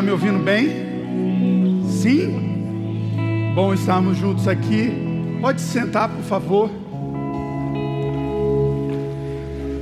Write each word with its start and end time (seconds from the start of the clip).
Está 0.00 0.06
me 0.06 0.12
ouvindo 0.12 0.38
bem? 0.42 0.70
Sim? 1.86 3.52
Bom 3.54 3.74
estarmos 3.74 4.16
juntos 4.16 4.48
aqui. 4.48 4.90
Pode 5.42 5.60
se 5.60 5.68
sentar, 5.74 6.08
por 6.08 6.22
favor. 6.22 6.70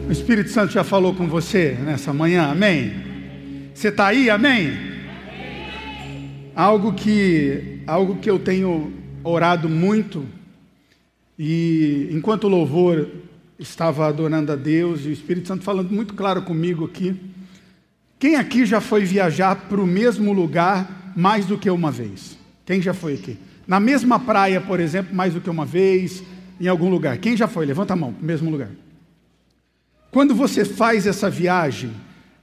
O 0.09 0.11
Espírito 0.11 0.51
Santo 0.51 0.73
já 0.73 0.83
falou 0.83 1.15
com 1.15 1.29
você 1.29 1.79
nessa 1.84 2.12
manhã, 2.12 2.51
amém? 2.51 2.95
Você 3.73 3.91
está 3.91 4.09
aí, 4.09 4.29
amém? 4.29 4.73
Algo 6.53 6.95
que, 6.95 7.82
algo 7.87 8.16
que 8.16 8.29
eu 8.29 8.41
tenho 8.41 8.93
orado 9.23 9.69
muito, 9.69 10.27
e 11.39 12.09
enquanto 12.11 12.43
o 12.43 12.48
louvor 12.48 13.09
estava 13.56 14.09
adorando 14.09 14.50
a 14.50 14.56
Deus, 14.56 15.05
e 15.05 15.11
o 15.11 15.12
Espírito 15.12 15.47
Santo 15.47 15.62
falando 15.62 15.92
muito 15.92 16.14
claro 16.14 16.42
comigo 16.42 16.84
aqui, 16.84 17.14
quem 18.18 18.36
aqui 18.36 18.66
já 18.66 18.80
foi 18.80 19.04
viajar 19.04 19.54
para 19.68 19.80
o 19.80 19.86
mesmo 19.86 20.32
lugar 20.32 21.12
mais 21.14 21.46
do 21.46 21.56
que 21.56 21.70
uma 21.70 21.90
vez? 21.90 22.36
Quem 22.66 22.82
já 22.82 22.92
foi 22.92 23.14
aqui? 23.14 23.38
Na 23.66 23.78
mesma 23.78 24.18
praia, 24.18 24.60
por 24.60 24.80
exemplo, 24.80 25.14
mais 25.14 25.34
do 25.34 25.41
que 25.41 25.48
uma 25.48 25.64
vez, 25.64 26.22
em 26.60 26.66
algum 26.66 26.88
lugar. 26.88 27.18
Quem 27.18 27.36
já 27.36 27.46
foi? 27.46 27.64
Levanta 27.64 27.92
a 27.92 27.96
mão, 27.96 28.12
para 28.12 28.22
o 28.22 28.27
mesmo 28.27 28.50
lugar. 28.50 28.70
Quando 30.10 30.34
você 30.34 30.64
faz 30.64 31.06
essa 31.06 31.30
viagem, 31.30 31.92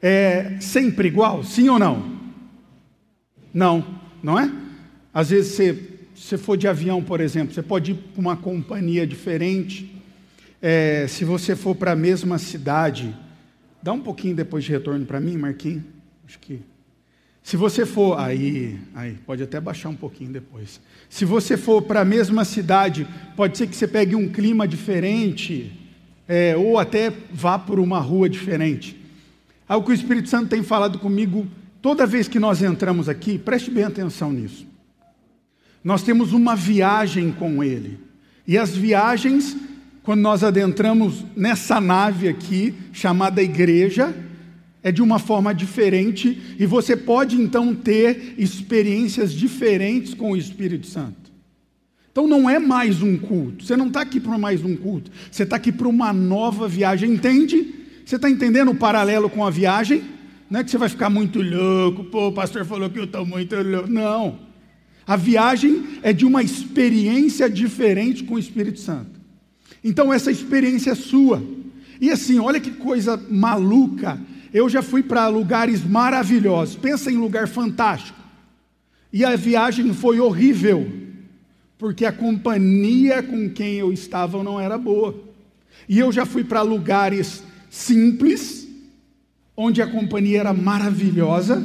é 0.02 0.58
sempre 0.60 1.08
igual? 1.08 1.44
Sim 1.44 1.68
ou 1.70 1.80
não? 1.80 2.16
Não, 3.54 3.84
não 4.22 4.40
é? 4.40 4.52
Às 5.14 5.30
vezes 5.30 5.54
você, 5.54 5.90
se 6.16 6.38
for 6.38 6.56
de 6.56 6.68
avião, 6.68 7.04
por 7.04 7.20
exemplo, 7.20 7.54
você 7.54 7.64
pode 7.64 7.92
ir 7.92 7.96
para 7.96 8.22
uma 8.22 8.38
companhia 8.38 9.06
diferente. 9.06 9.92
É, 10.62 11.06
se 11.08 11.26
você 11.26 11.56
for 11.56 11.76
para 11.76 11.92
a 11.92 11.96
mesma 11.96 12.38
cidade, 12.38 13.16
Dá 13.86 13.94
um 13.94 14.02
pouquinho 14.02 14.36
depois 14.36 14.64
de 14.64 14.72
retorno 14.72 15.06
para 15.06 15.20
mim, 15.20 15.38
Marquinhos. 15.38 15.84
Acho 16.28 16.40
que. 16.40 16.60
Se 17.44 17.56
você 17.56 17.86
for. 17.86 18.20
Aí, 18.20 18.80
aí, 18.96 19.14
pode 19.28 19.44
até 19.44 19.62
baixar 19.62 19.90
um 19.90 19.96
pouquinho 19.96 20.32
depois. 20.32 20.82
Se 21.08 21.24
você 21.24 21.56
for 21.56 21.84
para 21.84 22.02
a 22.02 22.04
mesma 22.04 22.44
cidade, 22.46 23.08
pode 23.36 23.56
ser 23.60 23.68
que 23.68 23.76
você 23.76 23.88
pegue 23.88 24.16
um 24.16 24.28
clima 24.28 24.68
diferente, 24.68 25.72
é, 26.28 26.58
ou 26.58 26.80
até 26.80 27.14
vá 27.32 27.60
por 27.60 27.80
uma 27.80 28.00
rua 28.00 28.28
diferente. 28.28 29.00
Algo 29.70 29.86
que 29.86 29.92
o 29.92 29.94
Espírito 29.94 30.30
Santo 30.30 30.50
tem 30.50 30.64
falado 30.64 30.98
comigo 30.98 31.46
toda 31.80 32.08
vez 32.08 32.28
que 32.28 32.40
nós 32.40 32.64
entramos 32.64 33.08
aqui, 33.08 33.38
preste 33.38 33.70
bem 33.70 33.84
atenção 33.84 34.34
nisso. 34.34 34.66
Nós 35.84 36.02
temos 36.02 36.34
uma 36.34 36.56
viagem 36.56 37.32
com 37.32 37.64
Ele. 37.64 38.00
E 38.48 38.58
as 38.58 38.76
viagens 38.76 39.56
quando 40.06 40.22
nós 40.22 40.44
adentramos 40.44 41.26
nessa 41.36 41.82
nave 41.82 42.28
aqui, 42.28 42.76
chamada 42.94 43.42
igreja, 43.42 44.16
é 44.84 44.92
de 44.92 45.02
uma 45.02 45.18
forma 45.18 45.52
diferente 45.52 46.56
e 46.60 46.66
você 46.68 46.96
pode 46.96 47.36
então 47.42 47.74
ter 47.74 48.36
experiências 48.38 49.34
diferentes 49.34 50.14
com 50.14 50.32
o 50.32 50.38
Espírito 50.38 50.86
Santo. 50.86 51.32
Então 52.12 52.28
não 52.28 52.48
é 52.48 52.60
mais 52.60 53.02
um 53.02 53.18
culto, 53.18 53.66
você 53.66 53.76
não 53.76 53.88
está 53.88 54.02
aqui 54.02 54.20
para 54.20 54.38
mais 54.38 54.64
um 54.64 54.76
culto, 54.76 55.10
você 55.30 55.42
está 55.42 55.56
aqui 55.56 55.72
para 55.72 55.88
uma 55.88 56.14
nova 56.14 56.68
viagem, 56.68 57.10
entende? 57.10 57.74
Você 58.06 58.18
está 58.18 58.30
entendendo 58.30 58.70
o 58.70 58.76
paralelo 58.76 59.28
com 59.28 59.44
a 59.44 59.50
viagem? 59.50 60.04
Não 60.48 60.60
é 60.60 60.64
que 60.64 60.70
você 60.70 60.78
vai 60.78 60.88
ficar 60.88 61.10
muito 61.10 61.42
louco, 61.42 62.04
pô, 62.04 62.28
o 62.28 62.32
pastor 62.32 62.64
falou 62.64 62.92
que 62.92 63.00
eu 63.00 63.06
estou 63.06 63.26
muito 63.26 63.56
louco. 63.56 63.90
Não. 63.90 64.38
A 65.08 65.16
viagem 65.16 65.84
é 66.04 66.14
de 66.14 66.26
uma 66.26 66.44
experiência 66.44 67.50
diferente 67.50 68.24
com 68.24 68.36
o 68.36 68.40
Espírito 68.40 68.80
Santo. 68.80 69.15
Então 69.86 70.12
essa 70.12 70.32
experiência 70.32 70.92
é 70.92 70.96
sua. 70.96 71.44
E 72.02 72.10
assim, 72.10 72.40
olha 72.40 72.60
que 72.60 72.72
coisa 72.72 73.24
maluca. 73.30 74.20
Eu 74.52 74.68
já 74.68 74.82
fui 74.82 75.04
para 75.04 75.28
lugares 75.28 75.86
maravilhosos. 75.86 76.76
Pensa 76.76 77.12
em 77.12 77.18
lugar 77.18 77.48
fantástico. 77.48 78.18
E 79.14 79.24
a 79.24 79.36
viagem 79.36 79.94
foi 79.94 80.20
horrível, 80.20 80.92
porque 81.78 82.04
a 82.04 82.12
companhia 82.12 83.22
com 83.22 83.48
quem 83.48 83.76
eu 83.76 83.94
estava 83.94 84.44
não 84.44 84.60
era 84.60 84.76
boa. 84.76 85.16
E 85.88 86.00
eu 86.00 86.12
já 86.12 86.26
fui 86.26 86.44
para 86.44 86.64
lugares 86.64 87.44
simples, 87.70 88.68
onde 89.56 89.84
a 89.84 89.88
companhia 89.88 90.40
era 90.40 90.54
maravilhosa, 90.54 91.62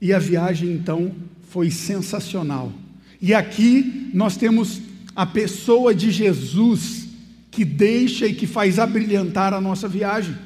e 0.00 0.12
a 0.12 0.18
viagem 0.18 0.72
então 0.72 1.12
foi 1.50 1.70
sensacional. 1.70 2.72
E 3.20 3.34
aqui 3.34 4.10
nós 4.14 4.36
temos 4.36 4.85
a 5.16 5.24
pessoa 5.24 5.94
de 5.94 6.10
Jesus 6.10 7.08
que 7.50 7.64
deixa 7.64 8.26
e 8.26 8.34
que 8.34 8.46
faz 8.46 8.78
abrilhantar 8.78 9.54
a 9.54 9.60
nossa 9.62 9.88
viagem. 9.88 10.36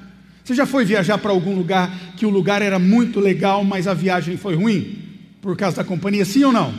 Você 0.45 0.55
já 0.55 0.65
foi 0.65 0.85
viajar 0.85 1.19
para 1.19 1.33
algum 1.33 1.57
lugar 1.57 1.93
que 2.17 2.25
o 2.25 2.31
lugar 2.31 2.63
era 2.63 2.79
muito 2.79 3.19
legal, 3.19 3.65
mas 3.65 3.89
a 3.89 3.95
viagem 3.95 4.37
foi 4.37 4.55
ruim? 4.55 4.99
Por 5.43 5.57
causa 5.57 5.79
da 5.79 5.85
companhia, 5.85 6.25
sim 6.25 6.45
ou 6.45 6.53
não? 6.53 6.73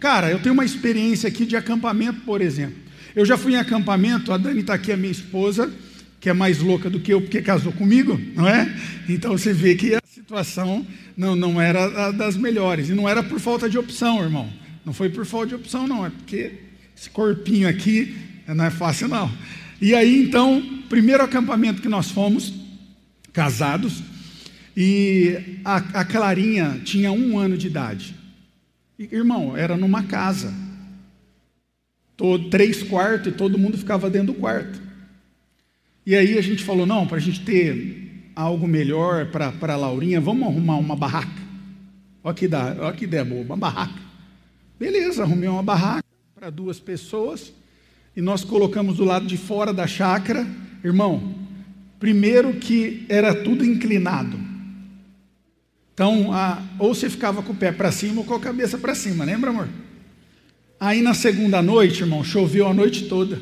Cara, 0.00 0.30
eu 0.30 0.38
tenho 0.38 0.54
uma 0.54 0.64
experiência 0.64 1.28
aqui 1.28 1.44
de 1.44 1.56
acampamento, 1.56 2.22
por 2.22 2.40
exemplo. 2.40 2.76
Eu 3.14 3.24
já 3.24 3.36
fui 3.36 3.52
em 3.52 3.56
acampamento, 3.56 4.32
a 4.32 4.38
Dani 4.38 4.60
está 4.60 4.74
aqui, 4.74 4.90
a 4.90 4.96
minha 4.96 5.12
esposa, 5.12 5.72
que 6.18 6.30
é 6.30 6.32
mais 6.32 6.60
louca 6.60 6.88
do 6.88 6.98
que 6.98 7.12
eu, 7.12 7.20
porque 7.20 7.42
casou 7.42 7.72
comigo, 7.72 8.18
não 8.34 8.48
é? 8.48 8.74
Então 9.08 9.36
você 9.36 9.52
vê 9.52 9.74
que 9.74 9.94
a 9.94 10.00
situação 10.06 10.86
não, 11.14 11.36
não 11.36 11.60
era 11.60 12.10
das 12.12 12.34
melhores. 12.34 12.88
E 12.88 12.94
não 12.94 13.06
era 13.06 13.22
por 13.22 13.38
falta 13.38 13.68
de 13.68 13.76
opção, 13.76 14.22
irmão. 14.22 14.48
Não 14.84 14.92
foi 14.92 15.10
por 15.10 15.26
falta 15.26 15.48
de 15.48 15.54
opção, 15.54 15.86
não. 15.86 16.04
É 16.04 16.10
porque 16.10 16.63
esse 16.96 17.10
corpinho 17.10 17.68
aqui 17.68 18.16
não 18.46 18.64
é 18.64 18.70
fácil, 18.70 19.08
não. 19.08 19.30
E 19.80 19.94
aí, 19.94 20.22
então, 20.22 20.62
primeiro 20.88 21.22
acampamento 21.22 21.80
que 21.80 21.88
nós 21.88 22.10
fomos, 22.10 22.52
casados, 23.32 24.02
e 24.76 25.58
a, 25.64 25.76
a 26.00 26.04
Clarinha 26.04 26.80
tinha 26.84 27.12
um 27.12 27.38
ano 27.38 27.56
de 27.56 27.66
idade. 27.66 28.14
E, 28.98 29.08
irmão, 29.12 29.56
era 29.56 29.76
numa 29.76 30.02
casa. 30.02 30.52
Todo, 32.16 32.48
três 32.48 32.82
quartos 32.82 33.32
e 33.32 33.36
todo 33.36 33.58
mundo 33.58 33.78
ficava 33.78 34.08
dentro 34.08 34.32
do 34.32 34.40
quarto. 34.40 34.80
E 36.06 36.14
aí 36.14 36.38
a 36.38 36.42
gente 36.42 36.62
falou: 36.62 36.86
não, 36.86 37.06
para 37.06 37.16
a 37.16 37.20
gente 37.20 37.40
ter 37.44 38.30
algo 38.36 38.68
melhor 38.68 39.26
para 39.30 39.52
a 39.72 39.76
Laurinha, 39.76 40.20
vamos 40.20 40.48
arrumar 40.48 40.76
uma 40.76 40.96
barraca. 40.96 41.42
Olha 42.22 42.34
que, 42.34 42.48
dá, 42.48 42.76
olha 42.78 42.92
que 42.92 43.04
ideia 43.04 43.24
boa, 43.24 43.42
uma 43.42 43.56
barraca. 43.56 44.00
Beleza, 44.78 45.22
arrumei 45.22 45.48
uma 45.48 45.62
barraca 45.62 46.04
para 46.34 46.50
duas 46.50 46.80
pessoas 46.80 47.52
e 48.16 48.20
nós 48.20 48.42
colocamos 48.42 48.96
do 48.96 49.04
lado 49.04 49.24
de 49.24 49.36
fora 49.36 49.72
da 49.72 49.86
chácara, 49.86 50.44
irmão. 50.82 51.32
Primeiro 52.00 52.54
que 52.54 53.06
era 53.08 53.32
tudo 53.32 53.64
inclinado. 53.64 54.36
Então, 55.92 56.32
a, 56.32 56.60
ou 56.76 56.92
você 56.92 57.08
ficava 57.08 57.40
com 57.40 57.52
o 57.52 57.56
pé 57.56 57.70
para 57.70 57.92
cima 57.92 58.20
ou 58.20 58.26
com 58.26 58.34
a 58.34 58.40
cabeça 58.40 58.76
para 58.76 58.96
cima, 58.96 59.24
lembra, 59.24 59.50
amor? 59.50 59.68
Aí 60.80 61.02
na 61.02 61.14
segunda 61.14 61.62
noite, 61.62 62.00
irmão, 62.00 62.24
choveu 62.24 62.66
a 62.66 62.74
noite 62.74 63.08
toda. 63.08 63.40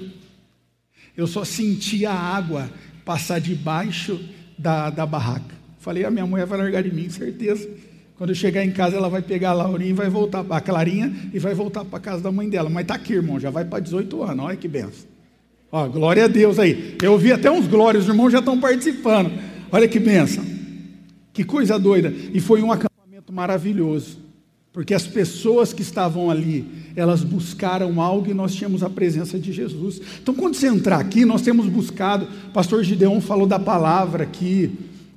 Eu 1.16 1.26
só 1.26 1.46
sentia 1.46 2.10
a 2.10 2.36
água 2.36 2.70
passar 3.06 3.40
debaixo 3.40 4.22
da, 4.58 4.90
da 4.90 5.06
barraca. 5.06 5.54
Falei, 5.78 6.04
a 6.04 6.10
minha 6.10 6.26
mulher 6.26 6.44
vai 6.44 6.58
largar 6.58 6.82
de 6.82 6.92
mim, 6.92 7.08
certeza. 7.08 7.70
Quando 8.22 8.30
eu 8.30 8.36
chegar 8.36 8.64
em 8.64 8.70
casa, 8.70 8.96
ela 8.96 9.08
vai 9.08 9.20
pegar 9.20 9.50
a 9.50 9.52
Laurinha 9.52 9.90
e 9.90 9.92
vai 9.92 10.08
voltar, 10.08 10.46
a 10.48 10.60
Clarinha, 10.60 11.12
e 11.34 11.40
vai 11.40 11.54
voltar 11.54 11.84
para 11.84 11.98
a 11.98 12.00
casa 12.00 12.22
da 12.22 12.30
mãe 12.30 12.48
dela. 12.48 12.70
Mas 12.70 12.82
está 12.82 12.94
aqui, 12.94 13.14
irmão, 13.14 13.40
já 13.40 13.50
vai 13.50 13.64
para 13.64 13.80
18 13.80 14.22
anos. 14.22 14.44
Olha 14.44 14.56
que 14.56 14.68
benção. 14.68 15.08
Ó, 15.72 15.88
glória 15.88 16.26
a 16.26 16.28
Deus 16.28 16.56
aí. 16.56 16.96
Eu 17.02 17.18
vi 17.18 17.32
até 17.32 17.50
uns 17.50 17.66
glórias, 17.66 18.04
os 18.04 18.08
irmãos 18.08 18.30
já 18.30 18.38
estão 18.38 18.60
participando. 18.60 19.32
Olha 19.72 19.88
que 19.88 19.98
benção. 19.98 20.44
Que 21.32 21.42
coisa 21.42 21.76
doida. 21.80 22.14
E 22.32 22.38
foi 22.38 22.62
um 22.62 22.70
acampamento 22.70 23.32
maravilhoso. 23.32 24.20
Porque 24.72 24.94
as 24.94 25.04
pessoas 25.04 25.72
que 25.72 25.82
estavam 25.82 26.30
ali, 26.30 26.64
elas 26.94 27.24
buscaram 27.24 28.00
algo 28.00 28.30
e 28.30 28.34
nós 28.34 28.54
tínhamos 28.54 28.84
a 28.84 28.88
presença 28.88 29.36
de 29.36 29.50
Jesus. 29.50 30.00
Então, 30.22 30.32
quando 30.32 30.54
você 30.54 30.68
entrar 30.68 31.00
aqui, 31.00 31.24
nós 31.24 31.42
temos 31.42 31.66
buscado, 31.66 32.28
pastor 32.54 32.84
Gideon 32.84 33.20
falou 33.20 33.48
da 33.48 33.58
palavra 33.58 34.22
aqui, 34.22 34.70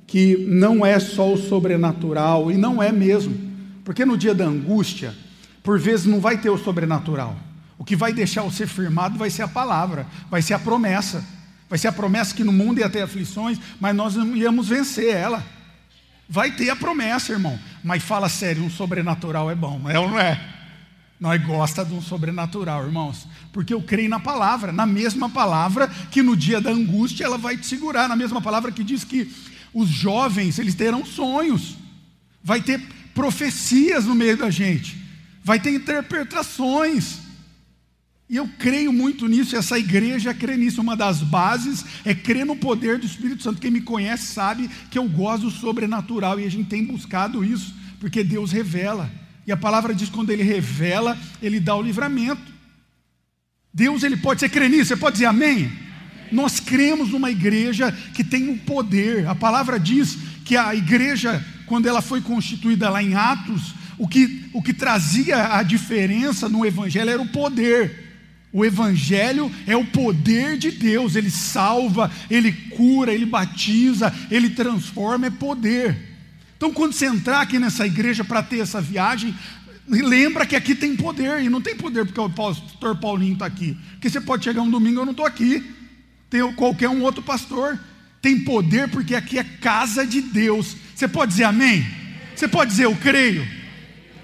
que 0.06 0.36
não 0.46 0.84
é 0.84 0.98
só 1.00 1.32
o 1.32 1.36
sobrenatural, 1.36 2.50
e 2.50 2.56
não 2.56 2.82
é 2.82 2.92
mesmo, 2.92 3.36
porque 3.84 4.04
no 4.04 4.16
dia 4.16 4.34
da 4.34 4.44
angústia, 4.44 5.14
por 5.62 5.78
vezes 5.78 6.06
não 6.06 6.20
vai 6.20 6.38
ter 6.38 6.50
o 6.50 6.58
sobrenatural. 6.58 7.36
O 7.78 7.84
que 7.84 7.96
vai 7.96 8.12
deixar 8.12 8.42
você 8.42 8.66
firmado 8.66 9.18
vai 9.18 9.30
ser 9.30 9.42
a 9.42 9.48
palavra, 9.48 10.06
vai 10.30 10.40
ser 10.40 10.54
a 10.54 10.58
promessa. 10.58 11.24
Vai 11.68 11.78
ser 11.78 11.88
a 11.88 11.92
promessa 11.92 12.34
que 12.34 12.44
no 12.44 12.52
mundo 12.52 12.78
ia 12.78 12.88
ter 12.88 13.02
aflições, 13.02 13.58
mas 13.80 13.94
nós 13.94 14.14
não 14.14 14.36
íamos 14.36 14.68
vencer 14.68 15.14
ela. 15.14 15.44
Vai 16.28 16.52
ter 16.52 16.70
a 16.70 16.76
promessa, 16.76 17.32
irmão. 17.32 17.58
Mas 17.82 18.02
fala 18.02 18.28
sério, 18.28 18.62
um 18.62 18.70
sobrenatural 18.70 19.50
é 19.50 19.54
bom, 19.54 19.90
é 19.90 19.98
ou 19.98 20.08
não 20.08 20.18
é? 20.18 20.40
Nós 21.18 21.42
gosta 21.44 21.84
de 21.84 21.94
um 21.94 22.02
sobrenatural, 22.02 22.84
irmãos, 22.84 23.26
porque 23.52 23.72
eu 23.72 23.82
creio 23.82 24.08
na 24.08 24.20
palavra, 24.20 24.70
na 24.70 24.84
mesma 24.84 25.30
palavra 25.30 25.88
que 26.10 26.22
no 26.22 26.36
dia 26.36 26.60
da 26.60 26.70
angústia 26.70 27.24
ela 27.24 27.38
vai 27.38 27.56
te 27.56 27.66
segurar, 27.66 28.08
na 28.08 28.14
mesma 28.14 28.40
palavra 28.40 28.70
que 28.70 28.84
diz 28.84 29.02
que 29.02 29.32
os 29.76 29.90
jovens, 29.90 30.58
eles 30.58 30.74
terão 30.74 31.04
sonhos. 31.04 31.76
Vai 32.42 32.62
ter 32.62 32.80
profecias 33.12 34.06
no 34.06 34.14
meio 34.14 34.34
da 34.34 34.48
gente. 34.48 34.96
Vai 35.44 35.60
ter 35.60 35.70
interpretações. 35.70 37.18
E 38.26 38.36
eu 38.36 38.48
creio 38.58 38.90
muito 38.90 39.28
nisso, 39.28 39.54
e 39.54 39.58
essa 39.58 39.78
igreja 39.78 40.32
crê 40.32 40.56
nisso. 40.56 40.80
Uma 40.80 40.96
das 40.96 41.20
bases 41.20 41.84
é 42.06 42.14
crer 42.14 42.46
no 42.46 42.56
poder 42.56 42.98
do 42.98 43.04
Espírito 43.04 43.42
Santo. 43.42 43.60
Quem 43.60 43.70
me 43.70 43.82
conhece 43.82 44.32
sabe 44.32 44.70
que 44.90 44.98
eu 44.98 45.06
gosto 45.06 45.42
do 45.42 45.50
sobrenatural 45.50 46.40
e 46.40 46.46
a 46.46 46.50
gente 46.50 46.70
tem 46.70 46.82
buscado 46.82 47.44
isso, 47.44 47.74
porque 48.00 48.24
Deus 48.24 48.52
revela. 48.52 49.10
E 49.46 49.52
a 49.52 49.58
palavra 49.58 49.94
diz: 49.94 50.08
quando 50.08 50.30
Ele 50.30 50.42
revela, 50.42 51.18
Ele 51.42 51.60
dá 51.60 51.76
o 51.76 51.82
livramento. 51.82 52.50
Deus, 53.74 54.02
Ele 54.02 54.16
pode 54.16 54.40
ser 54.40 54.48
crer 54.48 54.70
nisso, 54.70 54.86
você 54.86 54.96
pode 54.96 55.16
dizer 55.16 55.26
amém? 55.26 55.70
Nós 56.32 56.60
cremos 56.60 57.10
numa 57.10 57.30
igreja 57.30 57.92
que 58.14 58.24
tem 58.24 58.48
um 58.48 58.58
poder. 58.58 59.26
A 59.26 59.34
palavra 59.34 59.78
diz 59.78 60.18
que 60.44 60.56
a 60.56 60.74
igreja, 60.74 61.44
quando 61.66 61.86
ela 61.86 62.00
foi 62.00 62.20
constituída 62.20 62.88
lá 62.88 63.02
em 63.02 63.14
Atos, 63.14 63.74
o 63.98 64.06
que, 64.06 64.48
o 64.52 64.62
que 64.62 64.72
trazia 64.72 65.56
a 65.56 65.62
diferença 65.62 66.48
no 66.48 66.64
Evangelho 66.64 67.10
era 67.10 67.22
o 67.22 67.28
poder. 67.28 68.04
O 68.52 68.64
Evangelho 68.64 69.50
é 69.66 69.76
o 69.76 69.84
poder 69.84 70.56
de 70.56 70.70
Deus, 70.70 71.14
ele 71.14 71.30
salva, 71.30 72.10
ele 72.30 72.52
cura, 72.52 73.12
ele 73.12 73.26
batiza, 73.26 74.12
ele 74.30 74.50
transforma, 74.50 75.26
é 75.26 75.30
poder. 75.30 75.96
Então, 76.56 76.72
quando 76.72 76.94
você 76.94 77.06
entrar 77.06 77.42
aqui 77.42 77.58
nessa 77.58 77.86
igreja 77.86 78.24
para 78.24 78.42
ter 78.42 78.60
essa 78.60 78.80
viagem, 78.80 79.34
lembra 79.86 80.46
que 80.46 80.56
aqui 80.56 80.74
tem 80.74 80.96
poder, 80.96 81.42
e 81.42 81.50
não 81.50 81.60
tem 81.60 81.76
poder 81.76 82.06
porque 82.06 82.20
o 82.20 82.30
pastor 82.30 82.96
Paulinho 82.96 83.34
está 83.34 83.46
aqui, 83.46 83.76
porque 83.92 84.08
você 84.08 84.20
pode 84.20 84.44
chegar 84.44 84.62
um 84.62 84.70
domingo, 84.70 85.00
eu 85.00 85.04
não 85.04 85.12
estou 85.12 85.26
aqui, 85.26 85.75
tem 86.28 86.52
qualquer 86.54 86.88
um 86.88 87.02
outro 87.02 87.22
pastor, 87.22 87.78
tem 88.20 88.40
poder 88.40 88.88
porque 88.88 89.14
aqui 89.14 89.38
é 89.38 89.44
casa 89.44 90.06
de 90.06 90.20
Deus. 90.20 90.76
Você 90.94 91.06
pode 91.06 91.32
dizer 91.32 91.44
amém? 91.44 91.86
Você 92.34 92.48
pode 92.48 92.70
dizer 92.70 92.84
eu 92.84 92.96
creio? 92.96 93.46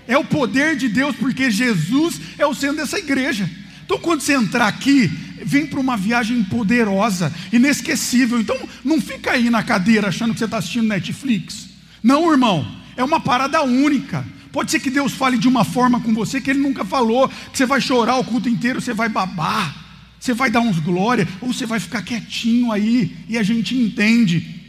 É 0.06 0.19
o 0.19 0.25
poder 0.25 0.76
de 0.76 0.88
Deus 0.88 1.14
porque 1.16 1.50
Jesus 1.50 2.20
é 2.38 2.46
o 2.46 2.54
centro 2.54 2.76
dessa 2.76 2.99
igreja. 2.99 3.49
Então, 3.84 3.99
quando 3.99 4.20
você 4.20 4.34
entrar 4.34 4.66
aqui, 4.66 5.06
vem 5.44 5.66
para 5.66 5.81
uma 5.81 5.96
viagem 5.96 6.43
poderosa, 6.44 7.32
inesquecível. 7.52 8.40
Então, 8.40 8.56
não 8.84 9.00
fica 9.00 9.32
aí 9.32 9.50
na 9.50 9.62
cadeira 9.62 10.08
achando 10.08 10.32
que 10.32 10.38
você 10.38 10.46
está 10.46 10.58
assistindo 10.58 10.88
Netflix. 10.88 11.69
Não, 12.02 12.31
irmão, 12.31 12.66
é 12.96 13.05
uma 13.05 13.20
parada 13.20 13.62
única. 13.62 14.25
Pode 14.50 14.70
ser 14.70 14.81
que 14.81 14.90
Deus 14.90 15.12
fale 15.12 15.38
de 15.38 15.48
uma 15.48 15.64
forma 15.64 16.00
com 16.00 16.12
você 16.12 16.40
que 16.40 16.50
Ele 16.50 16.60
nunca 16.60 16.84
falou, 16.84 17.28
que 17.28 17.56
você 17.56 17.64
vai 17.64 17.81
chorar 17.81 18.16
o 18.16 18.25
culto 18.25 18.48
inteiro, 18.48 18.81
você 18.81 18.93
vai 18.93 19.08
babar, 19.08 19.75
você 20.22 20.32
vai 20.32 20.48
dar 20.52 20.60
uns 20.60 20.78
glória, 20.78 21.26
ou 21.40 21.52
você 21.52 21.66
vai 21.66 21.80
ficar 21.80 22.00
quietinho 22.00 22.70
aí 22.70 23.16
e 23.28 23.36
a 23.36 23.42
gente 23.42 23.74
entende. 23.74 24.62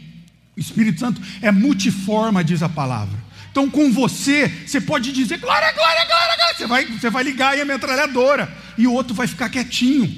O 0.56 0.58
Espírito 0.58 0.98
Santo 0.98 1.22
é 1.40 1.52
multiforma, 1.52 2.42
diz 2.42 2.60
a 2.60 2.68
palavra. 2.68 3.16
Então, 3.52 3.70
com 3.70 3.92
você, 3.92 4.48
você 4.66 4.80
pode 4.80 5.12
dizer 5.12 5.38
glória, 5.38 5.72
glória, 5.72 6.04
glória, 6.06 6.36
glória. 6.36 6.54
Você 6.56 6.66
vai, 6.66 6.84
você 6.86 7.08
vai 7.08 7.22
ligar 7.22 7.52
aí 7.52 7.60
a 7.60 7.64
metralhadora. 7.64 8.52
E 8.76 8.84
o 8.88 8.92
outro 8.92 9.14
vai 9.14 9.28
ficar 9.28 9.48
quietinho. 9.48 10.12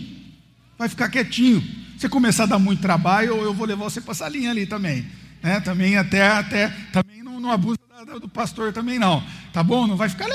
Vai 0.78 0.88
ficar 0.88 1.10
quietinho. 1.10 1.62
Você 1.98 2.08
começar 2.08 2.44
a 2.44 2.46
dar 2.46 2.58
muito 2.58 2.80
trabalho, 2.80 3.36
eu 3.36 3.52
vou 3.52 3.66
levar 3.66 3.84
você 3.84 4.00
para 4.00 4.12
essa 4.12 4.26
linha 4.30 4.50
ali 4.50 4.64
também. 4.64 5.06
Né? 5.42 5.60
Também 5.60 5.98
até, 5.98 6.28
até 6.28 6.68
também 6.90 7.22
não, 7.22 7.38
não 7.38 7.52
abusa 7.52 7.76
do 8.20 8.28
pastor 8.28 8.72
também 8.72 8.98
não. 8.98 9.22
Tá 9.52 9.62
bom? 9.62 9.86
Não 9.86 9.96
vai 9.96 10.08
ficar. 10.08 10.26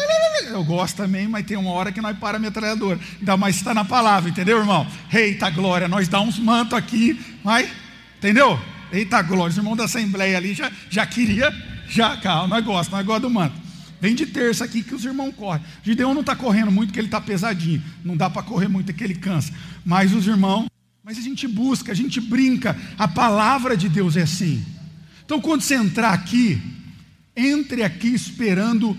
Eu 0.48 0.64
gosto 0.64 0.98
também, 0.98 1.28
mas 1.28 1.46
tem 1.46 1.58
uma 1.58 1.72
hora 1.72 1.92
que 1.92 2.02
nós 2.02 2.18
para 2.18 2.38
a 2.38 2.40
metralhadora. 2.40 3.00
Ainda 3.20 3.38
mais 3.38 3.56
está 3.56 3.74
na 3.74 3.86
palavra, 3.86 4.30
entendeu, 4.30 4.58
irmão? 4.58 4.88
Eita 5.14 5.50
glória, 5.50 5.88
nós 5.88 6.08
dá 6.08 6.20
uns 6.20 6.40
mantos 6.40 6.74
aqui, 6.74 7.20
vai. 7.44 7.72
Entendeu? 8.18 8.60
Eita 8.92 9.22
glória, 9.22 9.52
os 9.52 9.58
irmãos 9.58 9.76
da 9.76 9.86
Assembleia 9.86 10.38
ali 10.38 10.54
já, 10.54 10.72
já 10.90 11.06
queria 11.06 11.54
já, 11.92 12.16
calma, 12.18 12.48
nós 12.48 12.66
gostamos, 12.66 12.92
nós 12.92 13.06
gostamos 13.06 13.22
do 13.22 13.30
manto. 13.30 13.62
Vem 14.00 14.16
de 14.16 14.26
terça 14.26 14.64
aqui 14.64 14.82
que 14.82 14.96
os 14.96 15.04
irmãos 15.04 15.36
correm. 15.36 15.62
Gideão 15.84 16.14
não 16.14 16.22
está 16.22 16.36
correndo 16.36 16.72
muito, 16.72 16.88
porque 16.88 17.00
ele 17.00 17.08
está 17.08 17.22
pesadinho. 17.22 17.84
Não 18.04 18.18
dá 18.18 18.30
para 18.30 18.42
correr 18.42 18.68
muito, 18.68 18.90
é 18.90 18.94
que 18.94 19.04
ele 19.04 19.14
cansa. 19.14 19.54
Mas 19.86 20.14
os 20.14 20.26
irmãos, 20.26 20.68
mas 21.04 21.18
a 21.18 21.22
gente 21.22 21.48
busca, 21.48 21.92
a 21.92 21.96
gente 21.96 22.20
brinca. 22.20 22.76
A 22.98 23.08
palavra 23.08 23.78
de 23.78 23.90
Deus 23.90 24.16
é 24.16 24.22
assim. 24.22 24.66
Então, 25.24 25.40
quando 25.40 25.62
você 25.62 25.76
entrar 25.76 26.14
aqui, 26.14 26.60
entre 27.48 27.84
aqui 27.84 28.08
esperando 28.08 28.98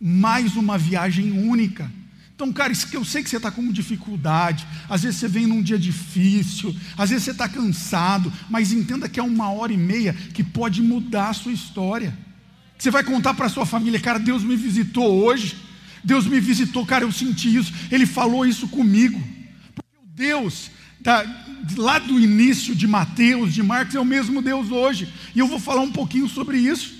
mais 0.00 0.56
uma 0.56 0.76
viagem 0.76 1.32
única. 1.32 1.90
Então, 2.34 2.52
cara, 2.52 2.70
eu 2.92 3.02
sei 3.02 3.22
que 3.22 3.30
você 3.30 3.38
está 3.38 3.50
com 3.50 3.72
dificuldade, 3.72 4.66
às 4.90 5.02
vezes 5.02 5.18
você 5.18 5.26
vem 5.26 5.46
num 5.46 5.62
dia 5.62 5.78
difícil, 5.78 6.76
às 6.96 7.08
vezes 7.08 7.24
você 7.24 7.30
está 7.30 7.48
cansado, 7.48 8.30
mas 8.50 8.72
entenda 8.72 9.08
que 9.08 9.18
é 9.18 9.22
uma 9.22 9.50
hora 9.50 9.72
e 9.72 9.76
meia 9.76 10.12
que 10.12 10.44
pode 10.44 10.82
mudar 10.82 11.30
a 11.30 11.32
sua 11.32 11.52
história. 11.52 12.16
Você 12.78 12.90
vai 12.90 13.02
contar 13.02 13.32
para 13.32 13.46
a 13.46 13.48
sua 13.48 13.64
família, 13.64 13.98
cara, 13.98 14.18
Deus 14.18 14.44
me 14.44 14.54
visitou 14.54 15.24
hoje, 15.24 15.56
Deus 16.04 16.26
me 16.26 16.38
visitou, 16.38 16.84
cara, 16.84 17.04
eu 17.04 17.12
senti 17.12 17.56
isso, 17.56 17.72
Ele 17.90 18.04
falou 18.04 18.44
isso 18.44 18.68
comigo. 18.68 19.18
Porque 19.74 19.96
o 19.96 20.06
Deus, 20.14 20.70
da, 21.00 21.24
lá 21.74 21.98
do 21.98 22.20
início 22.20 22.74
de 22.74 22.86
Mateus, 22.86 23.54
de 23.54 23.62
Marcos, 23.62 23.94
é 23.94 24.00
o 24.00 24.04
mesmo 24.04 24.42
Deus 24.42 24.70
hoje, 24.70 25.08
e 25.34 25.38
eu 25.38 25.48
vou 25.48 25.58
falar 25.58 25.80
um 25.80 25.90
pouquinho 25.90 26.28
sobre 26.28 26.58
isso. 26.58 26.95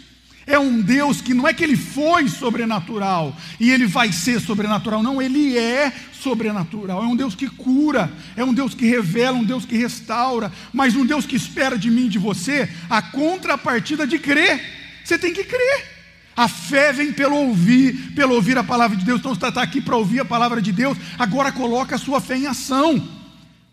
É 0.46 0.56
um 0.58 0.80
Deus 0.80 1.20
que 1.20 1.34
não 1.34 1.48
é 1.48 1.52
que 1.52 1.64
ele 1.64 1.76
foi 1.76 2.28
sobrenatural 2.28 3.36
e 3.58 3.72
ele 3.72 3.84
vai 3.84 4.12
ser 4.12 4.40
sobrenatural, 4.40 5.02
não, 5.02 5.20
ele 5.20 5.58
é 5.58 5.92
sobrenatural. 6.12 7.02
É 7.02 7.06
um 7.06 7.16
Deus 7.16 7.34
que 7.34 7.48
cura, 7.48 8.12
é 8.36 8.44
um 8.44 8.54
Deus 8.54 8.72
que 8.72 8.86
revela, 8.86 9.36
um 9.36 9.44
Deus 9.44 9.64
que 9.64 9.76
restaura, 9.76 10.52
mas 10.72 10.94
um 10.94 11.04
Deus 11.04 11.26
que 11.26 11.34
espera 11.34 11.76
de 11.76 11.90
mim 11.90 12.06
e 12.06 12.10
de 12.10 12.18
você 12.18 12.68
a 12.88 13.02
contrapartida 13.02 14.06
de 14.06 14.20
crer. 14.20 14.62
Você 15.04 15.18
tem 15.18 15.32
que 15.32 15.42
crer. 15.42 15.96
A 16.36 16.46
fé 16.46 16.92
vem 16.92 17.12
pelo 17.12 17.34
ouvir, 17.34 18.12
pelo 18.14 18.34
ouvir 18.34 18.56
a 18.56 18.62
palavra 18.62 18.96
de 18.96 19.04
Deus. 19.04 19.18
Então 19.18 19.34
você 19.34 19.48
está 19.48 19.62
aqui 19.62 19.80
para 19.80 19.96
ouvir 19.96 20.20
a 20.20 20.24
palavra 20.24 20.62
de 20.62 20.70
Deus, 20.70 20.96
agora 21.18 21.50
coloca 21.50 21.96
a 21.96 21.98
sua 21.98 22.20
fé 22.20 22.36
em 22.36 22.46
ação. 22.46 23.02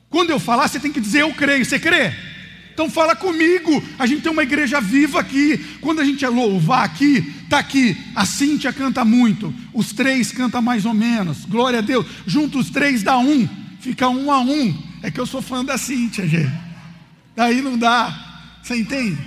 Quando 0.09 0.31
eu 0.31 0.39
falar, 0.39 0.67
você 0.67 0.79
tem 0.79 0.91
que 0.91 1.01
dizer 1.01 1.21
eu 1.21 1.33
creio. 1.33 1.63
Você 1.63 1.77
crê? 1.77 2.32
Então 2.73 2.89
fala 2.89 3.15
comigo. 3.15 3.83
A 3.99 4.05
gente 4.05 4.23
tem 4.23 4.31
uma 4.31 4.43
igreja 4.43 4.81
viva 4.81 5.19
aqui. 5.19 5.57
Quando 5.79 6.01
a 6.01 6.05
gente 6.05 6.25
é 6.25 6.29
louvar 6.29 6.83
aqui, 6.83 7.21
tá 7.47 7.59
aqui. 7.59 7.95
A 8.15 8.25
Cíntia 8.25 8.73
canta 8.73 9.05
muito. 9.05 9.53
Os 9.73 9.93
três 9.93 10.31
cantam 10.31 10.61
mais 10.61 10.85
ou 10.85 10.93
menos. 10.93 11.45
Glória 11.45 11.79
a 11.79 11.81
Deus. 11.81 12.05
Juntos 12.25 12.65
os 12.65 12.71
três 12.71 13.03
dá 13.03 13.17
um. 13.17 13.47
Fica 13.79 14.09
um 14.09 14.31
a 14.31 14.39
um. 14.39 14.75
É 15.03 15.11
que 15.11 15.19
eu 15.19 15.25
sou 15.25 15.41
fã 15.41 15.63
da 15.63 15.77
Cíntia, 15.77 16.27
gente. 16.27 16.51
Daí 17.35 17.61
não 17.61 17.77
dá. 17.77 18.57
Você 18.61 18.75
entende? 18.75 19.17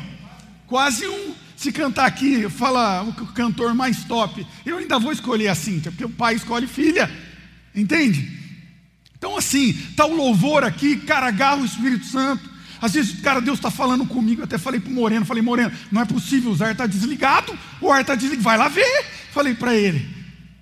Quase 0.66 1.06
um. 1.06 1.34
Se 1.56 1.72
cantar 1.72 2.04
aqui, 2.04 2.48
fala 2.50 3.02
o 3.02 3.12
cantor 3.28 3.74
mais 3.74 4.04
top. 4.04 4.46
Eu 4.64 4.78
ainda 4.78 4.98
vou 4.98 5.10
escolher 5.12 5.48
a 5.48 5.54
Cíntia, 5.54 5.90
porque 5.90 6.04
o 6.04 6.10
pai 6.10 6.34
escolhe 6.34 6.66
filha. 6.66 7.10
Entende? 7.74 8.30
Então, 9.16 9.36
assim, 9.36 9.70
está 9.70 10.04
o 10.04 10.14
louvor 10.14 10.64
aqui, 10.64 10.96
cara, 10.96 11.28
agarra 11.28 11.62
o 11.62 11.64
Espírito 11.64 12.04
Santo. 12.06 12.55
Às 12.80 12.92
vezes, 12.92 13.20
cara, 13.20 13.40
Deus 13.40 13.58
está 13.58 13.70
falando 13.70 14.04
comigo. 14.06 14.40
Eu 14.40 14.44
até 14.44 14.58
falei 14.58 14.80
para 14.80 14.90
o 14.90 14.94
Moreno: 14.94 15.26
falei, 15.26 15.42
Moreno, 15.42 15.72
não 15.90 16.02
é 16.02 16.04
possível, 16.04 16.52
o 16.52 16.62
ar 16.62 16.72
está 16.72 16.86
desligado, 16.86 17.56
o 17.80 17.90
ar 17.90 18.00
está 18.00 18.14
desligado, 18.14 18.42
vai 18.42 18.58
lá 18.58 18.68
ver. 18.68 19.04
Falei 19.32 19.54
para 19.54 19.74
ele. 19.74 20.16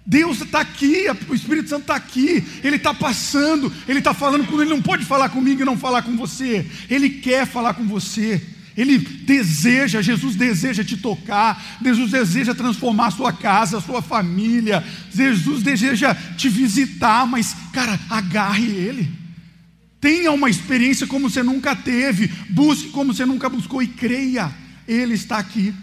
Deus 0.07 0.43
está 0.43 0.61
aqui, 0.61 1.07
o 1.29 1.35
Espírito 1.35 1.71
Santo 1.71 1.83
está 1.83 1.97
aqui, 1.97 2.45
Ele 2.63 2.77
está 2.77 2.93
passando, 2.93 3.73
Ele 3.89 4.01
está 4.01 4.13
falando 4.13 4.47
com 4.47 4.61
Ele, 4.61 4.69
não 4.69 4.83
pode 4.83 5.05
falar 5.05 5.31
comigo 5.31 5.63
e 5.63 5.65
não 5.65 5.79
falar 5.79 6.03
com 6.03 6.15
você, 6.15 6.67
Ele 6.91 7.09
quer 7.09 7.47
falar 7.47 7.73
com 7.73 7.87
você, 7.87 8.43
Ele 8.77 8.99
deseja, 8.99 10.03
Jesus 10.03 10.37
deseja 10.37 10.85
te 10.85 10.99
tocar, 10.99 11.79
Jesus 11.83 12.11
deseja 12.11 12.55
transformar 12.55 13.07
a 13.07 13.13
sua 13.13 13.33
casa, 13.33 13.79
a 13.79 13.81
sua 13.81 14.03
família, 14.03 14.85
Jesus 15.11 15.63
deseja 15.63 16.15
te 16.37 16.51
visitar, 16.51 17.27
mas, 17.27 17.57
cara, 17.73 17.99
agarre 18.11 18.67
Ele. 18.67 19.24
Tenha 20.05 20.31
uma 20.33 20.51
experiência 20.51 21.07
como 21.07 21.31
você 21.31 21.43
nunca 21.43 21.75
teve, 21.75 22.31
busque 22.51 22.91
como 22.91 23.15
você 23.15 23.25
nunca 23.25 23.49
buscou 23.49 23.83
e 23.83 23.87
creia, 23.87 24.55
Ele 24.87 25.15
está 25.15 25.39
aqui. 25.39 25.75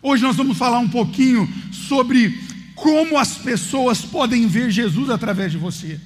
Hoje 0.00 0.22
nós 0.22 0.36
vamos 0.36 0.56
falar 0.56 0.78
um 0.78 0.88
pouquinho 0.88 1.52
sobre 1.72 2.32
como 2.76 3.18
as 3.18 3.38
pessoas 3.38 4.02
podem 4.02 4.46
ver 4.46 4.70
Jesus 4.70 5.10
através 5.10 5.50
de 5.50 5.58
você. 5.58 6.00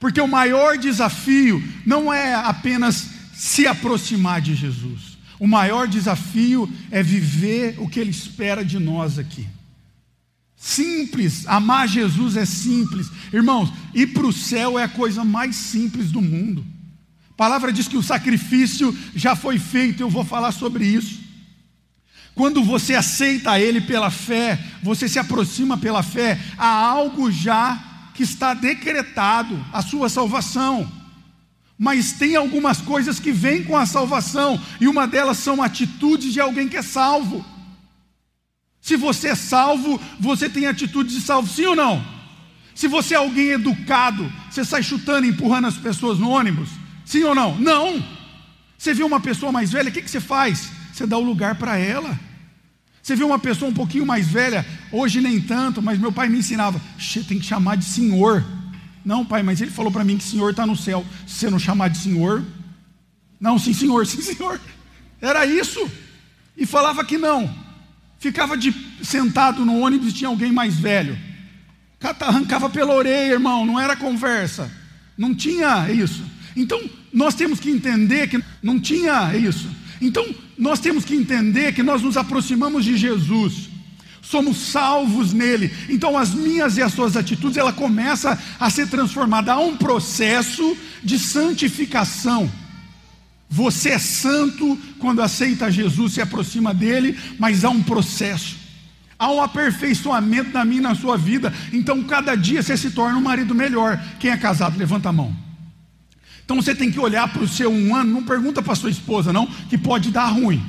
Porque 0.00 0.18
o 0.18 0.26
maior 0.26 0.78
desafio 0.78 1.62
não 1.84 2.10
é 2.10 2.34
apenas 2.34 3.10
se 3.34 3.66
aproximar 3.66 4.40
de 4.40 4.54
Jesus, 4.54 5.18
o 5.38 5.46
maior 5.46 5.86
desafio 5.86 6.66
é 6.90 7.02
viver 7.02 7.74
o 7.80 7.86
que 7.86 8.00
Ele 8.00 8.12
espera 8.12 8.64
de 8.64 8.78
nós 8.78 9.18
aqui. 9.18 9.46
Simples, 10.56 11.46
amar 11.46 11.86
Jesus 11.86 12.34
é 12.34 12.46
simples. 12.46 13.10
Irmãos, 13.30 13.70
ir 13.92 14.06
para 14.06 14.26
o 14.26 14.32
céu 14.32 14.78
é 14.78 14.84
a 14.84 14.88
coisa 14.88 15.22
mais 15.22 15.54
simples 15.54 16.10
do 16.10 16.22
mundo. 16.22 16.72
A 17.34 17.36
palavra 17.36 17.72
diz 17.72 17.88
que 17.88 17.96
o 17.96 18.02
sacrifício 18.02 18.96
já 19.12 19.34
foi 19.34 19.58
feito, 19.58 20.00
eu 20.00 20.08
vou 20.08 20.24
falar 20.24 20.52
sobre 20.52 20.86
isso. 20.86 21.18
Quando 22.32 22.62
você 22.62 22.94
aceita 22.94 23.58
Ele 23.58 23.80
pela 23.80 24.08
fé, 24.08 24.56
você 24.80 25.08
se 25.08 25.18
aproxima 25.18 25.76
pela 25.76 26.00
fé, 26.02 26.40
há 26.56 26.68
algo 26.68 27.32
já 27.32 27.82
que 28.14 28.22
está 28.22 28.54
decretado, 28.54 29.64
a 29.72 29.82
sua 29.82 30.08
salvação. 30.08 30.90
Mas 31.76 32.12
tem 32.12 32.36
algumas 32.36 32.80
coisas 32.80 33.18
que 33.18 33.32
vêm 33.32 33.64
com 33.64 33.76
a 33.76 33.84
salvação, 33.84 34.60
e 34.80 34.86
uma 34.86 35.04
delas 35.04 35.38
são 35.38 35.60
atitudes 35.60 36.32
de 36.32 36.40
alguém 36.40 36.68
que 36.68 36.76
é 36.76 36.82
salvo. 36.82 37.44
Se 38.80 38.96
você 38.96 39.30
é 39.30 39.34
salvo, 39.34 40.00
você 40.20 40.48
tem 40.48 40.66
atitudes 40.66 41.14
de 41.14 41.20
salvo, 41.20 41.48
sim 41.48 41.66
ou 41.66 41.74
não? 41.74 42.04
Se 42.76 42.86
você 42.86 43.14
é 43.14 43.16
alguém 43.16 43.48
educado, 43.48 44.32
você 44.48 44.64
sai 44.64 44.84
chutando 44.84 45.26
empurrando 45.26 45.66
as 45.66 45.76
pessoas 45.76 46.20
no 46.20 46.30
ônibus? 46.30 46.83
Sim 47.04 47.24
ou 47.24 47.34
não? 47.34 47.58
Não. 47.58 48.02
Você 48.78 48.94
vê 48.94 49.02
uma 49.02 49.20
pessoa 49.20 49.52
mais 49.52 49.72
velha, 49.72 49.90
o 49.90 49.92
que, 49.92 50.02
que 50.02 50.10
você 50.10 50.20
faz? 50.20 50.70
Você 50.92 51.06
dá 51.06 51.16
o 51.16 51.24
lugar 51.24 51.56
para 51.56 51.76
ela. 51.76 52.18
Você 53.02 53.14
vê 53.14 53.24
uma 53.24 53.38
pessoa 53.38 53.70
um 53.70 53.74
pouquinho 53.74 54.06
mais 54.06 54.26
velha, 54.26 54.64
hoje 54.90 55.20
nem 55.20 55.40
tanto, 55.40 55.82
mas 55.82 55.98
meu 55.98 56.10
pai 56.10 56.28
me 56.28 56.38
ensinava, 56.38 56.80
tem 57.28 57.38
que 57.38 57.44
chamar 57.44 57.76
de 57.76 57.84
senhor. 57.84 58.44
Não, 59.04 59.24
pai, 59.26 59.42
mas 59.42 59.60
ele 59.60 59.70
falou 59.70 59.92
para 59.92 60.04
mim 60.04 60.16
que 60.16 60.24
senhor 60.24 60.50
está 60.50 60.66
no 60.66 60.74
céu. 60.74 61.04
Se 61.26 61.34
você 61.34 61.50
não 61.50 61.58
chamar 61.58 61.88
de 61.88 61.98
senhor, 61.98 62.42
não, 63.38 63.58
sim, 63.58 63.74
senhor, 63.74 64.06
sim, 64.08 64.22
senhor. 64.22 64.58
Era 65.20 65.44
isso. 65.44 65.86
E 66.56 66.64
falava 66.64 67.04
que 67.04 67.18
não. 67.18 67.54
Ficava 68.18 68.56
de, 68.56 68.74
sentado 69.02 69.66
no 69.66 69.80
ônibus 69.80 70.08
e 70.08 70.12
tinha 70.14 70.28
alguém 70.28 70.50
mais 70.50 70.76
velho. 70.76 71.18
Arrancava 72.20 72.70
pela 72.70 72.94
orelha, 72.94 73.32
irmão, 73.32 73.66
não 73.66 73.78
era 73.78 73.96
conversa. 73.96 74.70
Não 75.16 75.34
tinha 75.34 75.90
isso. 75.90 76.24
Então, 76.56 76.80
nós 77.12 77.34
temos 77.34 77.60
que 77.60 77.70
entender 77.70 78.28
que 78.28 78.42
não 78.62 78.78
tinha 78.78 79.36
isso. 79.36 79.68
Então, 80.00 80.24
nós 80.58 80.80
temos 80.80 81.04
que 81.04 81.14
entender 81.14 81.72
que 81.72 81.82
nós 81.82 82.02
nos 82.02 82.16
aproximamos 82.16 82.84
de 82.84 82.96
Jesus, 82.96 83.68
somos 84.22 84.56
salvos 84.56 85.32
nele. 85.32 85.72
Então, 85.88 86.16
as 86.16 86.34
minhas 86.34 86.76
e 86.76 86.82
as 86.82 86.92
suas 86.92 87.16
atitudes, 87.16 87.56
ela 87.56 87.72
começa 87.72 88.38
a 88.58 88.70
ser 88.70 88.88
transformada. 88.88 89.52
Há 89.52 89.60
um 89.60 89.76
processo 89.76 90.76
de 91.02 91.18
santificação. 91.18 92.50
Você 93.48 93.90
é 93.90 93.98
santo 93.98 94.78
quando 94.98 95.22
aceita 95.22 95.70
Jesus, 95.70 96.14
se 96.14 96.20
aproxima 96.20 96.72
dele, 96.74 97.16
mas 97.38 97.64
há 97.64 97.70
um 97.70 97.82
processo. 97.82 98.56
Há 99.18 99.30
um 99.30 99.40
aperfeiçoamento 99.40 100.52
na 100.52 100.64
minha 100.64 100.80
e 100.80 100.82
na 100.82 100.94
sua 100.94 101.16
vida. 101.16 101.52
Então, 101.72 102.02
cada 102.02 102.34
dia 102.34 102.62
você 102.62 102.76
se 102.76 102.90
torna 102.90 103.16
um 103.16 103.22
marido 103.22 103.54
melhor. 103.54 104.02
Quem 104.18 104.30
é 104.30 104.36
casado, 104.36 104.78
levanta 104.78 105.08
a 105.08 105.12
mão. 105.12 105.43
Então 106.44 106.56
você 106.56 106.74
tem 106.74 106.90
que 106.90 107.00
olhar 107.00 107.32
para 107.32 107.42
o 107.42 107.48
seu 107.48 107.72
um 107.72 107.96
ano, 107.96 108.12
não 108.12 108.22
pergunta 108.22 108.62
para 108.62 108.74
sua 108.74 108.90
esposa, 108.90 109.32
não, 109.32 109.46
que 109.46 109.78
pode 109.78 110.10
dar 110.10 110.26
ruim. 110.26 110.62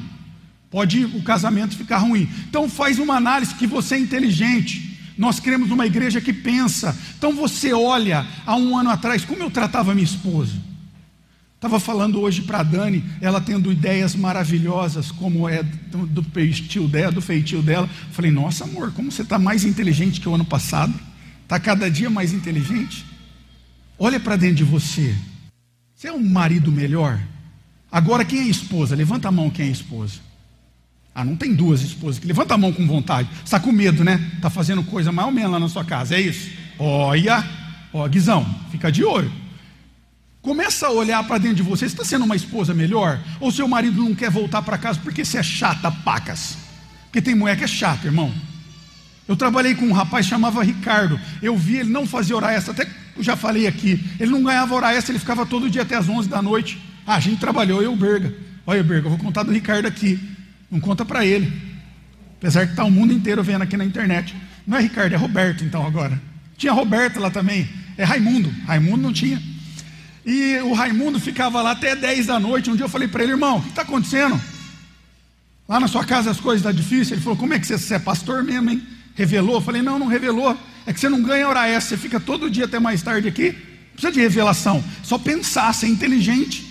Pode 0.72 1.06
o 1.06 1.22
casamento 1.22 1.76
ficar 1.76 1.98
ruim. 1.98 2.30
Então 2.50 2.70
faz 2.70 2.98
uma 3.00 3.16
análise 3.16 3.56
que 3.56 3.68
você 3.68 3.96
é 3.96 4.00
inteligente. 4.00 5.14
Nós 5.18 5.40
queremos 5.40 5.72
uma 5.72 5.86
igreja 5.86 6.20
que 6.20 6.34
pensa. 6.34 6.98
Então 7.18 7.34
você 7.34 7.74
olha 7.74 8.26
há 8.46 8.56
um 8.56 8.78
ano 8.78 8.90
atrás 8.90 9.24
como 9.24 9.44
eu 9.44 9.52
tratava 9.52 9.94
minha 9.94 10.06
esposa. 10.06 10.54
Estava 11.56 11.80
falando 11.80 12.20
hoje 12.20 12.42
para 12.44 12.60
a 12.60 12.64
Dani, 12.64 13.04
ela 13.20 13.42
tendo 13.42 13.72
ideias 13.72 14.16
maravilhosas, 14.16 15.10
como 15.10 15.50
é 15.50 15.64
do, 15.64 16.22
feitio 16.22 16.88
dela, 16.88 17.12
do 17.12 17.22
feitio 17.22 17.62
dela. 17.62 17.90
Falei, 18.12 18.30
nossa 18.30 18.66
amor, 18.66 18.92
como 18.92 19.12
você 19.12 19.24
está 19.24 19.40
mais 19.40 19.64
inteligente 19.64 20.22
que 20.22 20.30
o 20.30 20.36
ano 20.36 20.46
passado? 20.46 20.94
Está 21.42 21.60
cada 21.60 21.90
dia 21.90 22.10
mais 22.10 22.34
inteligente? 22.34 23.06
Olha 23.98 24.20
para 24.20 24.36
dentro 24.36 24.58
de 24.58 24.64
você. 24.64 25.16
Você 26.06 26.10
é 26.10 26.14
um 26.14 26.24
marido 26.24 26.72
melhor? 26.72 27.20
Agora, 27.92 28.24
quem 28.24 28.42
é 28.42 28.44
esposa? 28.44 28.96
Levanta 28.96 29.28
a 29.28 29.32
mão 29.32 29.50
quem 29.50 29.70
é 29.70 29.72
esposa. 29.72 30.20
Ah, 31.16 31.26
não 31.26 31.36
tem 31.36 31.56
duas 31.56 31.82
esposas 31.82 32.24
levanta 32.24 32.54
a 32.54 32.58
mão 32.60 32.72
com 32.72 32.86
vontade. 32.86 33.28
Está 33.44 33.60
com 33.60 33.72
medo, 33.72 34.04
né? 34.04 34.34
Está 34.36 34.52
fazendo 34.52 34.84
coisa 34.84 35.12
mais 35.12 35.28
ou 35.28 35.34
menos 35.34 35.52
lá 35.52 35.60
na 35.60 35.68
sua 35.68 35.84
casa, 35.84 36.14
é 36.14 36.22
isso? 36.22 36.52
Olha, 36.78 37.44
ó, 37.92 38.08
Guizão, 38.08 38.46
fica 38.70 38.92
de 38.92 39.04
olho. 39.04 39.32
Começa 40.44 40.86
a 40.86 40.92
olhar 40.92 41.24
para 41.24 41.40
dentro 41.40 41.56
de 41.56 41.64
você. 41.64 41.90
Você 41.90 41.96
está 41.96 42.06
sendo 42.06 42.26
uma 42.26 42.36
esposa 42.36 42.72
melhor? 42.72 43.20
Ou 43.40 43.52
seu 43.52 43.68
marido 43.68 44.00
não 44.00 44.14
quer 44.14 44.30
voltar 44.30 44.62
para 44.62 44.78
casa 44.78 45.00
porque 45.02 45.26
você 45.26 45.40
é 45.40 45.44
chata, 45.44 45.90
pacas? 45.90 46.56
Porque 47.06 47.20
tem 47.20 47.34
mulher 47.34 47.58
que 47.58 47.64
é 47.64 47.68
chata, 47.68 48.06
irmão. 48.06 48.32
Eu 49.28 49.36
trabalhei 49.36 49.74
com 49.74 49.88
um 49.88 49.92
rapaz 49.92 50.28
chamava 50.28 50.64
Ricardo. 50.64 51.20
Eu 51.42 51.58
vi 51.58 51.78
ele 51.78 51.90
não 51.90 52.06
fazer 52.06 52.36
hora 52.36 52.52
extra, 52.52 52.74
até 52.74 52.86
eu 53.16 53.24
já 53.24 53.36
falei 53.36 53.68
aqui. 53.68 54.00
Ele 54.20 54.32
não 54.32 54.44
ganhava 54.44 54.76
hora 54.76 54.94
extra, 54.94 55.12
ele 55.12 55.20
ficava 55.20 55.46
todo 55.46 55.70
dia 55.70 55.84
até 55.84 55.96
as 55.96 56.10
11 56.10 56.28
da 56.28 56.42
noite. 56.42 56.82
Ah, 57.06 57.16
a 57.16 57.20
gente 57.20 57.40
trabalhou, 57.40 57.82
eu 57.82 57.92
e 57.92 57.94
o 57.94 57.98
Berga. 57.98 58.34
Olha, 58.66 58.84
Berga, 58.84 59.08
eu 59.08 59.12
vou 59.12 59.20
contar 59.20 59.44
do 59.44 59.52
Ricardo 59.52 59.86
aqui. 59.86 60.20
Não 60.70 60.80
conta 60.80 61.06
para 61.06 61.26
ele. 61.26 61.52
Apesar 62.38 62.66
que 62.66 62.72
está 62.72 62.84
o 62.84 62.92
mundo 62.92 63.14
inteiro 63.14 63.44
vendo 63.44 63.62
aqui 63.62 63.78
na 63.78 63.86
internet. 63.86 64.36
Não 64.66 64.78
é 64.78 64.82
Ricardo, 64.82 65.14
é 65.14 65.16
Roberto 65.16 65.64
então 65.64 65.86
agora. 65.86 66.20
Tinha 66.58 66.74
Roberto 66.74 67.20
lá 67.20 67.30
também. 67.30 67.68
É 67.98 68.04
Raimundo. 68.04 68.54
Raimundo 68.66 69.04
não 69.04 69.14
tinha. 69.14 69.42
E 70.26 70.58
o 70.62 70.74
Raimundo 70.74 71.20
ficava 71.20 71.62
lá 71.62 71.72
até 71.72 71.96
10 71.96 72.26
da 72.26 72.40
noite. 72.40 72.70
Um 72.70 72.76
dia 72.76 72.86
eu 72.86 72.90
falei 72.90 73.08
para 73.08 73.24
ele, 73.24 73.34
irmão, 73.34 73.58
o 73.58 73.62
que 73.62 73.70
está 73.70 73.84
acontecendo? 73.84 74.40
Lá 75.68 75.80
na 75.80 75.88
sua 75.88 76.04
casa 76.04 76.32
as 76.32 76.40
coisas 76.40 76.62
estão 76.62 76.74
tá 76.74 76.78
difíceis. 76.78 77.12
Ele 77.12 77.22
falou, 77.22 77.38
como 77.38 77.54
é 77.54 77.60
que 77.60 77.68
você, 77.68 77.78
você 77.78 77.96
é 77.96 78.00
pastor 78.00 78.44
mesmo, 78.44 78.70
hein? 78.70 78.82
Revelou? 79.14 79.56
Eu 79.56 79.62
falei, 79.62 79.82
não, 79.82 80.00
não 80.00 80.08
revelou. 80.08 80.58
É 80.86 80.94
que 80.94 81.00
você 81.00 81.10
não 81.10 81.22
ganha 81.22 81.48
hora 81.48 81.68
essa, 81.68 81.90
você 81.90 81.98
fica 81.98 82.20
todo 82.20 82.50
dia 82.50 82.66
até 82.66 82.80
mais 82.80 83.02
tarde 83.02 83.28
aqui. 83.28 83.52
Não 83.52 83.92
precisa 83.94 84.12
de 84.12 84.20
revelação. 84.20 84.84
Só 85.04 85.18
pensar, 85.18 85.74
ser 85.74 85.88
inteligente. 85.88 86.66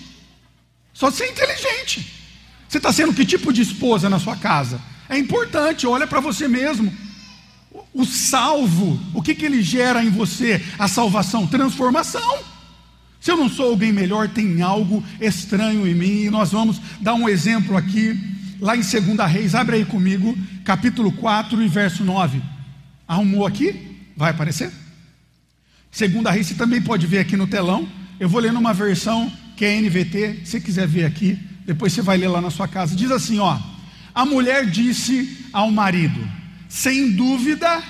Só 0.93 1.11
ser 1.11 1.27
inteligente. 1.27 2.13
Você 2.69 2.79
está 2.79 2.93
sendo 2.93 3.13
que 3.13 3.25
tipo 3.25 3.53
de 3.53 3.63
esposa 3.63 4.09
na 4.09 4.19
sua 4.19 4.37
casa? 4.37 4.81
É 5.09 5.19
importante, 5.19 5.87
olha 5.87 6.07
para 6.07 6.21
você 6.21 6.47
mesmo. 6.47 6.93
O 7.93 8.05
salvo, 8.05 9.01
o 9.13 9.23
que, 9.23 9.35
que 9.35 9.45
ele 9.45 9.63
gera 9.63 10.05
em 10.05 10.11
você? 10.11 10.63
A 10.79 10.87
salvação, 10.87 11.47
transformação. 11.47 12.39
Se 13.21 13.31
eu 13.31 13.37
não 13.37 13.49
sou 13.49 13.71
alguém 13.71 13.93
melhor, 13.93 14.29
tem 14.29 14.61
algo 14.63 15.03
estranho 15.21 15.87
em 15.87 15.95
mim. 15.95 16.25
E 16.25 16.31
nós 16.31 16.53
vamos 16.53 16.81
dar 17.01 17.15
um 17.15 17.29
exemplo 17.29 17.77
aqui 17.77 18.17
lá 18.61 18.77
em 18.77 18.81
2 18.81 19.31
Reis, 19.31 19.55
abre 19.55 19.77
aí 19.77 19.85
comigo, 19.85 20.37
capítulo 20.65 21.13
4 21.13 21.63
e 21.63 21.69
verso 21.69 22.05
9. 22.05 22.41
Arrumou 23.07 23.47
aqui? 23.47 23.94
Vai 24.17 24.31
aparecer? 24.31 24.71
2 25.97 26.13
Reis, 26.35 26.49
você 26.49 26.55
também 26.55 26.81
pode 26.81 27.07
ver 27.07 27.19
aqui 27.19 27.37
no 27.37 27.47
telão. 27.47 27.89
Eu 28.19 28.29
vou 28.29 28.41
ler 28.41 28.53
numa 28.53 28.73
versão 28.73 29.33
que 29.57 29.65
é 29.65 29.81
NVT, 29.81 30.41
se 30.45 30.53
você 30.53 30.61
quiser 30.61 30.87
ver 30.87 31.05
aqui, 31.05 31.39
depois 31.65 31.93
você 31.93 32.03
vai 32.03 32.17
ler 32.17 32.29
lá 32.29 32.41
na 32.41 32.51
sua 32.51 32.67
casa. 32.67 32.97
Diz 32.97 33.11
assim: 33.11 33.39
ó, 33.39 33.59
a 34.15 34.25
mulher 34.25 34.67
disse 34.67 35.47
ao 35.53 35.71
marido: 35.71 36.21
sem 36.69 37.13
dúvida, 37.13 37.83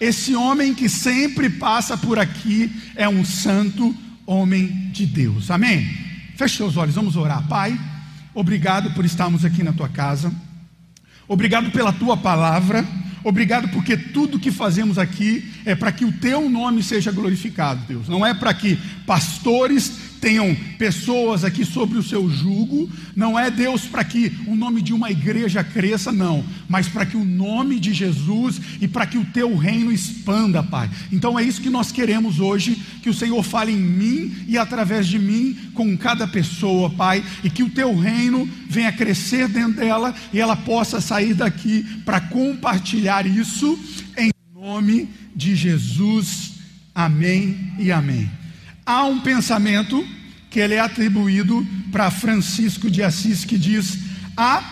esse 0.00 0.34
homem 0.34 0.74
que 0.74 0.88
sempre 0.88 1.50
passa 1.50 1.96
por 1.96 2.18
aqui 2.18 2.70
é 2.94 3.08
um 3.08 3.24
santo 3.24 3.94
homem 4.24 4.90
de 4.92 5.06
Deus. 5.06 5.50
Amém? 5.50 5.88
Feche 6.36 6.56
seus 6.56 6.76
olhos, 6.76 6.94
vamos 6.94 7.16
orar. 7.16 7.46
Pai. 7.48 7.78
Obrigado 8.34 8.92
por 8.92 9.04
estarmos 9.04 9.44
aqui 9.44 9.64
na 9.64 9.72
tua 9.72 9.88
casa. 9.88 10.32
Obrigado 11.26 11.72
pela 11.72 11.92
tua 11.92 12.16
palavra. 12.16 12.86
Obrigado 13.24 13.68
porque 13.68 13.96
tudo 13.96 14.38
que 14.38 14.50
fazemos 14.50 14.98
aqui 14.98 15.50
é 15.64 15.74
para 15.74 15.92
que 15.92 16.04
o 16.04 16.12
teu 16.12 16.48
nome 16.48 16.82
seja 16.82 17.10
glorificado, 17.10 17.80
Deus. 17.86 18.08
Não 18.08 18.24
é 18.24 18.32
para 18.32 18.54
que 18.54 18.76
pastores 19.06 20.07
tenham 20.20 20.54
pessoas 20.76 21.44
aqui 21.44 21.64
sobre 21.64 21.98
o 21.98 22.02
seu 22.02 22.28
jugo, 22.28 22.88
não 23.14 23.38
é 23.38 23.50
Deus 23.50 23.86
para 23.86 24.04
que 24.04 24.32
o 24.46 24.54
nome 24.54 24.82
de 24.82 24.92
uma 24.92 25.10
igreja 25.10 25.64
cresça, 25.64 26.12
não, 26.12 26.44
mas 26.68 26.88
para 26.88 27.06
que 27.06 27.16
o 27.16 27.24
nome 27.24 27.80
de 27.80 27.92
Jesus 27.92 28.60
e 28.80 28.86
para 28.86 29.06
que 29.06 29.18
o 29.18 29.24
teu 29.24 29.56
reino 29.56 29.92
expanda, 29.92 30.62
Pai. 30.62 30.90
Então 31.10 31.38
é 31.38 31.42
isso 31.42 31.60
que 31.60 31.70
nós 31.70 31.90
queremos 31.90 32.40
hoje, 32.40 32.76
que 33.02 33.10
o 33.10 33.14
Senhor 33.14 33.42
fale 33.42 33.72
em 33.72 33.80
mim 33.80 34.36
e 34.46 34.58
através 34.58 35.06
de 35.06 35.18
mim 35.18 35.56
com 35.74 35.96
cada 35.96 36.26
pessoa, 36.26 36.90
Pai, 36.90 37.24
e 37.42 37.50
que 37.50 37.62
o 37.62 37.70
teu 37.70 37.96
reino 37.96 38.48
venha 38.68 38.92
crescer 38.92 39.48
dentro 39.48 39.76
dela 39.76 40.14
e 40.32 40.40
ela 40.40 40.56
possa 40.56 41.00
sair 41.00 41.34
daqui 41.34 41.84
para 42.04 42.20
compartilhar 42.20 43.26
isso 43.26 43.78
em 44.16 44.30
nome 44.54 45.08
de 45.34 45.54
Jesus. 45.54 46.54
Amém 46.94 47.72
e 47.78 47.92
amém 47.92 48.37
há 48.88 49.04
um 49.04 49.20
pensamento 49.20 50.02
que 50.48 50.58
ele 50.58 50.72
é 50.72 50.80
atribuído 50.80 51.66
para 51.92 52.10
Francisco 52.10 52.90
de 52.90 53.02
Assis 53.02 53.44
que 53.44 53.58
diz: 53.58 53.98
a 54.34 54.64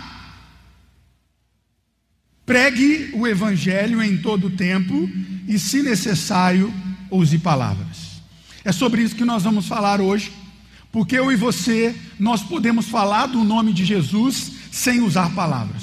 pregue 2.47 3.11
o 3.13 3.27
evangelho 3.27 4.03
em 4.03 4.17
todo 4.17 4.47
o 4.47 4.51
tempo 4.51 5.11
e, 5.47 5.59
se 5.59 5.83
necessário, 5.83 6.73
use 7.11 7.39
palavras. 7.39 8.23
É 8.65 8.73
sobre 8.73 9.03
isso 9.03 9.15
que 9.15 9.25
nós 9.25 9.43
vamos 9.43 9.67
falar 9.67 10.01
hoje, 10.01 10.33
porque 10.91 11.19
eu 11.19 11.31
e 11.31 11.37
você 11.37 11.95
nós 12.19 12.43
podemos 12.43 12.87
falar 12.87 13.27
do 13.27 13.45
nome 13.45 13.75
de 13.75 13.85
Jesus 13.85 14.53
sem 14.73 15.03
usar 15.03 15.35
palavras, 15.35 15.83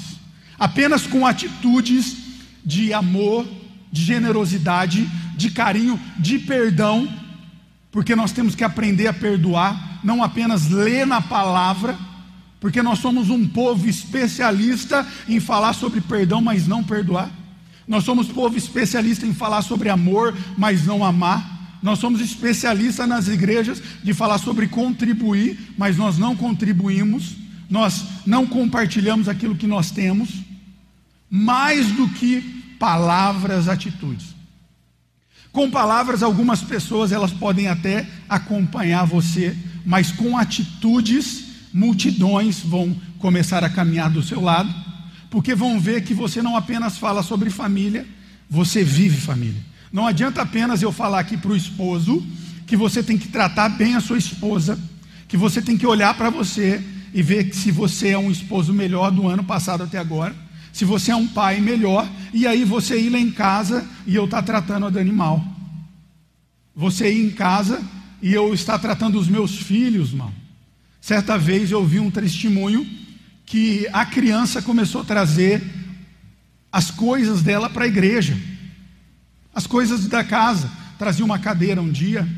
apenas 0.58 1.06
com 1.06 1.24
atitudes 1.24 2.16
de 2.64 2.92
amor, 2.92 3.46
de 3.92 4.02
generosidade, 4.02 5.08
de 5.36 5.50
carinho, 5.50 6.00
de 6.18 6.40
perdão 6.40 7.08
porque 7.94 8.16
nós 8.16 8.32
temos 8.32 8.56
que 8.56 8.64
aprender 8.64 9.06
a 9.06 9.12
perdoar, 9.12 10.00
não 10.02 10.20
apenas 10.20 10.68
ler 10.68 11.06
na 11.06 11.20
palavra, 11.20 11.96
porque 12.58 12.82
nós 12.82 12.98
somos 12.98 13.30
um 13.30 13.46
povo 13.46 13.88
especialista 13.88 15.06
em 15.28 15.38
falar 15.38 15.74
sobre 15.74 16.00
perdão, 16.00 16.40
mas 16.40 16.66
não 16.66 16.82
perdoar. 16.82 17.30
Nós 17.86 18.02
somos 18.02 18.26
povo 18.26 18.56
especialista 18.56 19.24
em 19.24 19.32
falar 19.32 19.62
sobre 19.62 19.90
amor, 19.90 20.36
mas 20.58 20.84
não 20.84 21.04
amar. 21.04 21.78
Nós 21.80 22.00
somos 22.00 22.20
especialistas 22.20 23.08
nas 23.08 23.28
igrejas 23.28 23.80
de 24.02 24.12
falar 24.12 24.38
sobre 24.38 24.66
contribuir, 24.66 25.56
mas 25.78 25.96
nós 25.96 26.18
não 26.18 26.34
contribuímos. 26.34 27.36
Nós 27.70 28.06
não 28.26 28.44
compartilhamos 28.44 29.28
aquilo 29.28 29.54
que 29.54 29.68
nós 29.68 29.92
temos. 29.92 30.30
Mais 31.30 31.92
do 31.92 32.08
que 32.08 32.40
palavras, 32.76 33.68
atitudes. 33.68 34.33
Com 35.54 35.70
palavras, 35.70 36.20
algumas 36.20 36.62
pessoas 36.62 37.12
elas 37.12 37.30
podem 37.30 37.68
até 37.68 38.04
acompanhar 38.28 39.04
você, 39.04 39.56
mas 39.86 40.10
com 40.10 40.36
atitudes, 40.36 41.44
multidões 41.72 42.58
vão 42.58 42.92
começar 43.20 43.62
a 43.62 43.70
caminhar 43.70 44.10
do 44.10 44.20
seu 44.20 44.40
lado, 44.40 44.74
porque 45.30 45.54
vão 45.54 45.78
ver 45.78 46.02
que 46.02 46.12
você 46.12 46.42
não 46.42 46.56
apenas 46.56 46.98
fala 46.98 47.22
sobre 47.22 47.50
família, 47.50 48.04
você 48.50 48.82
vive 48.82 49.16
família. 49.20 49.62
Não 49.92 50.08
adianta 50.08 50.42
apenas 50.42 50.82
eu 50.82 50.90
falar 50.90 51.20
aqui 51.20 51.36
para 51.36 51.52
o 51.52 51.56
esposo 51.56 52.20
que 52.66 52.76
você 52.76 53.00
tem 53.00 53.16
que 53.16 53.28
tratar 53.28 53.68
bem 53.68 53.94
a 53.94 54.00
sua 54.00 54.18
esposa, 54.18 54.76
que 55.28 55.36
você 55.36 55.62
tem 55.62 55.78
que 55.78 55.86
olhar 55.86 56.14
para 56.14 56.30
você 56.30 56.82
e 57.12 57.22
ver 57.22 57.54
se 57.54 57.70
você 57.70 58.08
é 58.08 58.18
um 58.18 58.28
esposo 58.28 58.74
melhor 58.74 59.12
do 59.12 59.28
ano 59.28 59.44
passado 59.44 59.84
até 59.84 59.98
agora, 59.98 60.34
se 60.74 60.84
você 60.84 61.12
é 61.12 61.16
um 61.16 61.28
pai 61.28 61.60
melhor, 61.60 62.04
e 62.32 62.48
aí 62.48 62.64
você 62.64 63.00
ir 63.00 63.08
lá 63.08 63.18
em 63.20 63.30
casa 63.30 63.88
e 64.04 64.16
eu 64.16 64.24
estar 64.24 64.38
tá 64.38 64.42
tratando 64.42 64.86
a 64.86 64.90
Dani 64.90 65.12
mal. 65.12 65.42
Você 66.74 67.12
ir 67.14 67.24
em 67.24 67.30
casa 67.30 67.80
e 68.20 68.34
eu 68.34 68.52
estar 68.52 68.80
tratando 68.80 69.16
os 69.16 69.28
meus 69.28 69.54
filhos 69.56 70.12
mal. 70.12 70.32
Certa 71.00 71.38
vez 71.38 71.70
eu 71.70 71.86
vi 71.86 72.00
um 72.00 72.10
testemunho 72.10 72.84
que 73.46 73.86
a 73.92 74.04
criança 74.04 74.60
começou 74.60 75.02
a 75.02 75.04
trazer 75.04 75.62
as 76.72 76.90
coisas 76.90 77.40
dela 77.40 77.70
para 77.70 77.84
a 77.84 77.88
igreja, 77.88 78.36
as 79.54 79.68
coisas 79.68 80.08
da 80.08 80.24
casa. 80.24 80.68
Trazia 80.98 81.24
uma 81.24 81.38
cadeira 81.38 81.80
um 81.80 81.88
dia, 81.88 82.28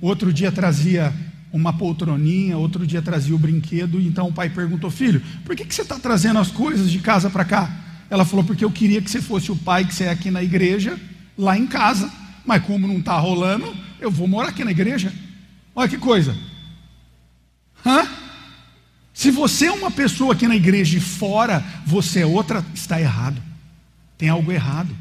outro 0.00 0.32
dia 0.32 0.50
trazia 0.50 1.14
uma 1.56 1.72
poltroninha, 1.72 2.56
outro 2.58 2.86
dia 2.86 3.02
trazia 3.02 3.34
o 3.34 3.38
brinquedo. 3.38 4.00
Então 4.00 4.28
o 4.28 4.32
pai 4.32 4.50
perguntou: 4.50 4.90
Filho, 4.90 5.22
por 5.44 5.56
que, 5.56 5.64
que 5.64 5.74
você 5.74 5.82
está 5.82 5.98
trazendo 5.98 6.38
as 6.38 6.50
coisas 6.50 6.90
de 6.90 6.98
casa 6.98 7.30
para 7.30 7.44
cá? 7.44 7.74
Ela 8.10 8.24
falou: 8.24 8.44
Porque 8.44 8.64
eu 8.64 8.70
queria 8.70 9.00
que 9.00 9.10
você 9.10 9.20
fosse 9.20 9.50
o 9.50 9.56
pai 9.56 9.84
que 9.84 9.94
você 9.94 10.04
é 10.04 10.10
aqui 10.10 10.30
na 10.30 10.42
igreja, 10.42 10.98
lá 11.36 11.58
em 11.58 11.66
casa. 11.66 12.10
Mas 12.44 12.62
como 12.62 12.86
não 12.86 12.98
está 12.98 13.18
rolando, 13.18 13.74
eu 14.00 14.10
vou 14.10 14.28
morar 14.28 14.50
aqui 14.50 14.64
na 14.64 14.70
igreja. 14.70 15.12
Olha 15.74 15.88
que 15.88 15.98
coisa. 15.98 16.36
Hã? 17.84 18.06
Se 19.12 19.30
você 19.30 19.66
é 19.66 19.72
uma 19.72 19.90
pessoa 19.90 20.34
aqui 20.34 20.46
na 20.46 20.54
igreja 20.54 20.98
e 20.98 21.00
fora, 21.00 21.64
você 21.86 22.20
é 22.20 22.26
outra, 22.26 22.64
está 22.74 23.00
errado. 23.00 23.42
Tem 24.18 24.28
algo 24.28 24.52
errado. 24.52 24.94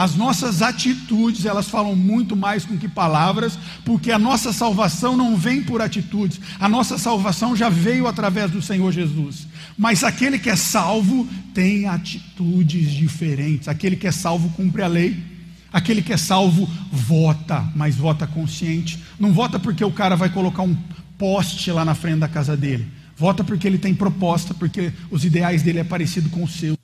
As 0.00 0.14
nossas 0.14 0.62
atitudes, 0.62 1.44
elas 1.44 1.68
falam 1.68 1.94
muito 1.94 2.34
mais 2.34 2.64
com 2.64 2.74
que 2.78 2.88
palavras, 2.88 3.58
porque 3.84 4.10
a 4.10 4.18
nossa 4.18 4.50
salvação 4.50 5.14
não 5.14 5.36
vem 5.36 5.62
por 5.62 5.82
atitudes. 5.82 6.40
A 6.58 6.66
nossa 6.70 6.96
salvação 6.96 7.54
já 7.54 7.68
veio 7.68 8.06
através 8.06 8.50
do 8.50 8.62
Senhor 8.62 8.90
Jesus. 8.92 9.46
Mas 9.76 10.02
aquele 10.02 10.38
que 10.38 10.48
é 10.48 10.56
salvo 10.56 11.28
tem 11.52 11.86
atitudes 11.86 12.90
diferentes. 12.92 13.68
Aquele 13.68 13.94
que 13.94 14.06
é 14.06 14.10
salvo 14.10 14.48
cumpre 14.56 14.80
a 14.80 14.86
lei. 14.86 15.22
Aquele 15.70 16.00
que 16.00 16.14
é 16.14 16.16
salvo 16.16 16.66
vota, 16.90 17.62
mas 17.76 17.94
vota 17.94 18.26
consciente. 18.26 19.04
Não 19.18 19.34
vota 19.34 19.58
porque 19.58 19.84
o 19.84 19.92
cara 19.92 20.16
vai 20.16 20.30
colocar 20.30 20.62
um 20.62 20.74
poste 21.18 21.70
lá 21.70 21.84
na 21.84 21.94
frente 21.94 22.20
da 22.20 22.28
casa 22.28 22.56
dele. 22.56 22.88
Vota 23.14 23.44
porque 23.44 23.66
ele 23.66 23.76
tem 23.76 23.94
proposta, 23.94 24.54
porque 24.54 24.94
os 25.10 25.26
ideais 25.26 25.62
dele 25.62 25.80
é 25.80 25.84
parecido 25.84 26.30
com 26.30 26.42
os 26.42 26.54
seus. 26.54 26.79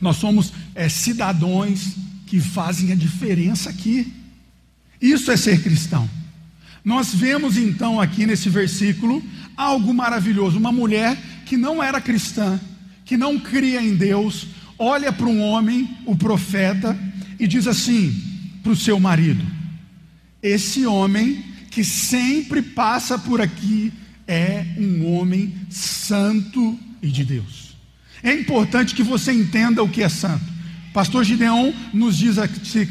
Nós 0.00 0.16
somos 0.16 0.52
é, 0.74 0.88
cidadãos 0.88 1.94
que 2.26 2.40
fazem 2.40 2.92
a 2.92 2.94
diferença 2.94 3.70
aqui. 3.70 4.12
Isso 5.00 5.30
é 5.30 5.36
ser 5.36 5.62
cristão. 5.62 6.08
Nós 6.84 7.14
vemos 7.14 7.56
então 7.56 8.00
aqui 8.00 8.26
nesse 8.26 8.48
versículo 8.48 9.22
algo 9.56 9.92
maravilhoso. 9.92 10.58
Uma 10.58 10.70
mulher 10.72 11.16
que 11.44 11.56
não 11.56 11.82
era 11.82 12.00
cristã, 12.00 12.60
que 13.04 13.16
não 13.16 13.38
cria 13.38 13.82
em 13.82 13.96
Deus, 13.96 14.46
olha 14.78 15.12
para 15.12 15.26
um 15.26 15.40
homem, 15.40 15.88
o 16.04 16.14
profeta, 16.14 16.96
e 17.38 17.46
diz 17.46 17.66
assim 17.66 18.14
para 18.62 18.72
o 18.72 18.76
seu 18.76 19.00
marido: 19.00 19.44
Esse 20.42 20.86
homem 20.86 21.44
que 21.70 21.84
sempre 21.84 22.62
passa 22.62 23.18
por 23.18 23.40
aqui 23.40 23.92
é 24.26 24.64
um 24.78 25.12
homem 25.12 25.54
santo 25.70 26.78
e 27.02 27.08
de 27.08 27.24
Deus. 27.24 27.65
É 28.26 28.34
importante 28.34 28.92
que 28.92 29.04
você 29.04 29.32
entenda 29.32 29.84
o 29.84 29.88
que 29.88 30.02
é 30.02 30.08
santo. 30.08 30.44
Pastor 30.92 31.22
Gideon 31.22 31.72
nos, 31.92 32.18
diz, 32.18 32.34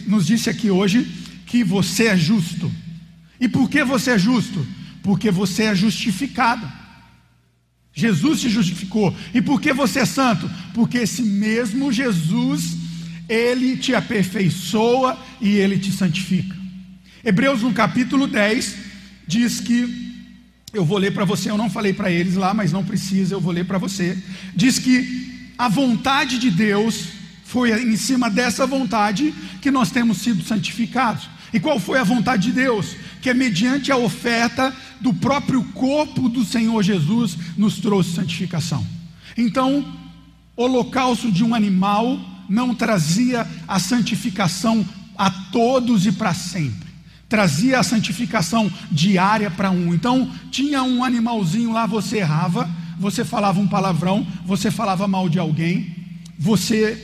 nos 0.07 0.25
disse 0.25 0.49
aqui 0.49 0.71
hoje 0.71 1.05
que 1.45 1.61
você 1.61 2.05
é 2.05 2.15
justo. 2.15 2.71
E 3.37 3.49
por 3.49 3.69
que 3.69 3.83
você 3.83 4.11
é 4.11 4.17
justo? 4.17 4.65
Porque 5.03 5.29
você 5.29 5.63
é 5.63 5.75
justificado. 5.75 6.65
Jesus 7.93 8.39
se 8.39 8.49
justificou. 8.49 9.13
E 9.33 9.41
por 9.41 9.59
que 9.59 9.73
você 9.73 9.99
é 9.99 10.05
santo? 10.05 10.49
Porque 10.73 10.99
esse 10.99 11.21
mesmo 11.21 11.91
Jesus, 11.91 12.77
ele 13.27 13.75
te 13.75 13.93
aperfeiçoa 13.93 15.19
e 15.41 15.49
ele 15.49 15.77
te 15.77 15.91
santifica. 15.91 16.55
Hebreus 17.25 17.61
no 17.61 17.73
capítulo 17.73 18.25
10 18.25 18.77
diz 19.27 19.59
que 19.59 20.04
eu 20.75 20.83
vou 20.83 20.97
ler 20.97 21.13
para 21.13 21.23
você, 21.23 21.49
eu 21.49 21.57
não 21.57 21.69
falei 21.69 21.93
para 21.93 22.11
eles 22.11 22.35
lá, 22.35 22.53
mas 22.53 22.71
não 22.71 22.83
precisa, 22.83 23.33
eu 23.33 23.39
vou 23.39 23.53
ler 23.53 23.65
para 23.65 23.77
você. 23.77 24.17
Diz 24.53 24.77
que 24.77 25.51
a 25.57 25.69
vontade 25.69 26.37
de 26.37 26.51
Deus 26.51 27.07
foi 27.45 27.71
em 27.81 27.95
cima 27.95 28.29
dessa 28.29 28.67
vontade 28.67 29.33
que 29.61 29.71
nós 29.71 29.89
temos 29.89 30.17
sido 30.17 30.43
santificados. 30.43 31.29
E 31.53 31.59
qual 31.59 31.79
foi 31.79 31.97
a 31.97 32.03
vontade 32.03 32.49
de 32.49 32.51
Deus? 32.51 32.95
Que 33.21 33.29
é 33.29 33.33
mediante 33.33 33.91
a 33.91 33.95
oferta 33.97 34.75
do 34.99 35.13
próprio 35.13 35.63
corpo 35.73 36.27
do 36.27 36.43
Senhor 36.43 36.83
Jesus 36.83 37.37
nos 37.57 37.77
trouxe 37.77 38.13
santificação. 38.13 38.85
Então, 39.37 39.97
holocausto 40.57 41.31
de 41.31 41.43
um 41.43 41.55
animal 41.55 42.19
não 42.49 42.75
trazia 42.75 43.47
a 43.65 43.79
santificação 43.79 44.85
a 45.17 45.31
todos 45.31 46.05
e 46.05 46.11
para 46.11 46.33
sempre 46.33 46.84
trazia 47.35 47.81
a 47.81 47.83
santificação 47.83 48.71
diária 48.89 49.51
para 49.51 49.69
um. 49.69 49.93
Então, 49.93 50.31
tinha 50.49 50.81
um 50.83 51.03
animalzinho 51.03 51.73
lá, 51.73 51.85
você 51.85 52.19
errava, 52.19 52.69
você 52.97 53.25
falava 53.25 53.59
um 53.59 53.67
palavrão, 53.67 54.25
você 54.45 54.71
falava 54.71 55.05
mal 55.05 55.27
de 55.27 55.37
alguém, 55.37 55.93
você 56.39 56.97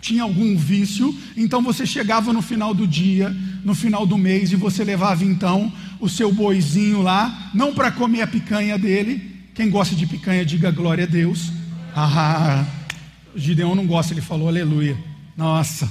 tinha 0.00 0.24
algum 0.24 0.56
vício, 0.56 1.16
então 1.36 1.62
você 1.62 1.86
chegava 1.86 2.32
no 2.32 2.42
final 2.42 2.74
do 2.74 2.84
dia, 2.84 3.30
no 3.62 3.72
final 3.72 4.04
do 4.04 4.18
mês, 4.18 4.50
e 4.50 4.56
você 4.56 4.82
levava 4.82 5.24
então 5.24 5.72
o 6.00 6.08
seu 6.08 6.32
boizinho 6.32 7.00
lá, 7.00 7.52
não 7.54 7.72
para 7.72 7.92
comer 7.92 8.22
a 8.22 8.26
picanha 8.26 8.76
dele. 8.76 9.44
Quem 9.54 9.70
gosta 9.70 9.94
de 9.94 10.04
picanha, 10.04 10.44
diga 10.44 10.72
glória 10.72 11.04
a 11.04 11.06
Deus. 11.06 11.52
Ah, 11.94 12.66
Gideão 13.36 13.76
não 13.76 13.86
gosta, 13.86 14.12
ele 14.12 14.20
falou 14.20 14.48
aleluia. 14.48 14.98
Nossa, 15.36 15.88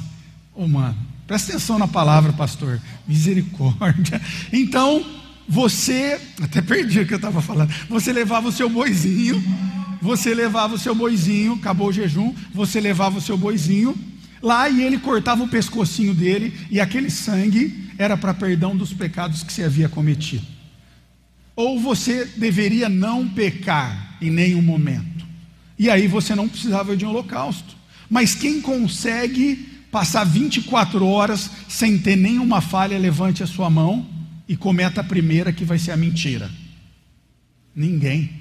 oh 0.53 0.67
mano, 0.67 0.97
presta 1.29 1.51
atenção 1.51 1.77
na 1.77 1.87
palavra, 1.87 2.33
pastor. 2.33 2.81
Misericórdia. 3.07 4.19
Então, 4.51 5.05
você, 5.47 6.19
até 6.41 6.59
perdi 6.59 7.01
o 7.01 7.05
que 7.05 7.13
eu 7.13 7.17
estava 7.17 7.39
falando. 7.39 7.71
Você 7.87 8.11
levava 8.11 8.47
o 8.47 8.51
seu 8.51 8.67
boizinho, 8.67 9.39
você 10.01 10.33
levava 10.33 10.73
o 10.73 10.79
seu 10.79 10.95
boizinho, 10.95 11.53
acabou 11.53 11.89
o 11.89 11.93
jejum, 11.93 12.33
você 12.51 12.81
levava 12.81 13.19
o 13.19 13.21
seu 13.21 13.37
boizinho 13.37 13.95
lá 14.41 14.67
e 14.69 14.81
ele 14.81 14.97
cortava 14.97 15.43
o 15.43 15.47
pescocinho 15.47 16.15
dele 16.15 16.51
e 16.71 16.81
aquele 16.81 17.11
sangue 17.11 17.91
era 17.99 18.17
para 18.17 18.33
perdão 18.33 18.75
dos 18.75 18.91
pecados 18.91 19.43
que 19.43 19.53
você 19.53 19.63
havia 19.63 19.87
cometido. 19.87 20.47
Ou 21.55 21.79
você 21.79 22.25
deveria 22.25 22.89
não 22.89 23.29
pecar 23.29 24.17
em 24.19 24.31
nenhum 24.31 24.63
momento. 24.63 25.27
E 25.77 25.91
aí 25.91 26.07
você 26.07 26.33
não 26.33 26.49
precisava 26.49 26.97
de 26.97 27.05
um 27.05 27.09
holocausto. 27.09 27.77
Mas 28.09 28.33
quem 28.33 28.61
consegue 28.61 29.78
passar 29.91 30.23
24 30.23 31.05
horas 31.05 31.49
sem 31.67 31.97
ter 31.97 32.15
nenhuma 32.15 32.61
falha, 32.61 32.97
levante 32.97 33.43
a 33.43 33.47
sua 33.47 33.69
mão 33.69 34.05
e 34.47 34.55
cometa 34.55 35.01
a 35.01 35.03
primeira 35.03 35.53
que 35.53 35.65
vai 35.65 35.77
ser 35.77 35.91
a 35.91 35.97
mentira? 35.97 36.49
Ninguém. 37.75 38.31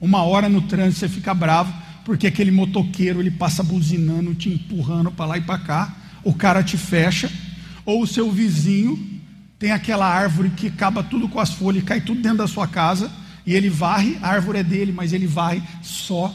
Uma 0.00 0.22
hora 0.22 0.48
no 0.48 0.62
trânsito 0.62 1.00
você 1.00 1.08
fica 1.08 1.32
bravo 1.32 1.72
porque 2.04 2.26
aquele 2.26 2.50
motoqueiro 2.50 3.20
ele 3.20 3.30
passa 3.30 3.62
buzinando, 3.62 4.34
te 4.34 4.50
empurrando 4.50 5.10
para 5.10 5.26
lá 5.26 5.38
e 5.38 5.40
para 5.40 5.58
cá, 5.58 5.96
o 6.22 6.34
cara 6.34 6.62
te 6.62 6.76
fecha, 6.76 7.30
ou 7.84 8.02
o 8.02 8.06
seu 8.06 8.30
vizinho 8.30 9.22
tem 9.58 9.72
aquela 9.72 10.06
árvore 10.06 10.50
que 10.50 10.66
acaba 10.66 11.02
tudo 11.02 11.28
com 11.28 11.40
as 11.40 11.50
folhas, 11.50 11.82
cai 11.84 12.00
tudo 12.00 12.20
dentro 12.20 12.38
da 12.38 12.46
sua 12.46 12.68
casa, 12.68 13.10
e 13.46 13.54
ele 13.54 13.70
varre, 13.70 14.18
a 14.20 14.28
árvore 14.28 14.58
é 14.58 14.62
dele, 14.62 14.92
mas 14.92 15.12
ele 15.12 15.26
varre 15.26 15.62
só 15.82 16.34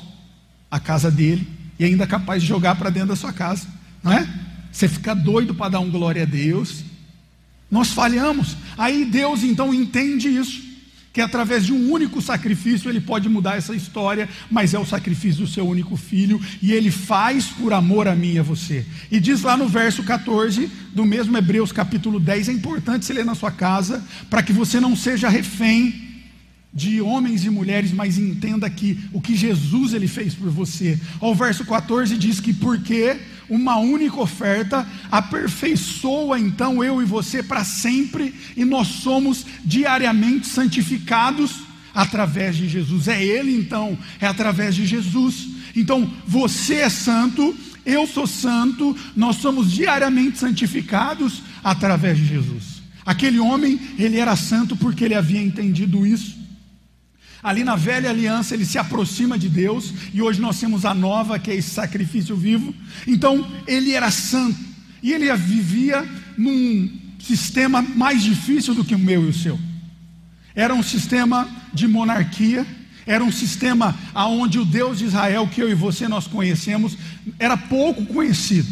a 0.72 0.80
casa 0.80 1.12
dele, 1.12 1.48
e 1.78 1.86
ainda 1.86 2.04
é 2.04 2.08
capaz 2.08 2.42
de 2.42 2.48
jogar 2.48 2.76
para 2.76 2.90
dentro 2.90 3.10
da 3.10 3.16
sua 3.16 3.32
casa, 3.32 3.68
não 4.04 4.12
é? 4.12 4.28
Você 4.72 4.88
fica 4.88 5.14
doido 5.14 5.54
para 5.56 5.70
dar 5.70 5.80
um 5.80 5.90
glória 5.90 6.24
a 6.24 6.26
Deus, 6.26 6.84
nós 7.70 7.92
falhamos. 7.92 8.58
Aí 8.78 9.06
Deus 9.06 9.44
então 9.44 9.74
entende 9.74 10.28
isso, 10.28 10.62
que 11.12 11.22
através 11.22 11.66
de 11.66 11.74
um 11.74 11.92
único 11.92 12.22
sacrifício 12.22 12.90
ele 12.90 13.02
pode 13.02 13.28
mudar 13.28 13.58
essa 13.58 13.76
história, 13.76 14.30
mas 14.50 14.74
é 14.74 14.80
o 14.80 14.86
sacrifício 14.86 15.46
do 15.46 15.52
seu 15.52 15.68
único 15.68 15.98
filho 15.98 16.40
e 16.62 16.72
ele 16.72 16.92
faz 16.92 17.46
por 17.46 17.74
amor 17.74 18.08
a 18.08 18.16
mim 18.16 18.34
e 18.34 18.40
a 18.40 18.44
você. 18.44 18.86
E 19.12 19.20
diz 19.20 19.42
lá 19.42 19.58
no 19.58 19.68
verso 19.68 20.04
14 20.04 20.70
do 20.94 21.06
mesmo 21.06 21.36
Hebreus 21.38 21.72
capítulo 21.72 22.20
10, 22.20 22.50
é 22.50 22.52
importante 22.54 23.06
você 23.06 23.14
ler 23.14 23.26
na 23.26 23.36
sua 23.36 23.52
casa 23.52 24.04
para 24.30 24.44
que 24.44 24.54
você 24.54 24.80
não 24.80 24.96
seja 24.96 25.30
refém 25.30 26.08
de 26.72 27.02
homens 27.02 27.44
e 27.44 27.50
mulheres, 27.50 27.92
mas 27.92 28.18
entenda 28.18 28.70
que 28.70 29.00
o 29.12 29.20
que 29.20 29.36
Jesus 29.36 29.94
ele 29.94 30.08
fez 30.08 30.36
por 30.36 30.50
você. 30.50 31.00
O 31.20 31.34
verso 31.34 31.66
14 31.66 32.16
diz 32.18 32.40
que 32.40 32.54
porque 32.54 33.20
uma 33.50 33.78
única 33.78 34.20
oferta 34.20 34.88
aperfeiçoa 35.12 36.40
então 36.40 36.84
eu 36.84 37.02
e 37.02 37.06
você 37.06 37.42
para 37.42 37.64
sempre 37.64 38.34
e 38.56 38.64
nós 38.64 38.88
somos 38.88 39.46
diariamente 39.66 40.48
santificados 40.48 41.70
através 41.94 42.56
de 42.56 42.68
Jesus. 42.68 43.08
É 43.08 43.24
ele 43.24 43.56
então, 43.56 43.98
é 44.20 44.28
através 44.28 44.76
de 44.76 44.86
Jesus. 44.86 45.48
Então, 45.76 46.10
você 46.26 46.76
é 46.76 46.90
santo, 46.90 47.56
eu 47.86 48.08
sou 48.08 48.28
santo, 48.28 48.96
nós 49.16 49.38
somos 49.38 49.72
diariamente 49.72 50.38
santificados 50.38 51.42
através 51.64 52.18
de 52.18 52.26
Jesus. 52.26 52.80
Aquele 53.06 53.40
homem, 53.40 53.80
ele 53.98 54.18
era 54.18 54.36
santo 54.36 54.76
porque 54.76 55.04
ele 55.04 55.16
havia 55.16 55.42
entendido 55.42 56.06
isso. 56.06 56.39
Ali 57.42 57.64
na 57.64 57.76
velha 57.76 58.10
aliança 58.10 58.54
ele 58.54 58.66
se 58.66 58.78
aproxima 58.78 59.38
de 59.38 59.48
Deus 59.48 59.94
e 60.14 60.22
hoje 60.22 60.42
nós 60.42 60.60
temos 60.60 60.86
a 60.86 60.94
nova, 60.94 61.40
que 61.40 61.50
é 61.50 61.56
esse 61.56 61.70
sacrifício 61.70 62.36
vivo. 62.36 62.74
Então 63.08 63.46
ele 63.66 63.94
era 63.94 64.12
santo 64.12 64.60
e 65.02 65.14
ele 65.14 65.34
vivia 65.38 66.08
num 66.38 66.90
sistema 67.20 67.82
mais 67.82 68.24
difícil 68.24 68.74
do 68.74 68.84
que 68.84 68.96
o 68.96 69.00
meu 69.00 69.26
e 69.26 69.30
o 69.30 69.34
seu. 69.34 69.60
Era 70.54 70.74
um 70.74 70.84
sistema 70.84 71.48
de 71.74 71.88
monarquia, 71.88 72.66
era 73.06 73.24
um 73.24 73.32
sistema 73.32 73.98
onde 74.14 74.60
o 74.60 74.66
Deus 74.66 75.00
de 75.00 75.06
Israel, 75.06 75.48
que 75.48 75.62
eu 75.62 75.70
e 75.70 75.76
você 75.76 76.08
nós 76.08 76.28
conhecemos, 76.28 76.98
era 77.38 77.56
pouco 77.56 78.06
conhecido. 78.06 78.68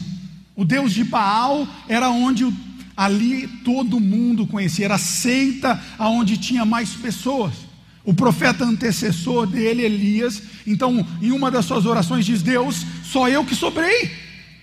O 0.56 0.66
Deus 0.66 0.94
de 0.94 1.04
Baal 1.04 1.68
era 1.88 2.10
onde 2.10 2.52
ali 2.96 3.48
todo 3.64 4.00
mundo 4.00 4.48
conhecia, 4.48 4.86
era 4.86 4.98
seita 4.98 5.82
aonde 5.98 6.38
tinha 6.38 6.66
mais 6.66 6.90
pessoas. 6.90 7.67
O 8.08 8.13
profeta 8.13 8.63
antecessor 8.63 9.46
dele, 9.46 9.82
Elias, 9.82 10.41
então, 10.65 11.06
em 11.22 11.30
uma 11.30 11.52
das 11.52 11.65
suas 11.65 11.86
orações, 11.86 12.26
diz: 12.26 12.41
Deus, 12.41 12.86
só 13.04 13.28
eu 13.28 13.43
que 13.43 13.54
sobrei. 13.54 14.10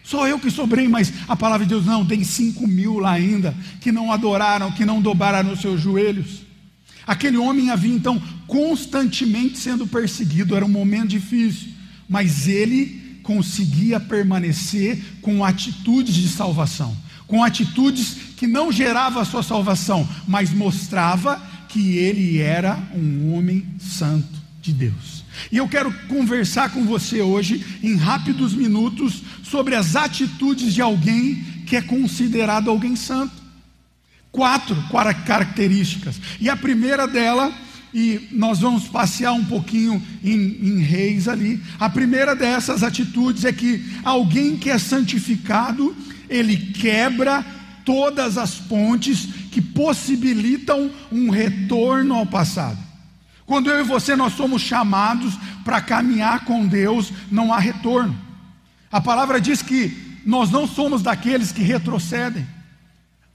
Só 0.02 0.26
eu 0.26 0.38
que 0.38 0.50
sobrei, 0.50 0.88
mas 0.88 1.12
a 1.28 1.36
palavra 1.36 1.66
de 1.66 1.68
Deus 1.68 1.84
não, 1.84 2.06
tem 2.06 2.24
cinco 2.24 2.66
mil 2.66 2.98
lá 2.98 3.12
ainda, 3.12 3.54
que 3.82 3.92
não 3.92 4.10
adoraram, 4.10 4.72
que 4.72 4.86
não 4.86 4.98
dobraram 4.98 5.52
os 5.52 5.60
seus 5.60 5.78
joelhos. 5.78 6.40
Aquele 7.06 7.36
homem 7.36 7.68
havia 7.68 7.94
então 7.94 8.18
constantemente 8.46 9.58
sendo 9.58 9.86
perseguido, 9.86 10.56
era 10.56 10.64
um 10.64 10.68
momento 10.68 11.08
difícil, 11.08 11.68
mas 12.08 12.48
ele 12.48 13.18
conseguia 13.22 14.00
permanecer 14.00 15.02
com 15.20 15.44
atitudes 15.44 16.14
de 16.14 16.28
salvação, 16.28 16.96
com 17.26 17.44
atitudes 17.44 18.16
que 18.38 18.46
não 18.46 18.72
gerava 18.72 19.20
a 19.20 19.24
sua 19.26 19.42
salvação, 19.42 20.08
mas 20.26 20.50
mostrava 20.50 21.42
que 21.74 21.98
ele 21.98 22.38
era 22.38 22.78
um 22.94 23.34
homem 23.34 23.66
santo 23.80 24.40
de 24.62 24.72
Deus. 24.72 25.24
E 25.50 25.56
eu 25.56 25.66
quero 25.66 25.92
conversar 26.06 26.70
com 26.70 26.84
você 26.84 27.20
hoje, 27.20 27.64
em 27.82 27.96
rápidos 27.96 28.54
minutos, 28.54 29.24
sobre 29.42 29.74
as 29.74 29.96
atitudes 29.96 30.72
de 30.72 30.80
alguém 30.80 31.34
que 31.66 31.74
é 31.74 31.82
considerado 31.82 32.70
alguém 32.70 32.94
santo. 32.94 33.34
Quatro 34.30 34.76
características. 35.26 36.20
E 36.40 36.48
a 36.48 36.56
primeira 36.56 37.08
dela, 37.08 37.52
e 37.92 38.28
nós 38.30 38.60
vamos 38.60 38.86
passear 38.86 39.32
um 39.32 39.44
pouquinho 39.44 40.00
em, 40.22 40.56
em 40.62 40.78
reis 40.78 41.26
ali. 41.26 41.60
A 41.80 41.90
primeira 41.90 42.36
dessas 42.36 42.84
atitudes 42.84 43.44
é 43.44 43.52
que 43.52 43.84
alguém 44.04 44.56
que 44.56 44.70
é 44.70 44.78
santificado, 44.78 45.92
ele 46.30 46.56
quebra 46.56 47.44
todas 47.84 48.38
as 48.38 48.54
pontes 48.54 49.26
que 49.50 49.60
possibilitam 49.60 50.90
um 51.12 51.30
retorno 51.30 52.14
ao 52.14 52.26
passado. 52.26 52.78
Quando 53.46 53.70
eu 53.70 53.80
e 53.80 53.84
você 53.84 54.16
nós 54.16 54.32
somos 54.32 54.62
chamados 54.62 55.34
para 55.64 55.80
caminhar 55.80 56.44
com 56.44 56.66
Deus, 56.66 57.12
não 57.30 57.52
há 57.52 57.58
retorno. 57.58 58.18
A 58.90 59.00
palavra 59.00 59.40
diz 59.40 59.60
que 59.60 60.20
nós 60.24 60.50
não 60.50 60.66
somos 60.66 61.02
daqueles 61.02 61.52
que 61.52 61.62
retrocedem. 61.62 62.46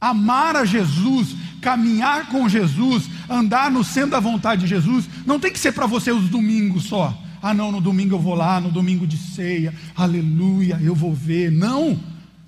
Amar 0.01 0.55
a 0.55 0.65
Jesus, 0.65 1.35
caminhar 1.61 2.27
com 2.27 2.47
Jesus, 2.47 3.09
andar 3.29 3.69
no 3.69 3.83
centro 3.83 4.11
da 4.11 4.19
vontade 4.19 4.61
de 4.61 4.67
Jesus, 4.67 5.09
não 5.25 5.39
tem 5.39 5.51
que 5.51 5.59
ser 5.59 5.73
para 5.73 5.85
você 5.85 6.11
os 6.11 6.29
domingos 6.29 6.85
só. 6.85 7.15
Ah, 7.41 7.53
não, 7.53 7.71
no 7.71 7.79
domingo 7.79 8.15
eu 8.15 8.19
vou 8.19 8.35
lá, 8.35 8.59
no 8.59 8.71
domingo 8.71 9.05
de 9.05 9.17
ceia, 9.17 9.73
aleluia, 9.95 10.79
eu 10.81 10.95
vou 10.95 11.13
ver. 11.13 11.51
Não, 11.51 11.99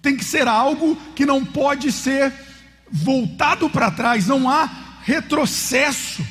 tem 0.01 0.17
que 0.17 0.25
ser 0.25 0.47
algo 0.47 0.97
que 1.15 1.25
não 1.25 1.45
pode 1.45 1.91
ser 1.91 2.33
voltado 2.91 3.69
para 3.69 3.91
trás, 3.91 4.27
não 4.27 4.49
há 4.49 4.69
retrocesso. 5.03 6.25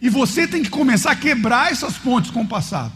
E 0.00 0.08
você 0.08 0.46
tem 0.46 0.62
que 0.62 0.70
começar 0.70 1.12
a 1.12 1.16
quebrar 1.16 1.72
essas 1.72 1.96
pontes 1.96 2.30
com 2.30 2.42
o 2.42 2.48
passado. 2.48 2.92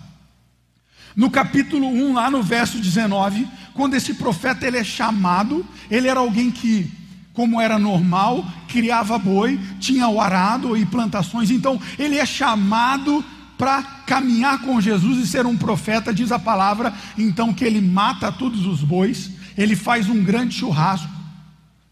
No 1.17 1.31
capítulo 1.31 1.89
1, 1.89 2.13
lá 2.15 2.31
no 2.31 2.43
verso 2.43 2.79
19, 2.79 3.47
quando 3.75 3.95
esse 3.95 4.15
profeta 4.15 4.67
ele 4.67 4.79
é 4.79 4.85
chamado, 4.85 5.67
ele 5.91 6.07
era 6.07 6.21
alguém 6.21 6.51
que, 6.51 6.91
como 7.33 7.61
era 7.61 7.79
normal, 7.79 8.47
criava 8.69 9.19
boi, 9.19 9.59
tinha 9.81 10.07
o 10.09 10.21
arado 10.21 10.77
e 10.77 10.87
plantações, 10.87 11.51
então 11.51 11.81
ele 11.99 12.17
é 12.17 12.27
chamado 12.27 13.25
para 13.59 13.83
caminhar 14.07 14.61
com 14.61 14.81
Jesus 14.81 15.19
e 15.19 15.27
ser 15.27 15.47
um 15.47 15.57
profeta, 15.57 16.15
diz 16.15 16.33
a 16.33 16.39
palavra, 16.39 16.95
então 17.19 17.53
que 17.53 17.65
ele 17.65 17.81
mata 17.81 18.33
todos 18.33 18.65
os 18.65 18.83
bois, 18.83 19.31
ele 19.57 19.77
faz 19.77 20.09
um 20.09 20.23
grande 20.23 20.55
churrasco. 20.55 21.09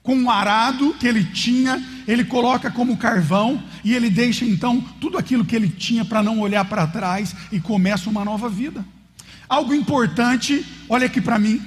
Com 0.03 0.17
um 0.17 0.31
arado 0.31 0.95
que 0.99 1.07
ele 1.07 1.23
tinha, 1.25 1.83
ele 2.07 2.25
coloca 2.25 2.71
como 2.71 2.97
carvão 2.97 3.63
e 3.85 3.93
ele 3.93 4.09
deixa 4.09 4.45
então 4.45 4.81
tudo 5.01 5.19
aquilo 5.19 5.45
que 5.45 5.55
ele 5.55 5.69
tinha 5.69 6.05
para 6.05 6.23
não 6.23 6.41
olhar 6.41 6.65
para 6.65 6.87
trás 6.87 7.35
e 7.53 7.61
começa 7.61 8.09
uma 8.09 8.25
nova 8.25 8.49
vida. 8.49 8.85
Algo 9.49 9.75
importante, 9.75 10.65
olha 10.89 11.07
aqui 11.07 11.21
para 11.21 11.39
mim, 11.39 11.61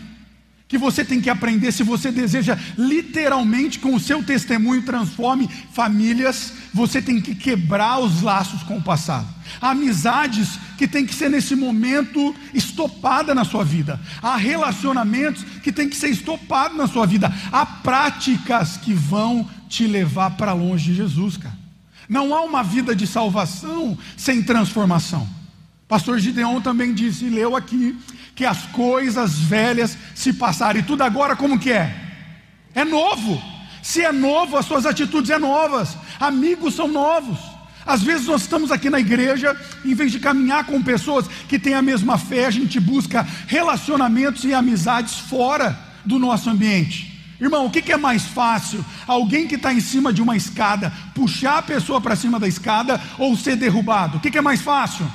que 0.72 0.78
você 0.78 1.04
tem 1.04 1.20
que 1.20 1.30
aprender 1.30 1.70
se 1.74 1.84
você 1.84 2.14
deseja 2.14 2.58
literalmente 2.78 3.78
com 3.78 3.94
o 3.94 4.00
seu 4.00 4.24
testemunho 4.24 4.82
transforme 4.84 5.50
famílias, 5.74 6.54
você 6.74 7.02
tem 7.02 7.20
que 7.20 7.36
quebrar 7.36 8.00
os 8.00 8.22
laços 8.22 8.64
com 8.64 8.78
o 8.78 8.82
passado. 8.82 9.28
Há 9.60 9.72
amizades 9.72 10.58
que 10.78 10.88
tem 10.88 11.06
que 11.06 11.14
ser 11.14 11.30
nesse 11.30 11.58
momento 11.58 12.34
estopada 12.54 13.36
na 13.36 13.44
sua 13.44 13.66
vida. 13.66 14.00
Há 14.22 14.38
relacionamentos 14.38 15.44
que 15.62 15.74
tem 15.74 15.90
que 15.90 15.96
ser 15.98 16.08
estopados 16.08 16.78
na 16.78 16.88
sua 16.88 17.06
vida. 17.06 17.30
Há 17.52 17.66
práticas 17.66 18.78
que 18.78 18.94
vão 18.94 19.46
te 19.68 19.86
levar 19.86 20.38
para 20.38 20.54
longe 20.54 20.86
de 20.86 20.96
Jesus, 20.96 21.36
cara. 21.36 21.58
Não 22.08 22.34
há 22.34 22.44
uma 22.44 22.64
vida 22.64 22.96
de 22.96 23.06
salvação 23.06 23.98
sem 24.16 24.42
transformação. 24.42 25.41
Pastor 25.92 26.18
Gideon 26.20 26.62
também 26.62 26.94
disse, 26.94 27.28
leu 27.28 27.54
aqui, 27.54 28.00
que 28.34 28.46
as 28.46 28.64
coisas 28.68 29.38
velhas 29.40 29.98
se 30.16 30.32
passaram 30.32 30.80
e 30.80 30.84
tudo 30.84 31.02
agora 31.04 31.36
como 31.36 31.60
que 31.60 31.70
é? 31.70 31.94
É 32.74 32.86
novo. 32.86 33.44
Se 33.84 34.02
é 34.02 34.10
novo, 34.10 34.56
as 34.56 34.66
suas 34.66 34.86
atitudes 34.86 35.30
é 35.30 35.38
novas. 35.38 35.98
Amigos 36.18 36.76
são 36.76 36.88
novos. 36.88 37.38
Às 37.86 38.02
vezes 38.02 38.28
nós 38.28 38.44
estamos 38.44 38.72
aqui 38.72 38.90
na 38.90 39.02
igreja, 39.02 39.54
em 39.84 39.94
vez 39.94 40.14
de 40.14 40.20
caminhar 40.22 40.66
com 40.66 40.82
pessoas 40.82 41.28
que 41.50 41.60
têm 41.60 41.74
a 41.74 41.82
mesma 41.82 42.18
fé, 42.18 42.46
a 42.46 42.52
gente 42.52 42.80
busca 42.80 43.28
relacionamentos 43.46 44.46
e 44.46 44.54
amizades 44.54 45.16
fora 45.16 45.78
do 46.06 46.18
nosso 46.18 46.50
ambiente. 46.50 47.22
Irmão, 47.38 47.66
o 47.66 47.70
que 47.70 47.92
é 47.92 47.98
mais 47.98 48.24
fácil? 48.24 48.86
Alguém 49.06 49.46
que 49.46 49.56
está 49.56 49.74
em 49.74 49.82
cima 49.82 50.14
de 50.14 50.22
uma 50.22 50.38
escada, 50.38 50.94
puxar 51.14 51.58
a 51.58 51.62
pessoa 51.62 52.00
para 52.00 52.16
cima 52.16 52.40
da 52.40 52.48
escada 52.48 52.98
ou 53.18 53.36
ser 53.36 53.58
derrubado? 53.58 54.20
O 54.20 54.22
que 54.22 54.38
é 54.38 54.42
mais 54.42 54.62
fácil? 54.62 55.06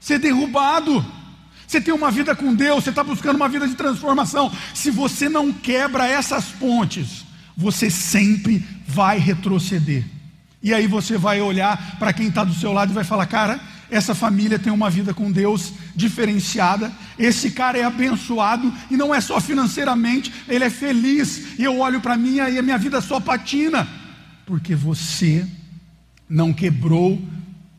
Ser 0.00 0.18
derrubado. 0.18 1.04
Você 1.66 1.80
tem 1.80 1.94
uma 1.94 2.10
vida 2.10 2.34
com 2.34 2.52
Deus, 2.52 2.82
você 2.82 2.90
está 2.90 3.04
buscando 3.04 3.36
uma 3.36 3.48
vida 3.48 3.68
de 3.68 3.76
transformação. 3.76 4.50
Se 4.74 4.90
você 4.90 5.28
não 5.28 5.52
quebra 5.52 6.08
essas 6.08 6.46
pontes, 6.46 7.24
você 7.56 7.88
sempre 7.90 8.64
vai 8.86 9.18
retroceder. 9.18 10.04
E 10.62 10.74
aí 10.74 10.86
você 10.86 11.16
vai 11.16 11.40
olhar 11.40 11.96
para 11.98 12.12
quem 12.12 12.28
está 12.28 12.42
do 12.42 12.54
seu 12.54 12.72
lado 12.72 12.90
e 12.90 12.94
vai 12.94 13.04
falar: 13.04 13.26
cara, 13.26 13.60
essa 13.90 14.14
família 14.14 14.58
tem 14.58 14.72
uma 14.72 14.88
vida 14.88 15.12
com 15.12 15.30
Deus 15.30 15.72
diferenciada, 15.94 16.92
esse 17.18 17.50
cara 17.50 17.78
é 17.78 17.84
abençoado, 17.84 18.72
e 18.90 18.96
não 18.96 19.14
é 19.14 19.20
só 19.20 19.40
financeiramente, 19.40 20.32
ele 20.48 20.64
é 20.64 20.70
feliz, 20.70 21.58
e 21.58 21.64
eu 21.64 21.78
olho 21.78 22.00
para 22.00 22.16
mim 22.16 22.36
e 22.36 22.58
a 22.58 22.62
minha 22.62 22.78
vida 22.78 23.00
só 23.00 23.18
patina, 23.18 23.88
porque 24.46 24.74
você 24.74 25.46
não 26.28 26.52
quebrou 26.52 27.20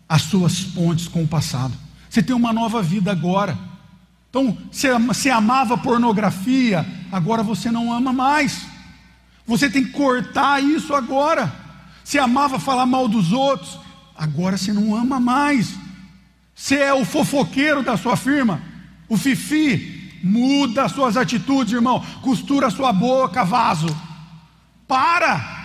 as 0.08 0.24
suas 0.24 0.60
pontes 0.62 1.08
com 1.08 1.24
o 1.24 1.28
passado. 1.28 1.74
Você 2.12 2.22
tem 2.22 2.36
uma 2.36 2.52
nova 2.52 2.84
vida 2.84 3.10
agora. 3.10 3.58
Então, 4.30 4.58
você 5.08 5.30
amava 5.30 5.78
pornografia, 5.78 6.86
agora 7.10 7.42
você 7.42 7.72
não 7.72 7.94
ama 7.94 8.12
mais. 8.12 8.66
Você 9.48 9.70
tem 9.70 9.86
que 9.86 9.92
cortar 9.92 10.62
isso 10.62 10.94
agora. 10.94 11.50
Você 12.04 12.20
amava 12.20 12.60
falar 12.60 12.86
mal 12.86 13.08
dos 13.08 13.32
outros, 13.32 13.80
agora 14.14 14.58
você 14.58 14.74
não 14.74 14.94
ama 14.94 15.22
mais. 15.22 15.74
Você 16.54 16.76
é 16.76 16.94
o 16.94 17.06
fofoqueiro 17.06 17.82
da 17.82 17.96
sua 17.96 18.18
firma, 18.18 18.62
o 19.08 19.16
fifi, 19.16 20.20
muda 20.22 20.84
as 20.84 20.92
suas 20.92 21.16
atitudes, 21.16 21.72
irmão. 21.72 22.06
Costura 22.22 22.68
a 22.68 22.72
sua 22.72 22.92
boca, 22.92 23.46
vaso. 23.46 23.88
Para! 24.86 25.60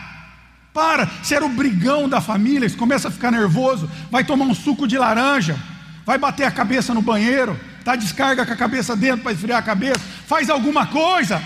Para, 0.73 1.07
você 1.07 1.35
era 1.35 1.45
o 1.45 1.49
brigão 1.49 2.09
da 2.09 2.21
família, 2.21 2.69
você 2.69 2.77
começa 2.77 3.09
a 3.09 3.11
ficar 3.11 3.33
nervoso, 3.33 3.91
vai 4.13 4.23
tomar 4.23 4.45
um 4.45 4.55
suco 4.55 4.87
de 4.87 4.97
laranja, 4.97 5.59
vai 6.07 6.17
bater 6.17 6.45
a 6.45 6.51
cabeça 6.53 6.95
no 6.95 7.03
banheiro, 7.03 7.59
tá 7.85 7.97
descarga 7.97 8.47
com 8.47 8.53
a 8.53 8.57
cabeça 8.57 8.95
dentro 8.95 9.25
para 9.25 9.33
esfriar 9.33 9.59
a 9.59 9.63
cabeça, 9.63 10.01
faz 10.27 10.49
alguma 10.49 10.87
coisa. 10.87 11.43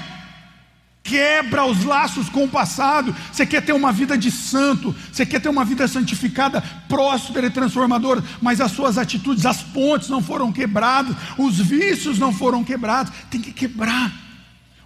Quebra 1.03 1.65
os 1.65 1.83
laços 1.83 2.29
com 2.29 2.45
o 2.45 2.49
passado. 2.49 3.17
Você 3.33 3.47
quer 3.47 3.63
ter 3.63 3.73
uma 3.73 3.91
vida 3.91 4.19
de 4.19 4.31
santo, 4.31 4.95
você 5.11 5.25
quer 5.25 5.41
ter 5.41 5.49
uma 5.49 5.65
vida 5.65 5.89
santificada, 5.89 6.63
próspera 6.87 7.47
e 7.47 7.51
transformadora, 7.51 8.23
mas 8.41 8.61
as 8.61 8.71
suas 8.73 8.99
atitudes, 8.99 9.47
as 9.47 9.63
pontes 9.63 10.11
não 10.11 10.23
foram 10.23 10.53
quebradas, 10.53 11.17
os 11.39 11.59
vícios 11.59 12.19
não 12.19 12.35
foram 12.35 12.63
quebrados. 12.63 13.13
Tem 13.31 13.41
que 13.41 13.51
quebrar. 13.51 14.13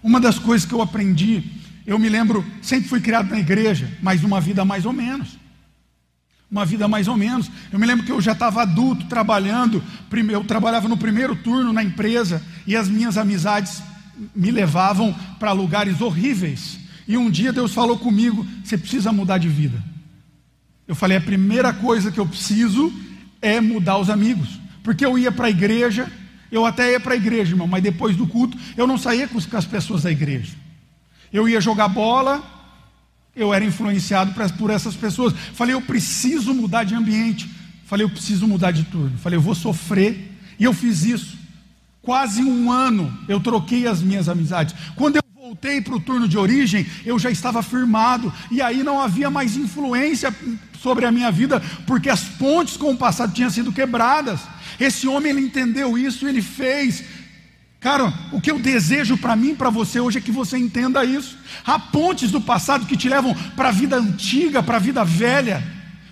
Uma 0.01 0.21
das 0.21 0.39
coisas 0.39 0.65
que 0.65 0.73
eu 0.73 0.81
aprendi, 0.81 1.43
eu 1.85 1.99
me 1.99 2.07
lembro, 2.07 2.45
sempre 2.61 2.87
fui 2.87 3.01
criado 3.01 3.29
na 3.29 3.39
igreja, 3.39 3.91
mas 4.01 4.23
uma 4.23 4.39
vida 4.39 4.63
mais 4.63 4.85
ou 4.85 4.93
menos. 4.93 5.44
Uma 6.55 6.65
vida 6.65 6.87
mais 6.87 7.09
ou 7.09 7.17
menos. 7.17 7.51
Eu 7.69 7.77
me 7.77 7.85
lembro 7.85 8.05
que 8.05 8.13
eu 8.13 8.21
já 8.21 8.31
estava 8.31 8.61
adulto 8.61 9.07
trabalhando, 9.07 9.83
eu 10.31 10.41
trabalhava 10.45 10.87
no 10.87 10.95
primeiro 10.95 11.35
turno 11.35 11.73
na 11.73 11.83
empresa 11.83 12.41
e 12.65 12.77
as 12.77 12.87
minhas 12.87 13.17
amizades 13.17 13.83
me 14.33 14.51
levavam 14.51 15.13
para 15.37 15.51
lugares 15.51 15.99
horríveis. 15.99 16.79
E 17.05 17.17
um 17.17 17.29
dia 17.29 17.51
Deus 17.51 17.73
falou 17.73 17.99
comigo: 17.99 18.47
você 18.63 18.77
precisa 18.77 19.11
mudar 19.11 19.37
de 19.37 19.49
vida. 19.49 19.83
Eu 20.87 20.95
falei: 20.95 21.17
a 21.17 21.21
primeira 21.21 21.73
coisa 21.73 22.09
que 22.09 22.21
eu 22.21 22.25
preciso 22.25 22.89
é 23.41 23.59
mudar 23.59 23.97
os 23.97 24.09
amigos, 24.09 24.57
porque 24.81 25.05
eu 25.05 25.19
ia 25.19 25.33
para 25.33 25.47
a 25.47 25.49
igreja, 25.49 26.09
eu 26.49 26.65
até 26.65 26.93
ia 26.93 27.01
para 27.01 27.15
a 27.15 27.17
igreja, 27.17 27.51
irmão, 27.51 27.67
mas 27.67 27.83
depois 27.83 28.15
do 28.15 28.27
culto 28.27 28.57
eu 28.77 28.87
não 28.87 28.97
saía 28.97 29.27
com 29.27 29.37
as 29.37 29.65
pessoas 29.65 30.03
da 30.03 30.11
igreja. 30.11 30.53
Eu 31.33 31.49
ia 31.49 31.59
jogar 31.59 31.89
bola, 31.89 32.41
eu 33.35 33.53
era 33.53 33.65
influenciado 33.65 34.33
por 34.57 34.69
essas 34.69 34.95
pessoas. 34.95 35.33
Falei: 35.53 35.75
eu 35.75 35.81
preciso 35.81 36.53
mudar 36.53 36.83
de 36.83 36.95
ambiente. 36.95 37.49
Falei: 37.85 38.05
eu 38.05 38.09
preciso 38.09 38.47
mudar 38.47 38.71
de 38.71 38.83
turno. 38.83 39.17
Falei: 39.17 39.37
eu 39.37 39.41
vou 39.41 39.55
sofrer. 39.55 40.31
E 40.59 40.63
eu 40.63 40.73
fiz 40.73 41.03
isso. 41.03 41.37
Quase 42.01 42.41
um 42.43 42.71
ano 42.71 43.11
eu 43.27 43.39
troquei 43.39 43.87
as 43.87 44.01
minhas 44.01 44.29
amizades. 44.29 44.75
Quando 44.95 45.17
eu 45.17 45.23
voltei 45.35 45.81
para 45.81 45.95
o 45.95 45.99
turno 45.99 46.27
de 46.27 46.37
origem, 46.37 46.85
eu 47.05 47.19
já 47.19 47.29
estava 47.29 47.61
firmado, 47.61 48.33
e 48.49 48.61
aí 48.61 48.83
não 48.83 48.99
havia 48.99 49.29
mais 49.29 49.55
influência 49.55 50.33
sobre 50.81 51.05
a 51.05 51.11
minha 51.11 51.31
vida, 51.31 51.61
porque 51.85 52.09
as 52.09 52.21
pontes 52.21 52.77
com 52.77 52.91
o 52.91 52.97
passado 52.97 53.33
tinham 53.33 53.49
sido 53.49 53.71
quebradas. 53.71 54.39
Esse 54.79 55.07
homem 55.07 55.31
ele 55.31 55.41
entendeu 55.41 55.97
isso, 55.97 56.27
ele 56.27 56.41
fez. 56.41 57.03
Cara, 57.85 58.11
o 58.31 58.41
que 58.41 58.49
eu 58.49 58.57
desejo 58.57 59.15
para 59.15 59.35
mim, 59.35 59.53
para 59.53 59.69
você 59.69 59.99
hoje 59.99 60.17
é 60.17 60.21
que 60.21 60.31
você 60.31 60.57
entenda 60.57 61.05
isso. 61.05 61.37
Há 61.63 61.77
pontes 61.77 62.31
do 62.31 62.41
passado 62.41 62.87
que 62.87 62.97
te 62.97 63.07
levam 63.07 63.35
para 63.55 63.69
a 63.69 63.71
vida 63.71 63.95
antiga, 63.95 64.63
para 64.63 64.77
a 64.77 64.79
vida 64.79 65.05
velha, 65.05 65.63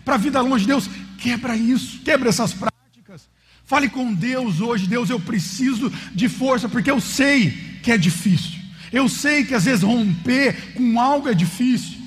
para 0.05 0.13
a 0.13 0.17
vida 0.19 0.39
longe 0.39 0.65
de 0.65 0.67
Deus. 0.67 0.87
Quebra 1.17 1.57
isso, 1.57 2.01
quebra 2.01 2.29
essas 2.29 2.53
práticas. 2.53 3.27
Fale 3.65 3.89
com 3.89 4.13
Deus 4.13 4.61
hoje, 4.61 4.85
Deus, 4.85 5.09
eu 5.09 5.19
preciso 5.19 5.91
de 6.13 6.29
força, 6.29 6.69
porque 6.69 6.91
eu 6.91 7.01
sei 7.01 7.49
que 7.81 7.91
é 7.91 7.97
difícil. 7.97 8.59
Eu 8.91 9.09
sei 9.09 9.43
que 9.43 9.55
às 9.55 9.65
vezes 9.65 9.81
romper 9.81 10.75
com 10.75 10.99
algo 10.99 11.27
é 11.27 11.33
difícil. 11.33 11.97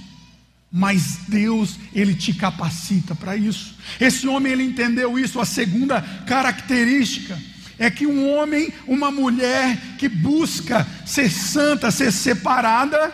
Mas 0.71 1.23
Deus, 1.27 1.77
Ele 1.93 2.15
te 2.15 2.33
capacita 2.33 3.17
para 3.17 3.37
isso. 3.37 3.75
Esse 4.01 4.29
homem, 4.29 4.53
ele 4.53 4.63
entendeu 4.63 5.19
isso. 5.19 5.41
A 5.41 5.45
segunda 5.45 6.01
característica 6.25 7.37
é 7.79 7.91
que 7.91 8.07
um 8.07 8.35
homem, 8.35 8.73
uma 8.87 9.11
mulher 9.11 9.79
que 9.99 10.09
busca 10.09 10.87
ser 11.05 11.31
santa, 11.31 11.91
ser 11.91 12.13
separada, 12.13 13.13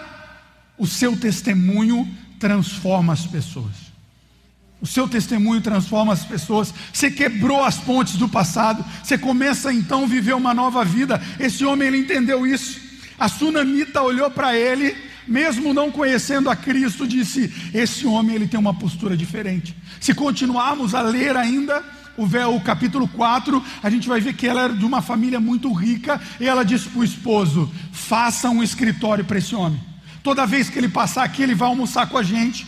o 0.79 0.87
seu 0.87 1.17
testemunho 1.17 2.09
transforma 2.39 3.13
as 3.13 3.27
pessoas. 3.27 3.93
O 4.81 4.87
seu 4.87 5.09
testemunho 5.09 5.61
transforma 5.61 6.13
as 6.13 6.25
pessoas. 6.25 6.75
Você 6.93 7.09
quebrou 7.09 7.65
as 7.65 7.79
pontes 7.79 8.17
do 8.17 8.29
passado. 8.29 8.85
Você 9.03 9.17
começa 9.17 9.73
então 9.73 10.05
a 10.05 10.09
viver 10.09 10.35
uma 10.35 10.53
nova 10.53 10.85
vida. 10.85 11.23
Esse 11.39 11.65
homem 11.65 11.87
ele 11.87 11.99
entendeu 11.99 12.45
isso. 12.45 12.81
A 13.17 13.29
sunamita 13.29 14.03
olhou 14.03 14.29
para 14.29 14.57
ele, 14.57 14.97
mesmo 15.29 15.73
não 15.73 15.93
conhecendo 15.93 16.51
a 16.51 16.57
Cristo, 16.57 17.07
disse: 17.07 17.53
Esse 17.73 18.05
homem 18.09 18.35
ele 18.35 18.49
tem 18.49 18.59
uma 18.59 18.75
postura 18.75 19.17
diferente. 19.17 19.77
Se 20.01 20.13
continuarmos 20.13 20.97
a 20.97 21.01
ler 21.01 21.37
ainda 21.37 21.85
o, 22.17 22.61
capítulo 22.61 23.09
4, 23.09 23.63
a 23.83 23.91
gente 23.91 24.09
vai 24.09 24.21
ver 24.21 24.35
que 24.35 24.47
ela 24.47 24.63
era 24.63 24.75
de 24.75 24.85
uma 24.85 25.01
família 25.01 25.41
muito 25.41 25.73
rica. 25.73 26.21
E 26.41 26.47
ela 26.47 26.65
disse 26.65 26.89
para 26.89 27.01
o 27.01 27.05
esposo: 27.05 27.71
Faça 27.93 28.51
um 28.51 28.63
escritório 28.63 29.25
para 29.25 29.39
esse 29.39 29.55
homem. 29.55 29.81
Toda 30.23 30.47
vez 30.47 30.69
que 30.69 30.79
ele 30.79 30.89
passar 30.89 31.25
aqui, 31.25 31.43
ele 31.43 31.55
vai 31.55 31.69
almoçar 31.69 32.09
com 32.09 32.17
a 32.17 32.23
gente. 32.23 32.67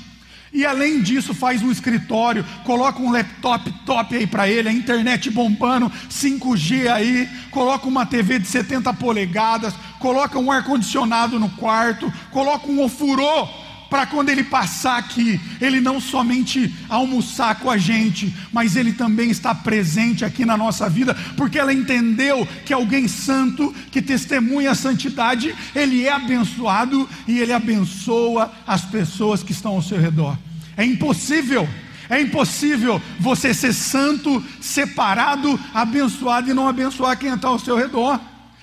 E 0.52 0.64
além 0.64 1.02
disso, 1.02 1.34
faz 1.34 1.62
um 1.62 1.70
escritório, 1.72 2.44
coloca 2.62 3.02
um 3.02 3.10
laptop 3.10 3.72
top 3.84 4.16
aí 4.16 4.24
para 4.24 4.48
ele, 4.48 4.68
a 4.68 4.72
internet 4.72 5.28
bombando, 5.28 5.90
5G 6.08 6.88
aí, 6.88 7.28
coloca 7.50 7.88
uma 7.88 8.06
TV 8.06 8.38
de 8.38 8.46
70 8.46 8.94
polegadas, 8.94 9.74
coloca 9.98 10.38
um 10.38 10.52
ar-condicionado 10.52 11.40
no 11.40 11.50
quarto, 11.50 12.12
coloca 12.30 12.68
um 12.68 12.80
ofurô 12.80 13.48
para 13.94 14.06
quando 14.06 14.28
ele 14.28 14.42
passar 14.42 14.98
aqui, 14.98 15.40
ele 15.60 15.80
não 15.80 16.00
somente 16.00 16.74
almoçar 16.88 17.60
com 17.60 17.70
a 17.70 17.78
gente, 17.78 18.34
mas 18.52 18.74
ele 18.74 18.92
também 18.92 19.30
está 19.30 19.54
presente 19.54 20.24
aqui 20.24 20.44
na 20.44 20.56
nossa 20.56 20.90
vida, 20.90 21.16
porque 21.36 21.60
ela 21.60 21.72
entendeu 21.72 22.44
que 22.66 22.72
alguém 22.72 23.06
santo, 23.06 23.72
que 23.92 24.02
testemunha 24.02 24.72
a 24.72 24.74
santidade, 24.74 25.54
ele 25.76 26.02
é 26.08 26.10
abençoado 26.10 27.08
e 27.28 27.38
ele 27.38 27.52
abençoa 27.52 28.52
as 28.66 28.80
pessoas 28.84 29.44
que 29.44 29.52
estão 29.52 29.76
ao 29.76 29.82
seu 29.82 30.00
redor. 30.00 30.36
É 30.76 30.84
impossível. 30.84 31.68
É 32.10 32.20
impossível 32.20 33.00
você 33.20 33.54
ser 33.54 33.72
santo, 33.72 34.44
separado, 34.60 35.56
abençoado 35.72 36.50
e 36.50 36.52
não 36.52 36.66
abençoar 36.66 37.16
quem 37.16 37.32
está 37.32 37.46
ao 37.46 37.60
seu 37.60 37.76
redor. 37.76 38.18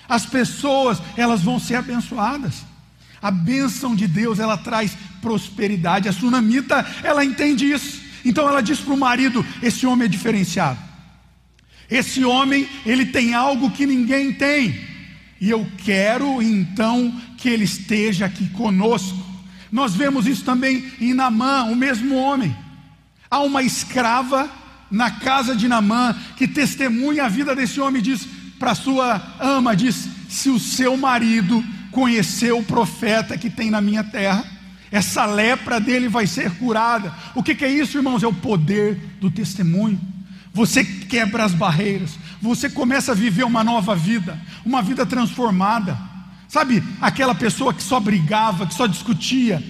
As 0.06 0.26
pessoas, 0.26 1.00
elas 1.16 1.40
vão 1.40 1.58
ser 1.58 1.76
abençoadas. 1.76 2.70
A 3.22 3.30
bênção 3.30 3.94
de 3.94 4.08
Deus, 4.08 4.40
ela 4.40 4.56
traz 4.56 4.96
prosperidade. 5.20 6.08
A 6.08 6.12
sunamita, 6.12 6.84
ela 7.04 7.24
entende 7.24 7.70
isso. 7.70 8.02
Então 8.24 8.48
ela 8.48 8.60
diz 8.60 8.80
para 8.80 8.94
o 8.94 8.98
marido: 8.98 9.44
esse 9.62 9.86
homem 9.86 10.06
é 10.06 10.08
diferenciado. 10.08 10.78
Esse 11.90 12.24
homem, 12.24 12.68
ele 12.84 13.06
tem 13.06 13.34
algo 13.34 13.70
que 13.70 13.86
ninguém 13.86 14.32
tem. 14.32 14.92
E 15.40 15.50
eu 15.50 15.66
quero 15.78 16.40
então 16.42 17.12
que 17.36 17.48
ele 17.48 17.64
esteja 17.64 18.26
aqui 18.26 18.48
conosco. 18.50 19.18
Nós 19.70 19.94
vemos 19.94 20.26
isso 20.26 20.44
também 20.44 20.90
em 21.00 21.14
Namã, 21.14 21.64
o 21.64 21.76
mesmo 21.76 22.14
homem. 22.14 22.56
Há 23.30 23.40
uma 23.40 23.62
escrava 23.62 24.50
na 24.90 25.10
casa 25.10 25.56
de 25.56 25.66
Namã 25.66 26.14
que 26.36 26.46
testemunha 26.46 27.24
a 27.24 27.28
vida 27.28 27.56
desse 27.56 27.80
homem 27.80 28.02
diz 28.02 28.26
para 28.58 28.74
sua 28.74 29.20
ama: 29.40 29.74
diz, 29.74 30.08
se 30.28 30.48
o 30.48 30.58
seu 30.58 30.96
marido 30.96 31.64
conhecer 31.92 32.52
o 32.52 32.64
profeta 32.64 33.38
que 33.38 33.48
tem 33.48 33.70
na 33.70 33.80
minha 33.80 34.02
terra, 34.02 34.44
essa 34.90 35.24
lepra 35.24 35.78
dele 35.78 36.08
vai 36.08 36.26
ser 36.26 36.50
curada. 36.56 37.12
O 37.34 37.42
que, 37.42 37.64
é 37.64 37.70
isso, 37.70 37.96
irmãos? 37.96 38.22
É 38.22 38.26
o 38.26 38.34
poder 38.34 39.16
do 39.20 39.30
testemunho. 39.30 40.00
Você 40.52 40.84
quebra 40.84 41.44
as 41.44 41.54
barreiras, 41.54 42.18
você 42.40 42.68
começa 42.68 43.12
a 43.12 43.14
viver 43.14 43.44
uma 43.44 43.64
nova 43.64 43.94
vida, 43.94 44.38
uma 44.64 44.82
vida 44.82 45.06
transformada. 45.06 45.96
Sabe, 46.46 46.82
aquela 47.00 47.34
pessoa 47.34 47.72
que 47.72 47.82
só 47.82 47.98
brigava, 47.98 48.66
que 48.66 48.74
só 48.74 48.86
discutia, 48.86 49.62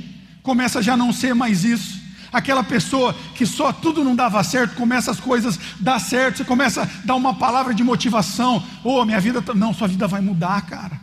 começa 0.42 0.80
a 0.80 0.82
já 0.82 0.96
não 0.96 1.12
ser 1.12 1.35
mais 1.35 1.64
isso. 1.64 2.02
Aquela 2.32 2.64
pessoa 2.64 3.14
que 3.37 3.46
só 3.46 3.72
tudo 3.72 4.02
não 4.02 4.16
dava 4.16 4.42
certo, 4.42 4.74
começa 4.74 5.11
as 5.11 5.20
coisas 5.20 5.61
dar 5.78 6.00
certo, 6.00 6.38
você 6.38 6.44
começa 6.44 6.82
a 6.82 6.88
dar 7.04 7.14
uma 7.14 7.35
palavra 7.35 7.72
de 7.72 7.85
motivação. 7.85 8.61
Oh, 8.82 9.04
minha 9.04 9.20
vida, 9.20 9.40
tá, 9.40 9.54
não, 9.54 9.72
sua 9.72 9.87
vida 9.87 10.08
vai 10.08 10.20
mudar, 10.20 10.62
cara. 10.62 10.98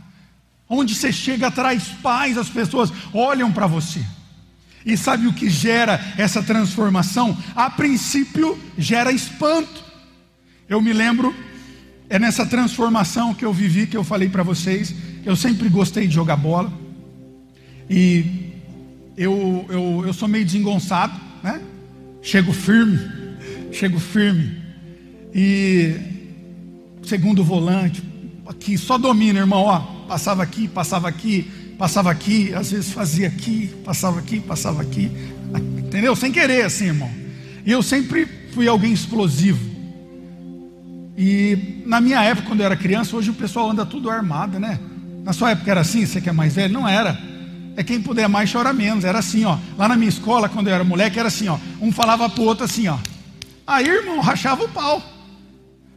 Onde 0.69 0.93
você 0.93 1.11
chega, 1.11 1.49
traz 1.49 1.83
paz, 2.03 2.37
as 2.37 2.47
pessoas 2.47 2.93
olham 3.13 3.51
para 3.51 3.67
você. 3.67 4.05
E 4.85 4.95
sabe 4.95 5.27
o 5.27 5.33
que 5.33 5.49
gera 5.49 5.99
essa 6.17 6.41
transformação? 6.41 7.35
A 7.55 7.69
princípio, 7.69 8.57
gera 8.77 9.11
espanto. 9.11 9.83
Eu 10.69 10.79
me 10.81 10.93
lembro, 10.93 11.35
é 12.07 12.19
nessa 12.19 12.45
transformação 12.45 13.33
que 13.33 13.43
eu 13.43 13.51
vivi, 13.51 13.87
que 13.87 13.97
eu 13.97 14.03
falei 14.03 14.29
para 14.29 14.43
vocês 14.43 14.93
eu 15.25 15.35
sempre 15.35 15.69
gostei 15.69 16.07
de 16.07 16.13
jogar 16.13 16.37
bola. 16.37 16.71
E 17.89 18.53
eu, 19.17 19.65
eu, 19.69 20.03
eu 20.07 20.13
sou 20.13 20.27
meio 20.27 20.45
desengonçado, 20.45 21.19
né? 21.43 21.61
Chego 22.21 22.53
firme, 22.53 22.99
chego 23.71 23.99
firme. 23.99 24.57
E 25.33 25.95
segundo 27.03 27.43
volante, 27.43 28.01
aqui, 28.47 28.77
só 28.77 28.97
domina, 28.97 29.39
irmão, 29.39 29.63
ó. 29.63 29.98
Passava 30.09 30.41
aqui, 30.41 30.67
passava 30.67 31.07
aqui, 31.07 31.43
passava 31.77 32.09
aqui, 32.09 32.51
às 32.55 32.71
vezes 32.71 32.91
fazia 32.91 33.27
aqui, 33.27 33.67
passava 33.85 34.17
aqui, 34.17 34.39
passava 34.39 34.81
aqui. 34.81 35.11
Entendeu? 35.77 36.15
Sem 36.15 36.31
querer, 36.31 36.65
assim, 36.65 36.85
irmão. 36.85 37.11
E 37.63 37.71
eu 37.71 37.83
sempre 37.83 38.27
fui 38.51 38.67
alguém 38.67 38.91
explosivo. 38.91 39.59
E 41.15 41.83
na 41.85 42.01
minha 42.01 42.23
época, 42.23 42.47
quando 42.47 42.61
eu 42.61 42.65
era 42.65 42.75
criança, 42.75 43.15
hoje 43.15 43.29
o 43.29 43.35
pessoal 43.35 43.69
anda 43.69 43.85
tudo 43.85 44.09
armado, 44.09 44.59
né? 44.59 44.79
Na 45.23 45.31
sua 45.31 45.51
época 45.51 45.69
era 45.69 45.81
assim, 45.81 46.07
você 46.07 46.19
que 46.19 46.27
é 46.27 46.31
mais 46.31 46.55
velho? 46.55 46.73
Não 46.73 46.87
era. 46.89 47.15
é 47.77 47.83
quem 47.83 48.01
puder 48.01 48.27
mais 48.27 48.51
chora 48.51 48.73
menos. 48.73 49.05
Era 49.05 49.19
assim, 49.19 49.45
ó. 49.45 49.59
Lá 49.77 49.87
na 49.87 49.95
minha 49.95 50.09
escola, 50.09 50.49
quando 50.49 50.69
eu 50.69 50.73
era 50.73 50.83
moleque, 50.83 51.19
era 51.19 51.27
assim, 51.27 51.47
ó. 51.49 51.59
Um 51.79 51.91
falava 51.91 52.27
pro 52.27 52.45
outro 52.45 52.65
assim, 52.65 52.87
ó. 52.87 52.97
Aí, 53.67 53.87
irmão, 53.87 54.21
rachava 54.21 54.63
o 54.63 54.69
pau. 54.69 55.03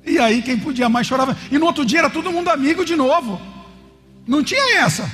E 0.05 0.19
aí 0.19 0.43
quem 0.43 0.59
podia 0.59 0.91
mais 0.91 1.07
chorava. 1.07 1.35
E 1.51 1.57
no 1.57 1.65
outro 1.65 1.83
dia 1.83 2.01
era 2.01 2.11
todo 2.11 2.31
mundo 2.31 2.51
amigo 2.51 2.85
de 2.85 2.95
novo. 2.95 3.41
Não 4.27 4.43
tinha 4.43 4.79
essa. 4.79 5.11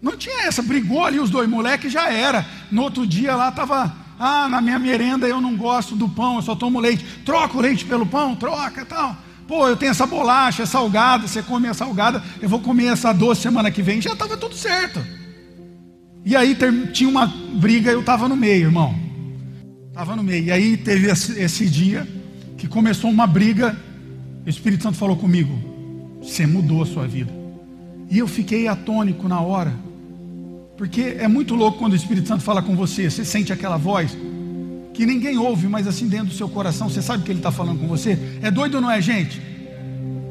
Não 0.00 0.16
tinha 0.16 0.42
essa. 0.42 0.62
Brigou 0.62 1.04
ali 1.04 1.18
os 1.18 1.30
dois 1.30 1.48
moleques 1.48 1.92
já 1.92 2.10
era. 2.10 2.46
No 2.70 2.82
outro 2.82 3.06
dia 3.06 3.36
lá 3.36 3.48
estava. 3.48 3.94
Ah, 4.18 4.48
na 4.48 4.60
minha 4.60 4.78
merenda 4.78 5.26
eu 5.26 5.40
não 5.40 5.56
gosto 5.56 5.96
do 5.96 6.06
pão, 6.08 6.36
eu 6.36 6.42
só 6.42 6.54
tomo 6.54 6.78
leite. 6.78 7.04
Troca 7.24 7.56
o 7.56 7.60
leite 7.60 7.84
pelo 7.84 8.04
pão, 8.04 8.36
troca 8.36 8.84
tal. 8.84 9.16
Pô, 9.48 9.66
eu 9.66 9.76
tenho 9.76 9.90
essa 9.90 10.06
bolacha, 10.06 10.62
é 10.62 10.66
salgada, 10.66 11.26
você 11.26 11.42
come 11.42 11.66
a 11.66 11.74
salgada, 11.74 12.22
eu 12.40 12.48
vou 12.48 12.60
comer 12.60 12.92
essa 12.92 13.12
doce 13.12 13.40
semana 13.40 13.70
que 13.70 13.82
vem. 13.82 14.00
Já 14.00 14.12
estava 14.12 14.36
tudo 14.36 14.54
certo. 14.54 15.04
E 16.24 16.36
aí 16.36 16.56
tinha 16.92 17.08
uma 17.08 17.26
briga, 17.26 17.90
eu 17.90 18.00
estava 18.00 18.28
no 18.28 18.36
meio, 18.36 18.66
irmão. 18.66 18.94
Estava 19.88 20.14
no 20.14 20.22
meio. 20.22 20.44
E 20.44 20.52
aí 20.52 20.76
teve 20.76 21.10
esse, 21.10 21.40
esse 21.40 21.68
dia 21.68 22.06
que 22.58 22.68
começou 22.68 23.10
uma 23.10 23.26
briga. 23.26 23.76
O 24.44 24.48
Espírito 24.48 24.82
Santo 24.82 24.98
falou 24.98 25.16
comigo: 25.16 25.52
Você 26.22 26.46
mudou 26.46 26.82
a 26.82 26.86
sua 26.86 27.06
vida. 27.06 27.39
E 28.10 28.18
eu 28.18 28.26
fiquei 28.26 28.66
atônico 28.66 29.28
na 29.28 29.40
hora. 29.40 29.72
Porque 30.76 31.16
é 31.18 31.28
muito 31.28 31.54
louco 31.54 31.78
quando 31.78 31.92
o 31.92 31.96
Espírito 31.96 32.26
Santo 32.26 32.42
fala 32.42 32.60
com 32.60 32.74
você. 32.74 33.08
Você 33.08 33.24
sente 33.24 33.52
aquela 33.52 33.76
voz 33.76 34.16
que 34.92 35.06
ninguém 35.06 35.38
ouve, 35.38 35.68
mas 35.68 35.86
assim 35.86 36.08
dentro 36.08 36.26
do 36.26 36.34
seu 36.34 36.48
coração 36.48 36.88
você 36.88 37.00
sabe 37.00 37.22
que 37.22 37.30
ele 37.30 37.38
está 37.38 37.52
falando 37.52 37.78
com 37.78 37.86
você. 37.86 38.18
É 38.42 38.50
doido 38.50 38.74
ou 38.74 38.80
não 38.80 38.90
é, 38.90 39.00
gente? 39.00 39.40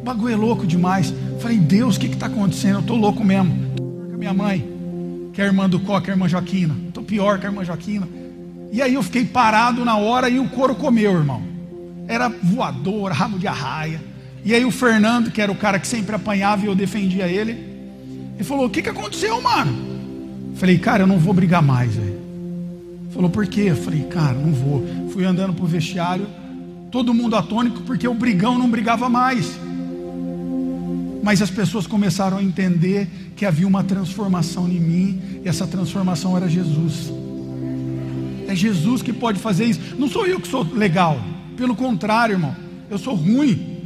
O 0.01 0.03
bagulho 0.03 0.33
é 0.33 0.35
louco 0.35 0.67
demais. 0.67 1.13
Falei, 1.39 1.57
Deus, 1.57 1.95
o 1.95 1.99
que 1.99 2.07
está 2.07 2.25
acontecendo? 2.25 2.75
Eu 2.75 2.81
estou 2.81 2.97
louco 2.97 3.23
mesmo. 3.23 3.53
Estou 3.69 3.87
com 3.87 4.13
a 4.13 4.17
minha 4.17 4.33
mãe 4.33 5.31
que 5.33 5.41
a 5.41 5.45
irmã 5.45 5.69
do 5.69 5.79
Coca, 5.79 6.11
a 6.11 6.13
irmã 6.13 6.27
Joaquina. 6.27 6.75
Estou 6.87 7.03
pior 7.03 7.39
que 7.39 7.45
a 7.45 7.49
irmã 7.49 7.63
Joaquina. 7.63 8.07
E 8.71 8.81
aí 8.81 8.93
eu 8.93 9.03
fiquei 9.03 9.23
parado 9.23 9.85
na 9.85 9.95
hora 9.95 10.29
e 10.29 10.37
o 10.37 10.49
couro 10.49 10.75
comeu, 10.75 11.13
irmão. 11.13 11.41
Era 12.07 12.27
voador, 12.27 13.11
rabo 13.11 13.39
de 13.39 13.47
arraia. 13.47 14.01
E 14.43 14.53
aí 14.53 14.65
o 14.65 14.71
Fernando, 14.71 15.31
que 15.31 15.41
era 15.41 15.51
o 15.51 15.55
cara 15.55 15.79
que 15.79 15.87
sempre 15.87 16.15
apanhava 16.15 16.63
e 16.63 16.67
eu 16.67 16.75
defendia 16.75 17.27
ele, 17.27 17.68
ele 18.39 18.47
falou: 18.47 18.65
O 18.65 18.69
que, 18.69 18.81
que 18.81 18.89
aconteceu, 18.89 19.39
mano? 19.41 19.89
Falei, 20.55 20.77
cara, 20.77 21.03
eu 21.03 21.07
não 21.07 21.17
vou 21.17 21.33
brigar 21.33 21.61
mais, 21.61 21.95
velho. 21.95 22.19
Falou, 23.11 23.29
por 23.29 23.47
quê? 23.47 23.67
Eu 23.67 23.77
falei, 23.77 24.03
cara, 24.03 24.37
não 24.37 24.51
vou. 24.51 24.85
Fui 25.11 25.23
andando 25.23 25.53
pro 25.53 25.65
vestiário, 25.65 26.27
todo 26.91 27.13
mundo 27.13 27.35
atônico, 27.37 27.81
porque 27.83 28.05
o 28.05 28.13
brigão 28.13 28.57
não 28.57 28.69
brigava 28.69 29.07
mais. 29.07 29.57
Mas 31.23 31.41
as 31.41 31.49
pessoas 31.49 31.87
começaram 31.87 32.37
a 32.37 32.43
entender 32.43 33.07
que 33.37 33.45
havia 33.45 33.65
uma 33.65 33.85
transformação 33.85 34.67
em 34.67 34.79
mim, 34.81 35.21
e 35.45 35.47
essa 35.47 35.65
transformação 35.65 36.35
era 36.35 36.49
Jesus. 36.49 37.09
É 38.45 38.53
Jesus 38.53 39.01
que 39.01 39.13
pode 39.13 39.39
fazer 39.39 39.63
isso. 39.63 39.95
Não 39.97 40.09
sou 40.09 40.27
eu 40.27 40.41
que 40.41 40.47
sou 40.47 40.63
legal, 40.63 41.19
pelo 41.55 41.75
contrário, 41.75 42.33
irmão, 42.33 42.55
eu 42.89 42.97
sou 42.97 43.15
ruim. 43.15 43.77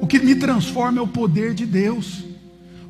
O 0.00 0.06
que 0.06 0.20
me 0.20 0.36
transforma 0.36 1.00
é 1.00 1.02
o 1.02 1.08
poder 1.08 1.52
de 1.52 1.66
Deus. 1.66 2.29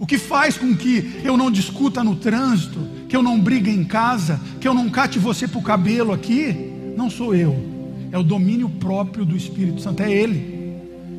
O 0.00 0.06
que 0.06 0.16
faz 0.16 0.56
com 0.56 0.74
que 0.74 1.20
eu 1.22 1.36
não 1.36 1.50
discuta 1.50 2.02
no 2.02 2.16
trânsito, 2.16 2.80
que 3.06 3.14
eu 3.14 3.22
não 3.22 3.38
brigue 3.38 3.70
em 3.70 3.84
casa, 3.84 4.40
que 4.58 4.66
eu 4.66 4.72
não 4.72 4.88
cate 4.88 5.18
você 5.18 5.46
para 5.46 5.58
o 5.58 5.62
cabelo 5.62 6.10
aqui, 6.10 6.56
não 6.96 7.10
sou 7.10 7.34
eu, 7.34 7.54
é 8.10 8.16
o 8.16 8.22
domínio 8.22 8.66
próprio 8.70 9.26
do 9.26 9.36
Espírito 9.36 9.82
Santo, 9.82 10.02
é 10.02 10.10
Ele. 10.10 10.58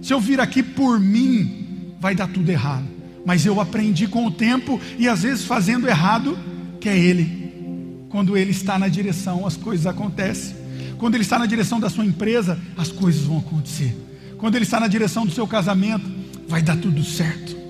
Se 0.01 0.11
eu 0.11 0.19
vir 0.19 0.39
aqui 0.39 0.63
por 0.63 0.99
mim, 0.99 1.93
vai 1.99 2.15
dar 2.15 2.27
tudo 2.27 2.49
errado. 2.49 2.87
Mas 3.23 3.45
eu 3.45 3.61
aprendi 3.61 4.07
com 4.07 4.25
o 4.25 4.31
tempo 4.31 4.81
e 4.97 5.07
às 5.07 5.21
vezes 5.21 5.45
fazendo 5.45 5.87
errado, 5.87 6.35
que 6.79 6.89
é 6.89 6.97
Ele. 6.97 8.07
Quando 8.09 8.35
Ele 8.35 8.49
está 8.49 8.79
na 8.79 8.87
direção, 8.87 9.45
as 9.45 9.55
coisas 9.55 9.85
acontecem. 9.85 10.55
Quando 10.97 11.13
Ele 11.13 11.23
está 11.23 11.37
na 11.37 11.45
direção 11.45 11.79
da 11.79 11.87
sua 11.87 12.03
empresa, 12.03 12.59
as 12.75 12.91
coisas 12.91 13.21
vão 13.21 13.37
acontecer. 13.37 13.95
Quando 14.39 14.55
Ele 14.55 14.65
está 14.65 14.79
na 14.79 14.87
direção 14.87 15.23
do 15.23 15.31
seu 15.31 15.45
casamento, 15.45 16.09
vai 16.47 16.63
dar 16.63 16.77
tudo 16.77 17.03
certo. 17.03 17.60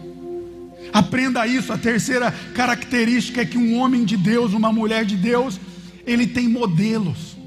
Aprenda 0.91 1.45
isso. 1.47 1.71
A 1.71 1.77
terceira 1.77 2.31
característica 2.53 3.41
é 3.41 3.45
que 3.45 3.57
um 3.57 3.77
homem 3.77 4.03
de 4.03 4.17
Deus, 4.17 4.53
uma 4.53 4.71
mulher 4.71 5.05
de 5.05 5.15
Deus, 5.15 5.59
ele 6.05 6.27
tem 6.27 6.47
modelos. 6.47 7.37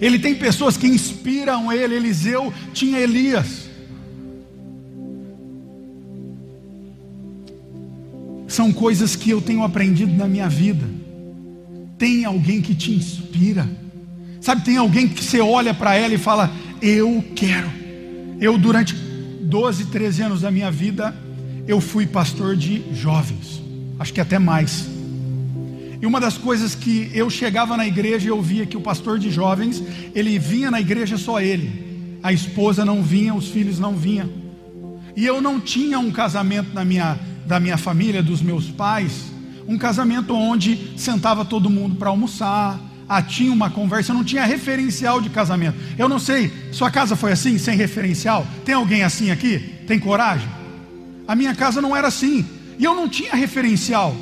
Ele 0.00 0.18
tem 0.18 0.34
pessoas 0.34 0.76
que 0.76 0.86
inspiram 0.86 1.72
ele. 1.72 1.94
Eliseu 1.94 2.52
tinha 2.72 2.98
Elias. 2.98 3.70
São 8.48 8.72
coisas 8.72 9.16
que 9.16 9.30
eu 9.30 9.40
tenho 9.40 9.62
aprendido 9.62 10.12
na 10.12 10.26
minha 10.26 10.48
vida. 10.48 10.84
Tem 11.96 12.24
alguém 12.24 12.60
que 12.60 12.74
te 12.74 12.92
inspira. 12.92 13.68
Sabe, 14.40 14.64
tem 14.64 14.76
alguém 14.76 15.08
que 15.08 15.24
você 15.24 15.40
olha 15.40 15.72
para 15.72 15.94
ela 15.94 16.12
e 16.12 16.18
fala: 16.18 16.52
Eu 16.80 17.24
quero. 17.34 17.70
Eu, 18.40 18.58
durante 18.58 18.94
12, 18.94 19.86
13 19.86 20.22
anos 20.22 20.40
da 20.40 20.50
minha 20.50 20.70
vida, 20.70 21.14
eu 21.66 21.80
fui 21.80 22.06
pastor 22.06 22.56
de 22.56 22.82
jovens. 22.94 23.62
Acho 23.98 24.12
que 24.12 24.20
até 24.20 24.38
mais. 24.38 24.88
E 26.00 26.06
uma 26.06 26.20
das 26.20 26.36
coisas 26.36 26.74
que 26.74 27.10
eu 27.14 27.30
chegava 27.30 27.76
na 27.76 27.86
igreja 27.86 28.26
e 28.26 28.28
eu 28.28 28.42
via 28.42 28.66
que 28.66 28.76
o 28.76 28.80
pastor 28.80 29.18
de 29.18 29.30
jovens, 29.30 29.82
ele 30.14 30.38
vinha 30.38 30.70
na 30.70 30.80
igreja 30.80 31.16
só 31.16 31.40
ele. 31.40 32.18
A 32.22 32.32
esposa 32.32 32.84
não 32.84 33.02
vinha, 33.02 33.34
os 33.34 33.48
filhos 33.48 33.78
não 33.78 33.94
vinham. 33.94 34.28
E 35.16 35.24
eu 35.24 35.40
não 35.40 35.60
tinha 35.60 35.98
um 35.98 36.10
casamento 36.10 36.74
na 36.74 36.84
minha 36.84 37.18
da 37.46 37.58
minha 37.58 37.76
família, 37.76 38.22
dos 38.22 38.40
meus 38.40 38.68
pais, 38.70 39.24
um 39.66 39.76
casamento 39.76 40.34
onde 40.34 40.94
sentava 40.96 41.44
todo 41.44 41.68
mundo 41.68 41.96
para 41.96 42.08
almoçar, 42.08 42.80
ah, 43.08 43.20
tinha 43.20 43.52
uma 43.52 43.68
conversa, 43.68 44.14
não 44.14 44.24
tinha 44.24 44.44
referencial 44.44 45.20
de 45.20 45.28
casamento. 45.28 45.76
Eu 45.98 46.08
não 46.08 46.18
sei, 46.18 46.50
sua 46.72 46.90
casa 46.90 47.16
foi 47.16 47.32
assim, 47.32 47.58
sem 47.58 47.76
referencial? 47.76 48.46
Tem 48.64 48.74
alguém 48.74 49.02
assim 49.02 49.30
aqui? 49.30 49.58
Tem 49.86 49.98
coragem? 49.98 50.48
A 51.26 51.34
minha 51.34 51.54
casa 51.54 51.80
não 51.80 51.96
era 51.96 52.08
assim, 52.08 52.44
e 52.78 52.84
eu 52.84 52.94
não 52.94 53.08
tinha 53.08 53.34
referencial. 53.34 54.14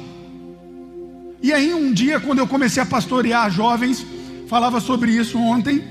E 1.42 1.52
aí 1.52 1.72
um 1.72 1.92
dia, 1.92 2.20
quando 2.20 2.38
eu 2.38 2.46
comecei 2.46 2.82
a 2.82 2.86
pastorear 2.86 3.50
jovens, 3.50 4.06
falava 4.46 4.80
sobre 4.80 5.12
isso 5.12 5.38
ontem, 5.38 5.82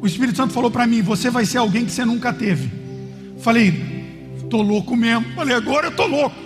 o 0.00 0.06
Espírito 0.06 0.36
Santo 0.36 0.52
falou 0.52 0.70
para 0.70 0.86
mim: 0.86 1.02
Você 1.02 1.30
vai 1.30 1.44
ser 1.44 1.58
alguém 1.58 1.84
que 1.84 1.90
você 1.90 2.04
nunca 2.04 2.32
teve. 2.32 2.70
Falei, 3.40 3.94
tô 4.48 4.62
louco 4.62 4.94
mesmo. 4.94 5.24
Falei, 5.34 5.56
agora 5.56 5.88
eu 5.88 5.96
tô 5.96 6.06
louco. 6.06 6.36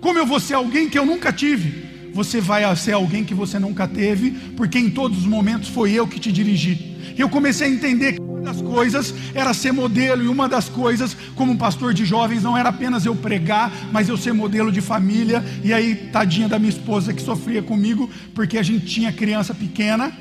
Como 0.00 0.18
eu 0.18 0.26
vou 0.26 0.38
ser 0.38 0.54
alguém 0.54 0.88
que 0.88 0.98
eu 0.98 1.06
nunca 1.06 1.32
tive? 1.32 1.86
Você 2.12 2.40
vai 2.40 2.74
ser 2.76 2.92
alguém 2.92 3.24
que 3.24 3.34
você 3.34 3.58
nunca 3.58 3.88
teve, 3.88 4.30
porque 4.56 4.78
em 4.78 4.90
todos 4.90 5.18
os 5.18 5.26
momentos 5.26 5.68
foi 5.68 5.92
eu 5.92 6.06
que 6.06 6.20
te 6.20 6.30
dirigi. 6.30 6.96
E 7.16 7.20
eu 7.20 7.28
comecei 7.28 7.66
a 7.66 7.70
entender 7.70 8.12
que 8.12 8.20
das 8.46 8.62
coisas 8.62 9.12
era 9.34 9.52
ser 9.52 9.72
modelo, 9.72 10.22
e 10.22 10.28
uma 10.28 10.48
das 10.48 10.68
coisas, 10.68 11.16
como 11.34 11.58
pastor 11.58 11.92
de 11.92 12.04
jovens, 12.04 12.44
não 12.44 12.56
era 12.56 12.68
apenas 12.68 13.04
eu 13.04 13.14
pregar, 13.14 13.72
mas 13.92 14.08
eu 14.08 14.16
ser 14.16 14.32
modelo 14.32 14.70
de 14.70 14.80
família. 14.80 15.44
E 15.64 15.72
aí, 15.72 15.96
tadinha 16.12 16.48
da 16.48 16.58
minha 16.58 16.70
esposa 16.70 17.12
que 17.12 17.20
sofria 17.20 17.60
comigo, 17.60 18.08
porque 18.34 18.56
a 18.56 18.62
gente 18.62 18.86
tinha 18.86 19.12
criança 19.12 19.52
pequena. 19.52 20.12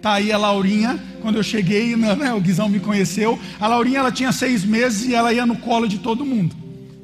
Tá 0.00 0.14
aí 0.14 0.32
a 0.32 0.38
Laurinha, 0.38 0.98
quando 1.20 1.36
eu 1.36 1.42
cheguei, 1.42 1.96
né, 1.96 2.14
né 2.14 2.32
o 2.32 2.40
Guizão 2.40 2.68
me 2.68 2.80
conheceu. 2.80 3.38
A 3.58 3.66
Laurinha 3.66 3.98
ela 3.98 4.12
tinha 4.12 4.32
seis 4.32 4.64
meses 4.64 5.08
e 5.08 5.14
ela 5.14 5.32
ia 5.32 5.44
no 5.44 5.56
colo 5.56 5.88
de 5.88 5.98
todo 5.98 6.24
mundo. 6.24 6.54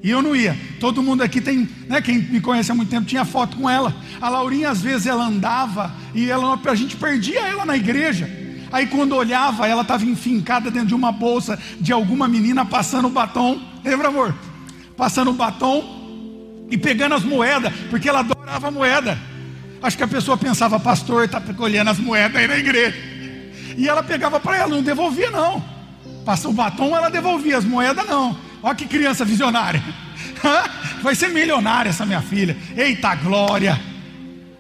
E 0.02 0.10
eu 0.10 0.22
não 0.22 0.34
ia. 0.34 0.56
Todo 0.78 1.02
mundo 1.02 1.22
aqui 1.22 1.40
tem, 1.40 1.68
né, 1.88 2.00
quem 2.00 2.18
me 2.18 2.40
conhece 2.40 2.70
há 2.70 2.74
muito 2.74 2.88
tempo 2.88 3.06
tinha 3.06 3.24
foto 3.24 3.56
com 3.56 3.68
ela. 3.68 3.94
A 4.20 4.28
Laurinha 4.28 4.70
às 4.70 4.80
vezes 4.80 5.06
ela 5.06 5.26
andava 5.26 5.92
e 6.14 6.30
ela, 6.30 6.60
a 6.64 6.74
gente 6.74 6.96
perdia 6.96 7.40
ela 7.40 7.64
na 7.64 7.76
igreja. 7.76 8.38
Aí 8.70 8.87
quando 8.87 9.14
olhava, 9.16 9.66
ela 9.66 9.83
estava 9.83 10.04
enfincada 10.04 10.70
dentro 10.70 10.88
de 10.88 10.94
uma 10.94 11.11
bolsa 11.11 11.59
de 11.81 11.92
alguma 11.92 12.28
menina 12.28 12.64
passando 12.64 13.09
batom. 13.09 13.61
Lembra, 13.85 14.09
amor? 14.09 14.35
Passando 14.96 15.33
batom 15.33 16.66
e 16.70 16.76
pegando 16.76 17.14
as 17.14 17.24
moedas, 17.24 17.72
porque 17.90 18.09
ela 18.09 18.20
adorava 18.20 18.70
moeda. 18.70 19.18
Acho 19.83 19.96
que 19.96 20.02
a 20.02 20.09
pessoa 20.09 20.37
pensava, 20.37 20.78
pastor, 20.78 21.24
está 21.24 21.40
colhendo 21.40 21.90
as 21.90 21.98
moedas 21.98 22.37
aí 22.37 22.48
na 22.48 22.59
igreja. 22.59 22.96
E 23.76 23.88
ela 23.88 24.02
pegava 24.02 24.40
para 24.40 24.57
ela, 24.57 24.68
não 24.68 24.83
devolvia 24.83 25.31
não. 25.31 25.62
Passa 26.24 26.48
o 26.48 26.52
batom, 26.52 26.94
ela 26.94 27.09
devolvia, 27.09 27.57
as 27.57 27.64
moedas 27.64 28.07
não. 28.07 28.37
Olha 28.62 28.74
que 28.74 28.87
criança 28.87 29.24
visionária. 29.24 29.83
Vai 31.00 31.14
ser 31.14 31.28
milionária 31.28 31.90
essa 31.90 32.04
minha 32.04 32.20
filha. 32.20 32.57
Eita 32.76 33.14
glória! 33.14 33.80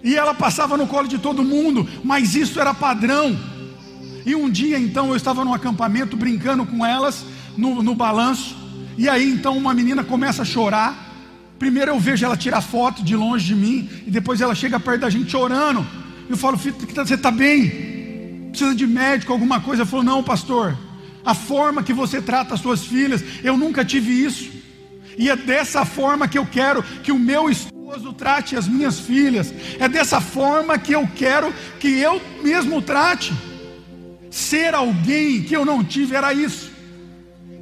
E 0.02 0.16
ela 0.16 0.32
passava 0.32 0.76
no 0.76 0.86
colo 0.86 1.08
de 1.08 1.18
todo 1.18 1.42
mundo, 1.42 1.86
mas 2.04 2.34
isso 2.34 2.60
era 2.60 2.72
padrão. 2.72 3.36
E 4.24 4.34
um 4.34 4.48
dia 4.50 4.78
então 4.78 5.08
eu 5.08 5.16
estava 5.16 5.44
num 5.44 5.54
acampamento 5.54 6.16
brincando 6.16 6.64
com 6.66 6.84
elas 6.84 7.24
no, 7.56 7.82
no 7.82 7.94
balanço. 7.94 8.56
E 8.96 9.08
aí 9.08 9.30
então 9.30 9.56
uma 9.56 9.74
menina 9.74 10.04
começa 10.04 10.42
a 10.42 10.44
chorar. 10.44 11.06
Primeiro 11.58 11.90
eu 11.90 11.98
vejo 11.98 12.24
ela 12.24 12.36
tirar 12.36 12.60
foto 12.60 13.02
de 13.02 13.16
longe 13.16 13.46
de 13.46 13.54
mim. 13.54 13.88
E 14.06 14.10
depois 14.10 14.40
ela 14.40 14.54
chega 14.54 14.78
perto 14.78 15.00
da 15.00 15.10
gente 15.10 15.30
chorando. 15.30 15.86
Eu 16.28 16.36
falo, 16.36 16.58
filho, 16.58 16.76
você 16.94 17.14
está 17.14 17.30
bem? 17.30 18.48
Precisa 18.50 18.74
de 18.74 18.86
médico, 18.86 19.32
alguma 19.32 19.60
coisa? 19.60 19.82
Ela 19.82 19.90
falou, 19.90 20.04
não, 20.04 20.22
pastor 20.22 20.76
a 21.24 21.34
forma 21.34 21.82
que 21.82 21.92
você 21.92 22.22
trata 22.22 22.54
as 22.54 22.60
suas 22.60 22.84
filhas. 22.84 23.22
Eu 23.44 23.54
nunca 23.54 23.84
tive 23.84 24.10
isso. 24.24 24.50
E 25.18 25.28
é 25.28 25.36
dessa 25.36 25.84
forma 25.84 26.26
que 26.26 26.38
eu 26.38 26.46
quero 26.46 26.82
que 26.82 27.12
o 27.12 27.18
meu 27.18 27.50
esposo 27.50 27.78
esposo 27.88 28.12
trate 28.12 28.54
as 28.54 28.68
minhas 28.68 29.00
filhas. 29.00 29.52
É 29.78 29.88
dessa 29.88 30.20
forma 30.20 30.78
que 30.78 30.92
eu 30.92 31.08
quero 31.16 31.52
que 31.80 31.88
eu 31.98 32.20
mesmo 32.42 32.82
trate. 32.82 33.32
Ser 34.30 34.74
alguém 34.74 35.42
que 35.42 35.56
eu 35.56 35.64
não 35.64 35.82
tive 35.82 36.14
era 36.14 36.32
isso. 36.32 36.70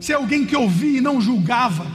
Ser 0.00 0.14
alguém 0.14 0.44
que 0.44 0.56
ouvia 0.56 0.98
e 0.98 1.00
não 1.00 1.20
julgava. 1.20 1.86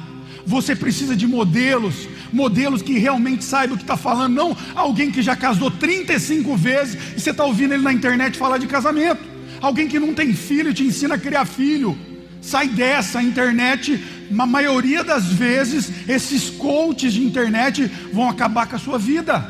Você 0.46 0.76
precisa 0.76 1.16
de 1.16 1.28
modelos, 1.28 2.08
modelos 2.34 2.82
que 2.82 2.98
realmente 2.98 3.44
saibam 3.44 3.76
o 3.76 3.78
que 3.78 3.84
está 3.84 3.96
falando, 3.96 4.34
não 4.34 4.58
alguém 4.76 5.12
que 5.12 5.22
já 5.22 5.36
casou 5.36 5.70
35 5.70 6.56
vezes 6.56 6.98
e 7.16 7.20
você 7.20 7.30
está 7.30 7.46
ouvindo 7.46 7.74
ele 7.74 7.84
na 7.84 7.94
internet 7.94 8.38
falar 8.38 8.58
de 8.58 8.68
casamento. 8.68 9.22
Alguém 9.62 9.88
que 9.88 10.00
não 10.00 10.14
tem 10.14 10.34
filho 10.34 10.72
e 10.72 10.74
te 10.74 10.84
ensina 10.84 11.16
a 11.16 11.20
criar 11.20 11.46
filho. 11.46 11.98
Sai 12.42 12.68
dessa, 12.68 13.20
a 13.20 13.24
internet, 13.24 14.04
na 14.32 14.48
maioria 14.48 15.04
das 15.04 15.26
vezes, 15.26 16.10
esses 16.10 16.50
coaches 16.50 17.14
de 17.14 17.24
internet 17.24 17.86
vão 18.12 18.28
acabar 18.28 18.68
com 18.68 18.76
a 18.76 18.80
sua 18.80 18.98
vida. 18.98 19.48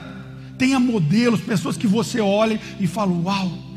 Tenha 0.57 0.79
modelos, 0.79 1.39
pessoas 1.39 1.77
que 1.77 1.87
você 1.87 2.19
olha 2.19 2.59
e 2.79 2.85
fala: 2.85 3.13
Uau! 3.13 3.70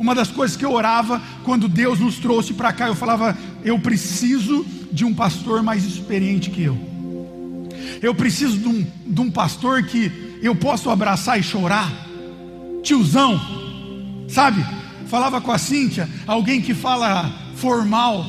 Uma 0.00 0.14
das 0.14 0.28
coisas 0.28 0.56
que 0.56 0.64
eu 0.64 0.72
orava 0.72 1.20
quando 1.44 1.68
Deus 1.68 2.00
nos 2.00 2.18
trouxe 2.18 2.54
para 2.54 2.72
cá, 2.72 2.88
eu 2.88 2.94
falava: 2.94 3.36
Eu 3.62 3.78
preciso 3.78 4.64
de 4.90 5.04
um 5.04 5.12
pastor 5.12 5.62
mais 5.62 5.84
experiente 5.84 6.48
que 6.48 6.62
eu. 6.64 6.78
Eu 8.00 8.14
preciso 8.14 8.56
de 8.56 8.66
um, 8.66 8.86
de 9.06 9.20
um 9.20 9.30
pastor 9.30 9.82
que 9.82 10.40
eu 10.42 10.56
possa 10.56 10.90
abraçar 10.90 11.38
e 11.38 11.42
chorar. 11.42 11.92
Tiozão, 12.82 13.38
sabe? 14.26 14.64
Falava 15.06 15.38
com 15.38 15.52
a 15.52 15.58
Cíntia, 15.58 16.08
alguém 16.26 16.62
que 16.62 16.72
fala 16.72 17.30
formal 17.56 18.24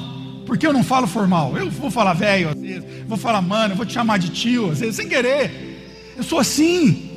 porque 0.45 0.67
eu 0.67 0.74
não 0.74 0.84
falo 0.84 1.07
formal. 1.07 1.55
Eu 1.55 1.69
vou 1.72 1.89
falar 1.89 2.13
velho 2.13 2.49
às 2.49 2.59
vezes, 2.59 2.84
vou 3.07 3.17
falar 3.17 3.41
mano, 3.41 3.76
vou 3.76 3.86
te 3.86 3.93
chamar 3.93 4.19
de 4.19 4.28
tio, 4.28 4.72
às 4.72 4.82
vezes 4.82 4.97
sem 4.97 5.07
querer. 5.07 6.13
Eu 6.17 6.24
sou 6.24 6.38
assim. 6.38 7.11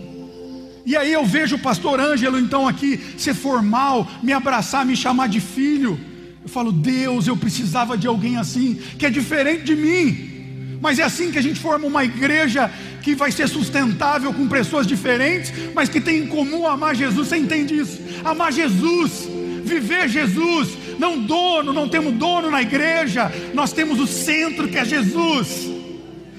E 0.87 0.97
aí 0.97 1.12
eu 1.12 1.24
vejo 1.24 1.57
o 1.57 1.59
pastor 1.59 1.99
Ângelo 1.99 2.39
então 2.39 2.68
aqui 2.68 3.01
ser 3.16 3.35
formal, 3.35 4.07
me 4.22 4.32
abraçar, 4.32 4.85
me 4.85 4.97
chamar 4.97 5.28
de 5.28 5.41
filho. 5.41 5.99
Eu 6.43 6.49
falo, 6.49 6.70
Deus, 6.70 7.26
eu 7.26 7.37
precisava 7.37 7.97
de 7.97 8.07
alguém 8.07 8.37
assim, 8.37 8.78
que 8.99 9.07
é 9.07 9.11
diferente 9.11 9.64
de 9.64 9.74
mim. 9.74 10.78
Mas 10.80 10.99
é 10.99 11.03
assim 11.03 11.32
que 11.32 11.39
a 11.39 11.43
gente 11.43 11.59
forma 11.59 11.87
uma 11.87 12.05
igreja 12.05 12.70
que 13.03 13.14
vai 13.14 13.32
ser 13.32 13.49
sustentável 13.49 14.35
com 14.35 14.47
pessoas 14.47 14.87
diferentes, 14.87 15.51
mas 15.74 15.89
que 15.89 15.99
tem 15.99 16.18
em 16.18 16.26
comum 16.26 16.66
amar 16.66 16.95
Jesus. 16.95 17.28
Você 17.28 17.39
entende 17.39 17.78
isso? 17.78 17.99
Amar 18.22 18.53
Jesus, 18.53 19.26
viver 19.64 20.09
Jesus, 20.09 20.76
não 20.99 21.18
dono, 21.18 21.72
não 21.72 21.89
temos 21.89 22.12
dono 22.12 22.51
na 22.51 22.61
igreja, 22.61 23.32
nós 23.55 23.72
temos 23.72 23.99
o 23.99 24.07
centro 24.07 24.68
que 24.68 24.76
é 24.76 24.85
Jesus. 24.85 25.70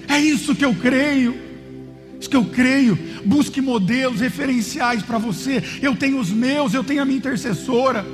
É 0.07 0.19
isso 0.19 0.53
que 0.53 0.65
eu 0.65 0.75
creio. 0.75 1.35
Isso 2.19 2.29
que 2.29 2.37
eu 2.37 2.45
creio. 2.45 2.97
Busque 3.25 3.61
modelos 3.61 4.21
referenciais 4.21 5.01
para 5.01 5.17
você. 5.17 5.63
Eu 5.81 5.95
tenho 5.95 6.19
os 6.19 6.29
meus, 6.29 6.73
eu 6.73 6.83
tenho 6.83 7.01
a 7.01 7.05
minha 7.05 7.17
intercessora 7.17 8.05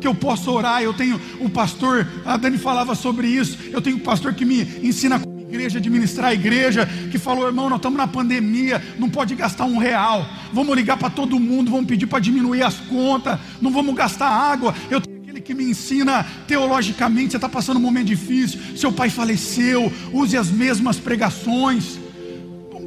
que 0.00 0.06
eu 0.06 0.14
posso 0.14 0.50
orar. 0.50 0.82
Eu 0.82 0.92
tenho 0.92 1.20
o 1.40 1.48
pastor, 1.48 2.06
a 2.24 2.36
Dani 2.36 2.58
falava 2.58 2.94
sobre 2.94 3.28
isso. 3.28 3.58
Eu 3.70 3.80
tenho 3.80 3.96
o 3.96 4.00
pastor 4.00 4.34
que 4.34 4.44
me 4.44 4.62
ensina 4.82 5.16
a 5.16 5.40
igreja, 5.40 5.78
administrar 5.78 6.30
a 6.30 6.34
igreja, 6.34 6.88
que 7.10 7.18
falou, 7.18 7.46
irmão, 7.46 7.68
nós 7.68 7.78
estamos 7.78 7.98
na 7.98 8.06
pandemia, 8.06 8.82
não 8.98 9.08
pode 9.08 9.34
gastar 9.34 9.64
um 9.64 9.78
real. 9.78 10.26
Vamos 10.52 10.74
ligar 10.76 10.96
para 10.96 11.10
todo 11.10 11.38
mundo, 11.38 11.70
vamos 11.70 11.86
pedir 11.86 12.06
para 12.06 12.20
diminuir 12.20 12.62
as 12.62 12.76
contas, 12.76 13.38
não 13.60 13.70
vamos 13.70 13.94
gastar 13.94 14.28
água. 14.28 14.74
Eu 14.90 15.00
aquele 15.30 15.40
que 15.40 15.54
me 15.54 15.64
ensina 15.70 16.26
teologicamente, 16.46 17.30
você 17.30 17.36
está 17.36 17.48
passando 17.48 17.76
um 17.76 17.80
momento 17.80 18.06
difícil, 18.06 18.60
seu 18.76 18.92
pai 18.92 19.08
faleceu, 19.08 19.92
use 20.12 20.36
as 20.36 20.50
mesmas 20.50 20.98
pregações. 20.98 21.99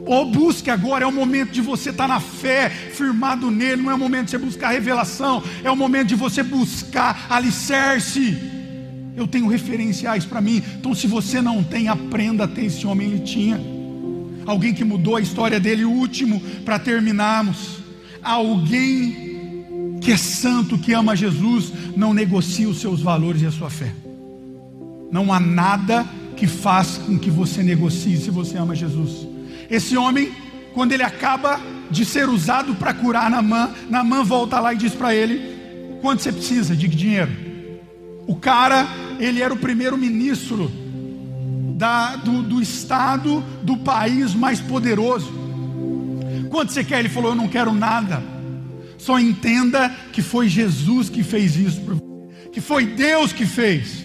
Ou 0.05 0.29
busque 0.29 0.69
agora, 0.69 1.05
é 1.05 1.07
o 1.07 1.11
momento 1.11 1.51
de 1.51 1.61
você 1.61 1.89
estar 1.89 2.07
tá 2.07 2.13
na 2.13 2.19
fé, 2.19 2.69
firmado 2.69 3.49
nele, 3.49 3.81
não 3.81 3.91
é 3.91 3.95
o 3.95 3.99
momento 3.99 4.25
de 4.25 4.31
você 4.31 4.37
buscar 4.37 4.71
revelação, 4.71 5.41
é 5.63 5.71
o 5.71 5.75
momento 5.75 6.09
de 6.09 6.15
você 6.15 6.43
buscar 6.43 7.27
alicerce. 7.29 8.37
Eu 9.15 9.27
tenho 9.27 9.47
referenciais 9.47 10.25
para 10.25 10.41
mim, 10.41 10.61
então 10.77 10.93
se 10.93 11.07
você 11.07 11.41
não 11.41 11.63
tem, 11.63 11.87
aprenda 11.87 12.43
a 12.43 12.47
ter 12.47 12.65
esse 12.65 12.85
homem, 12.85 13.11
ele 13.11 13.19
tinha. 13.19 13.61
Alguém 14.45 14.73
que 14.73 14.83
mudou 14.83 15.15
a 15.15 15.21
história 15.21 15.59
dele, 15.59 15.85
último, 15.85 16.41
para 16.65 16.77
terminarmos. 16.77 17.79
Alguém 18.21 19.97
que 20.01 20.11
é 20.11 20.17
santo, 20.17 20.77
que 20.77 20.91
ama 20.91 21.15
Jesus, 21.15 21.71
não 21.95 22.13
negocia 22.13 22.67
os 22.67 22.81
seus 22.81 23.01
valores 23.01 23.41
e 23.41 23.45
a 23.45 23.51
sua 23.51 23.69
fé. 23.69 23.93
Não 25.09 25.31
há 25.31 25.39
nada 25.39 26.05
que 26.35 26.45
faça 26.45 26.99
com 27.01 27.17
que 27.17 27.29
você 27.29 27.63
negocie 27.63 28.17
se 28.17 28.29
você 28.29 28.57
ama 28.57 28.75
Jesus. 28.75 29.32
Esse 29.73 29.97
homem, 29.97 30.31
quando 30.75 30.91
ele 30.91 31.01
acaba 31.01 31.59
de 31.89 32.05
ser 32.05 32.29
usado 32.29 32.75
para 32.75 32.93
curar 32.93 33.27
Namã, 33.27 33.71
Namã 33.89 34.23
volta 34.23 34.59
lá 34.59 34.71
e 34.71 34.77
diz 34.77 34.93
para 34.93 35.15
ele: 35.15 35.97
quanto 35.99 36.21
você 36.21 36.31
precisa 36.31 36.75
de 36.75 36.87
dinheiro? 36.87 37.31
O 38.27 38.35
cara, 38.35 38.87
ele 39.19 39.41
era 39.41 39.51
o 39.51 39.57
primeiro 39.57 39.97
ministro 39.97 40.71
da, 41.75 42.17
do, 42.17 42.43
do 42.43 42.61
estado 42.61 43.43
do 43.63 43.75
país 43.77 44.35
mais 44.35 44.61
poderoso. 44.61 45.33
Quanto 46.51 46.71
você 46.71 46.83
quer? 46.83 46.99
Ele 46.99 47.09
falou: 47.09 47.31
Eu 47.31 47.35
não 47.35 47.47
quero 47.47 47.73
nada. 47.73 48.21
Só 48.99 49.19
entenda 49.19 49.89
que 50.11 50.21
foi 50.21 50.47
Jesus 50.47 51.09
que 51.09 51.23
fez 51.23 51.55
isso 51.55 51.81
por 51.81 51.95
você, 51.95 52.49
que 52.51 52.61
foi 52.61 52.85
Deus 52.85 53.33
que 53.33 53.47
fez. 53.47 54.03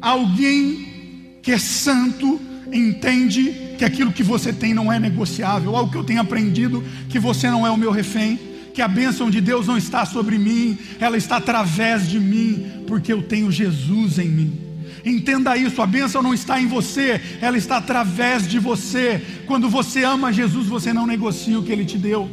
Alguém 0.00 1.38
que 1.40 1.52
é 1.52 1.58
santo 1.58 2.40
entende 2.72 3.67
que 3.78 3.84
aquilo 3.84 4.12
que 4.12 4.22
você 4.22 4.52
tem 4.52 4.74
não 4.74 4.92
é 4.92 4.98
negociável. 4.98 5.74
Algo 5.76 5.90
que 5.90 5.96
eu 5.96 6.04
tenho 6.04 6.20
aprendido 6.20 6.84
que 7.08 7.18
você 7.18 7.48
não 7.50 7.66
é 7.66 7.70
o 7.70 7.76
meu 7.76 7.90
refém, 7.90 8.38
que 8.74 8.82
a 8.82 8.88
bênção 8.88 9.30
de 9.30 9.40
Deus 9.40 9.66
não 9.66 9.78
está 9.78 10.04
sobre 10.04 10.36
mim, 10.36 10.76
ela 11.00 11.16
está 11.16 11.36
através 11.36 12.08
de 12.08 12.20
mim, 12.20 12.84
porque 12.86 13.12
eu 13.12 13.22
tenho 13.22 13.50
Jesus 13.50 14.18
em 14.18 14.28
mim. 14.28 14.60
Entenda 15.04 15.56
isso, 15.56 15.80
a 15.80 15.86
bênção 15.86 16.22
não 16.22 16.34
está 16.34 16.60
em 16.60 16.66
você, 16.66 17.20
ela 17.40 17.56
está 17.56 17.78
através 17.78 18.46
de 18.46 18.58
você. 18.58 19.22
Quando 19.46 19.70
você 19.70 20.04
ama 20.04 20.32
Jesus, 20.32 20.66
você 20.66 20.92
não 20.92 21.06
negocia 21.06 21.58
o 21.58 21.62
que 21.62 21.72
ele 21.72 21.84
te 21.84 21.96
deu 21.96 22.28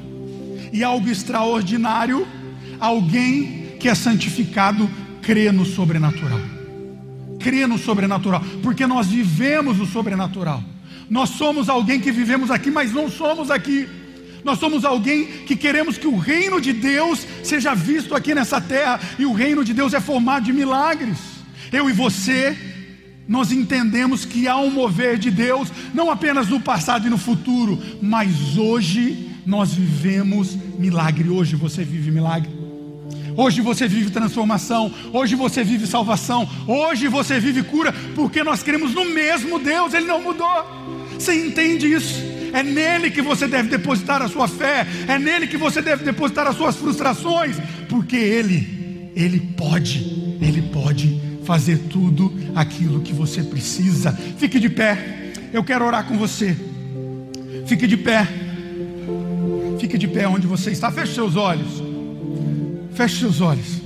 e 0.75 0.83
algo 0.83 1.07
extraordinário, 1.07 2.27
alguém 2.81 3.77
que 3.79 3.87
é 3.87 3.95
santificado 3.95 4.89
crê 5.21 5.49
no 5.49 5.65
sobrenatural. 5.65 6.41
Crê 7.39 7.65
no 7.65 7.77
sobrenatural, 7.77 8.43
porque 8.61 8.85
nós 8.85 9.07
vivemos 9.07 9.79
o 9.79 9.85
sobrenatural. 9.85 10.61
Nós 11.09 11.29
somos 11.29 11.69
alguém 11.69 11.99
que 11.99 12.11
vivemos 12.11 12.49
aqui, 12.49 12.71
mas 12.71 12.91
não 12.91 13.09
somos 13.09 13.51
aqui. 13.51 13.87
Nós 14.43 14.59
somos 14.59 14.85
alguém 14.85 15.25
que 15.45 15.55
queremos 15.55 15.97
que 15.97 16.07
o 16.07 16.17
reino 16.17 16.61
de 16.61 16.71
Deus 16.71 17.25
seja 17.43 17.73
visto 17.73 18.13
aqui 18.13 18.35
nessa 18.35 18.61
terra, 18.61 18.99
e 19.17 19.25
o 19.25 19.33
reino 19.33 19.63
de 19.63 19.73
Deus 19.73 19.93
é 19.93 19.99
formado 19.99 20.45
de 20.45 20.53
milagres. 20.53 21.17
Eu 21.71 21.89
e 21.89 21.93
você, 21.93 22.55
nós 23.27 23.51
entendemos 23.51 24.23
que 24.23 24.47
há 24.47 24.57
um 24.57 24.69
mover 24.69 25.17
de 25.17 25.31
Deus, 25.31 25.71
não 25.93 26.11
apenas 26.11 26.47
no 26.47 26.59
passado 26.59 27.07
e 27.07 27.09
no 27.09 27.17
futuro, 27.17 27.81
mas 28.01 28.57
hoje 28.57 29.31
nós 29.45 29.73
vivemos 29.73 30.55
milagre. 30.77 31.29
Hoje 31.29 31.55
você 31.55 31.83
vive 31.83 32.11
milagre. 32.11 32.64
Hoje 33.37 33.61
você 33.61 33.87
vive 33.87 34.09
transformação. 34.09 34.91
Hoje 35.11 35.35
você 35.35 35.63
vive 35.63 35.85
salvação. 35.85 36.47
Hoje 36.67 37.07
você 37.07 37.39
vive 37.39 37.63
cura, 37.63 37.93
porque 38.15 38.43
nós 38.43 38.63
cremos 38.63 38.93
no 38.93 39.05
mesmo 39.05 39.59
Deus, 39.59 39.93
Ele 39.93 40.05
não 40.05 40.21
mudou. 40.21 40.47
Você 41.13 41.33
entende 41.33 41.91
isso? 41.91 42.21
É 42.53 42.63
nele 42.63 43.11
que 43.11 43.21
você 43.21 43.47
deve 43.47 43.69
depositar 43.69 44.21
a 44.21 44.29
sua 44.29 44.47
fé, 44.47 44.87
é 45.07 45.19
nele 45.19 45.45
que 45.45 45.57
você 45.57 45.81
deve 45.81 46.05
depositar 46.05 46.47
as 46.47 46.55
suas 46.55 46.75
frustrações, 46.77 47.57
porque 47.89 48.15
Ele, 48.15 49.11
Ele 49.13 49.39
pode, 49.39 50.37
Ele 50.41 50.61
pode 50.61 51.21
fazer 51.43 51.77
tudo 51.89 52.33
aquilo 52.55 53.01
que 53.01 53.11
você 53.11 53.43
precisa. 53.43 54.13
Fique 54.37 54.57
de 54.59 54.69
pé, 54.69 55.33
eu 55.51 55.63
quero 55.63 55.85
orar 55.85 56.05
com 56.05 56.17
você. 56.17 56.55
Fique 57.65 57.87
de 57.87 57.97
pé. 57.97 58.27
Fique 59.79 59.97
de 59.97 60.07
pé 60.07 60.27
onde 60.27 60.47
você 60.47 60.71
está. 60.71 60.91
Feche 60.91 61.13
seus 61.13 61.35
olhos. 61.35 61.94
Feche 62.95 63.19
seus 63.19 63.41
olhos. 63.41 63.81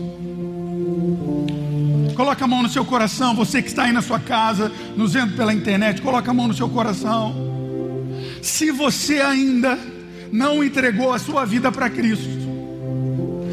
Coloque 2.16 2.44
a 2.44 2.48
mão 2.48 2.62
no 2.62 2.70
seu 2.70 2.86
coração. 2.86 3.36
Você 3.36 3.62
que 3.62 3.70
está 3.70 3.84
aí 3.84 3.92
na 3.92 4.02
sua 4.02 4.20
casa, 4.20 4.72
nos 4.96 5.14
vendo 5.14 5.36
pela 5.36 5.54
internet, 5.54 6.02
coloque 6.02 6.30
a 6.30 6.34
mão 6.34 6.48
no 6.48 6.54
seu 6.54 6.70
coração. 6.70 7.34
Se 8.42 8.72
você 8.72 9.20
ainda 9.20 9.78
não 10.32 10.64
entregou 10.64 11.12
a 11.12 11.20
sua 11.20 11.46
vida 11.46 11.72
para 11.72 11.90
Cristo, 11.90 12.30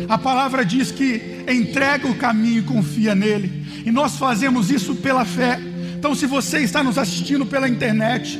a 0.09 0.18
palavra 0.18 0.64
diz 0.64 0.92
que 0.92 1.44
entrega 1.48 2.07
o 2.07 2.14
caminho 2.16 2.59
e 2.59 2.62
confia 2.62 3.14
nele. 3.14 3.82
E 3.84 3.90
nós 3.90 4.16
fazemos 4.16 4.70
isso 4.70 4.96
pela 4.96 5.24
fé. 5.24 5.59
Então, 5.98 6.14
se 6.14 6.26
você 6.26 6.59
está 6.59 6.82
nos 6.82 6.98
assistindo 6.98 7.46
pela 7.46 7.68
internet 7.68 8.38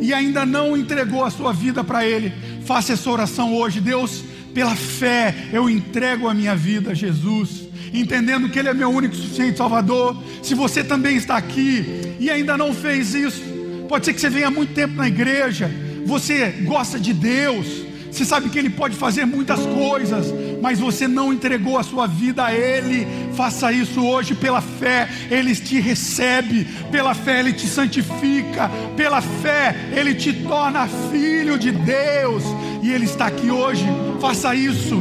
e 0.00 0.14
ainda 0.14 0.46
não 0.46 0.76
entregou 0.76 1.24
a 1.24 1.30
sua 1.30 1.52
vida 1.52 1.84
para 1.84 2.06
Ele, 2.06 2.32
Faça 2.64 2.94
essa 2.94 3.10
oração 3.10 3.54
hoje, 3.54 3.78
Deus, 3.78 4.24
pela 4.54 4.76
fé, 4.76 5.34
eu 5.52 5.68
entrego 5.68 6.28
a 6.28 6.32
minha 6.32 6.54
vida 6.54 6.92
a 6.92 6.94
Jesus, 6.94 7.68
entendendo 7.92 8.48
que 8.48 8.58
Ele 8.58 8.68
é 8.68 8.74
meu 8.74 8.88
único 8.88 9.14
suficiente 9.16 9.58
Salvador. 9.58 10.16
Se 10.42 10.54
você 10.54 10.84
também 10.84 11.16
está 11.16 11.36
aqui 11.36 12.14
e 12.20 12.30
ainda 12.30 12.56
não 12.56 12.72
fez 12.72 13.14
isso, 13.14 13.42
pode 13.88 14.06
ser 14.06 14.14
que 14.14 14.20
você 14.20 14.30
venha 14.30 14.46
há 14.46 14.50
muito 14.50 14.72
tempo 14.72 14.94
na 14.94 15.08
igreja, 15.08 15.70
você 16.06 16.50
gosta 16.64 17.00
de 17.00 17.12
Deus, 17.12 17.84
você 18.14 18.24
sabe 18.24 18.48
que 18.48 18.56
Ele 18.56 18.70
pode 18.70 18.94
fazer 18.94 19.24
muitas 19.24 19.58
coisas, 19.66 20.32
mas 20.62 20.78
você 20.78 21.08
não 21.08 21.32
entregou 21.32 21.76
a 21.76 21.82
sua 21.82 22.06
vida 22.06 22.44
a 22.44 22.54
Ele. 22.54 23.08
Faça 23.34 23.72
isso 23.72 24.06
hoje 24.06 24.36
pela 24.36 24.60
fé, 24.60 25.08
Ele 25.28 25.52
te 25.56 25.80
recebe, 25.80 26.64
pela 26.92 27.12
fé 27.12 27.40
Ele 27.40 27.52
te 27.52 27.66
santifica, 27.66 28.70
pela 28.96 29.20
fé 29.20 29.74
Ele 29.92 30.14
te 30.14 30.32
torna 30.32 30.86
filho 31.10 31.58
de 31.58 31.72
Deus, 31.72 32.44
e 32.84 32.92
Ele 32.92 33.06
está 33.06 33.26
aqui 33.26 33.50
hoje. 33.50 33.86
Faça 34.20 34.54
isso. 34.54 34.94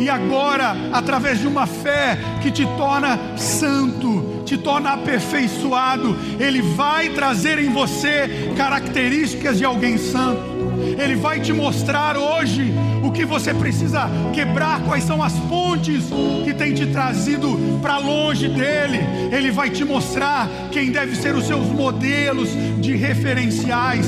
E 0.00 0.08
agora, 0.08 0.74
através 0.90 1.38
de 1.38 1.46
uma 1.46 1.66
fé 1.66 2.18
que 2.42 2.50
te 2.50 2.64
torna 2.78 3.36
santo, 3.36 4.42
te 4.46 4.56
torna 4.56 4.94
aperfeiçoado, 4.94 6.16
Ele 6.40 6.62
vai 6.62 7.10
trazer 7.10 7.58
em 7.58 7.70
você 7.70 8.52
características 8.56 9.58
de 9.58 9.66
alguém 9.66 9.98
santo. 9.98 10.54
Ele 10.98 11.14
vai 11.14 11.40
te 11.40 11.52
mostrar 11.52 12.16
hoje 12.16 12.72
o 13.04 13.12
que 13.12 13.24
você 13.24 13.52
precisa 13.52 14.08
quebrar, 14.32 14.80
quais 14.82 15.04
são 15.04 15.22
as 15.22 15.34
pontes 15.40 16.04
que 16.42 16.54
tem 16.54 16.72
te 16.72 16.86
trazido 16.86 17.78
para 17.82 17.98
longe 17.98 18.48
dele. 18.48 18.98
Ele 19.30 19.50
vai 19.50 19.68
te 19.68 19.84
mostrar 19.84 20.48
quem 20.72 20.90
deve 20.90 21.14
ser 21.14 21.34
os 21.34 21.46
seus 21.46 21.66
modelos 21.66 22.48
de 22.80 22.96
referenciais. 22.96 24.06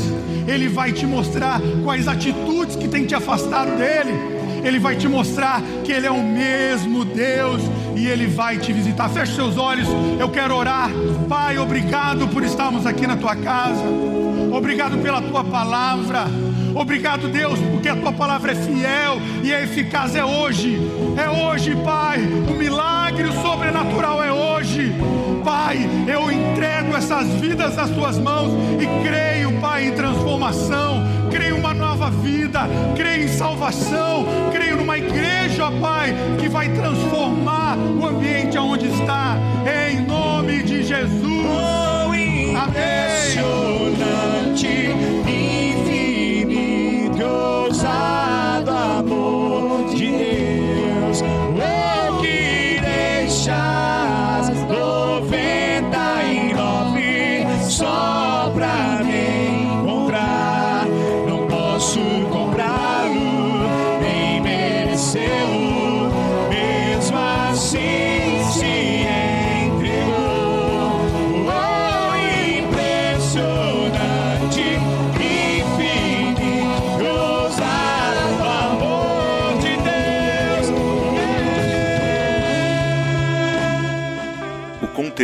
Ele 0.49 0.69
vai 0.69 0.93
te 0.93 1.05
mostrar 1.05 1.61
quais 1.85 2.09
atitudes 2.09 2.75
que 2.75 2.89
tem 2.89 3.05
te 3.05 3.15
afastado 3.15 3.77
dele. 3.77 4.37
Ele 4.65 4.79
vai 4.79 4.97
te 4.97 5.07
mostrar 5.07 5.63
que 5.85 5.93
Ele 5.93 6.07
é 6.07 6.11
o 6.11 6.23
mesmo 6.23 7.05
Deus 7.05 7.63
e 7.95 8.07
Ele 8.07 8.27
vai 8.27 8.57
te 8.57 8.73
visitar. 8.73 9.09
Feche 9.11 9.35
seus 9.35 9.59
olhos, 9.59 9.87
eu 10.19 10.29
quero 10.31 10.57
orar. 10.57 10.91
Pai, 11.29 11.59
obrigado 11.59 12.27
por 12.29 12.43
estarmos 12.43 12.87
aqui 12.87 13.07
na 13.07 13.17
tua 13.17 13.37
casa, 13.37 13.85
obrigado 14.53 14.99
pela 15.03 15.21
tua 15.21 15.45
palavra. 15.45 16.46
Obrigado, 16.77 17.29
Deus, 17.29 17.59
porque 17.70 17.89
a 17.89 17.97
tua 17.97 18.12
palavra 18.12 18.53
é 18.53 18.55
fiel 18.55 19.18
e 19.43 19.51
é 19.51 19.62
eficaz. 19.62 20.14
É 20.14 20.22
hoje, 20.22 20.79
é 21.16 21.29
hoje, 21.29 21.74
Pai. 21.77 22.18
O 22.20 22.53
milagre, 22.53 23.24
o 23.24 23.33
sobrenatural 23.41 24.22
é 24.22 24.31
hoje. 24.31 24.93
Pai, 25.43 25.89
eu 26.07 26.31
entrego 26.31 26.95
essas 26.95 27.29
vidas 27.41 27.74
nas 27.77 27.89
tuas 27.89 28.18
mãos 28.18 28.53
e 28.79 29.09
creio, 29.09 29.59
Pai, 29.59 29.87
em 29.87 29.93
transformação. 29.93 31.03
Creio 31.31 31.57
em 31.57 31.61
uma 31.61 31.72
nova 31.72 32.11
vida, 32.11 32.61
creio 32.95 33.24
em 33.24 33.29
salvação, 33.29 34.27
creio 34.53 34.77
numa 34.77 34.99
igreja, 34.99 35.70
Pai, 35.81 36.14
que 36.39 36.47
vai 36.47 36.68
transformar 36.68 37.79
o 37.79 38.07
ambiente 38.07 38.59
onde 38.59 38.87
está, 38.87 39.39
em 39.91 40.03
nome 40.03 40.62
de 40.62 40.83
Jesus. 40.83 41.27
Amém. 42.55 42.97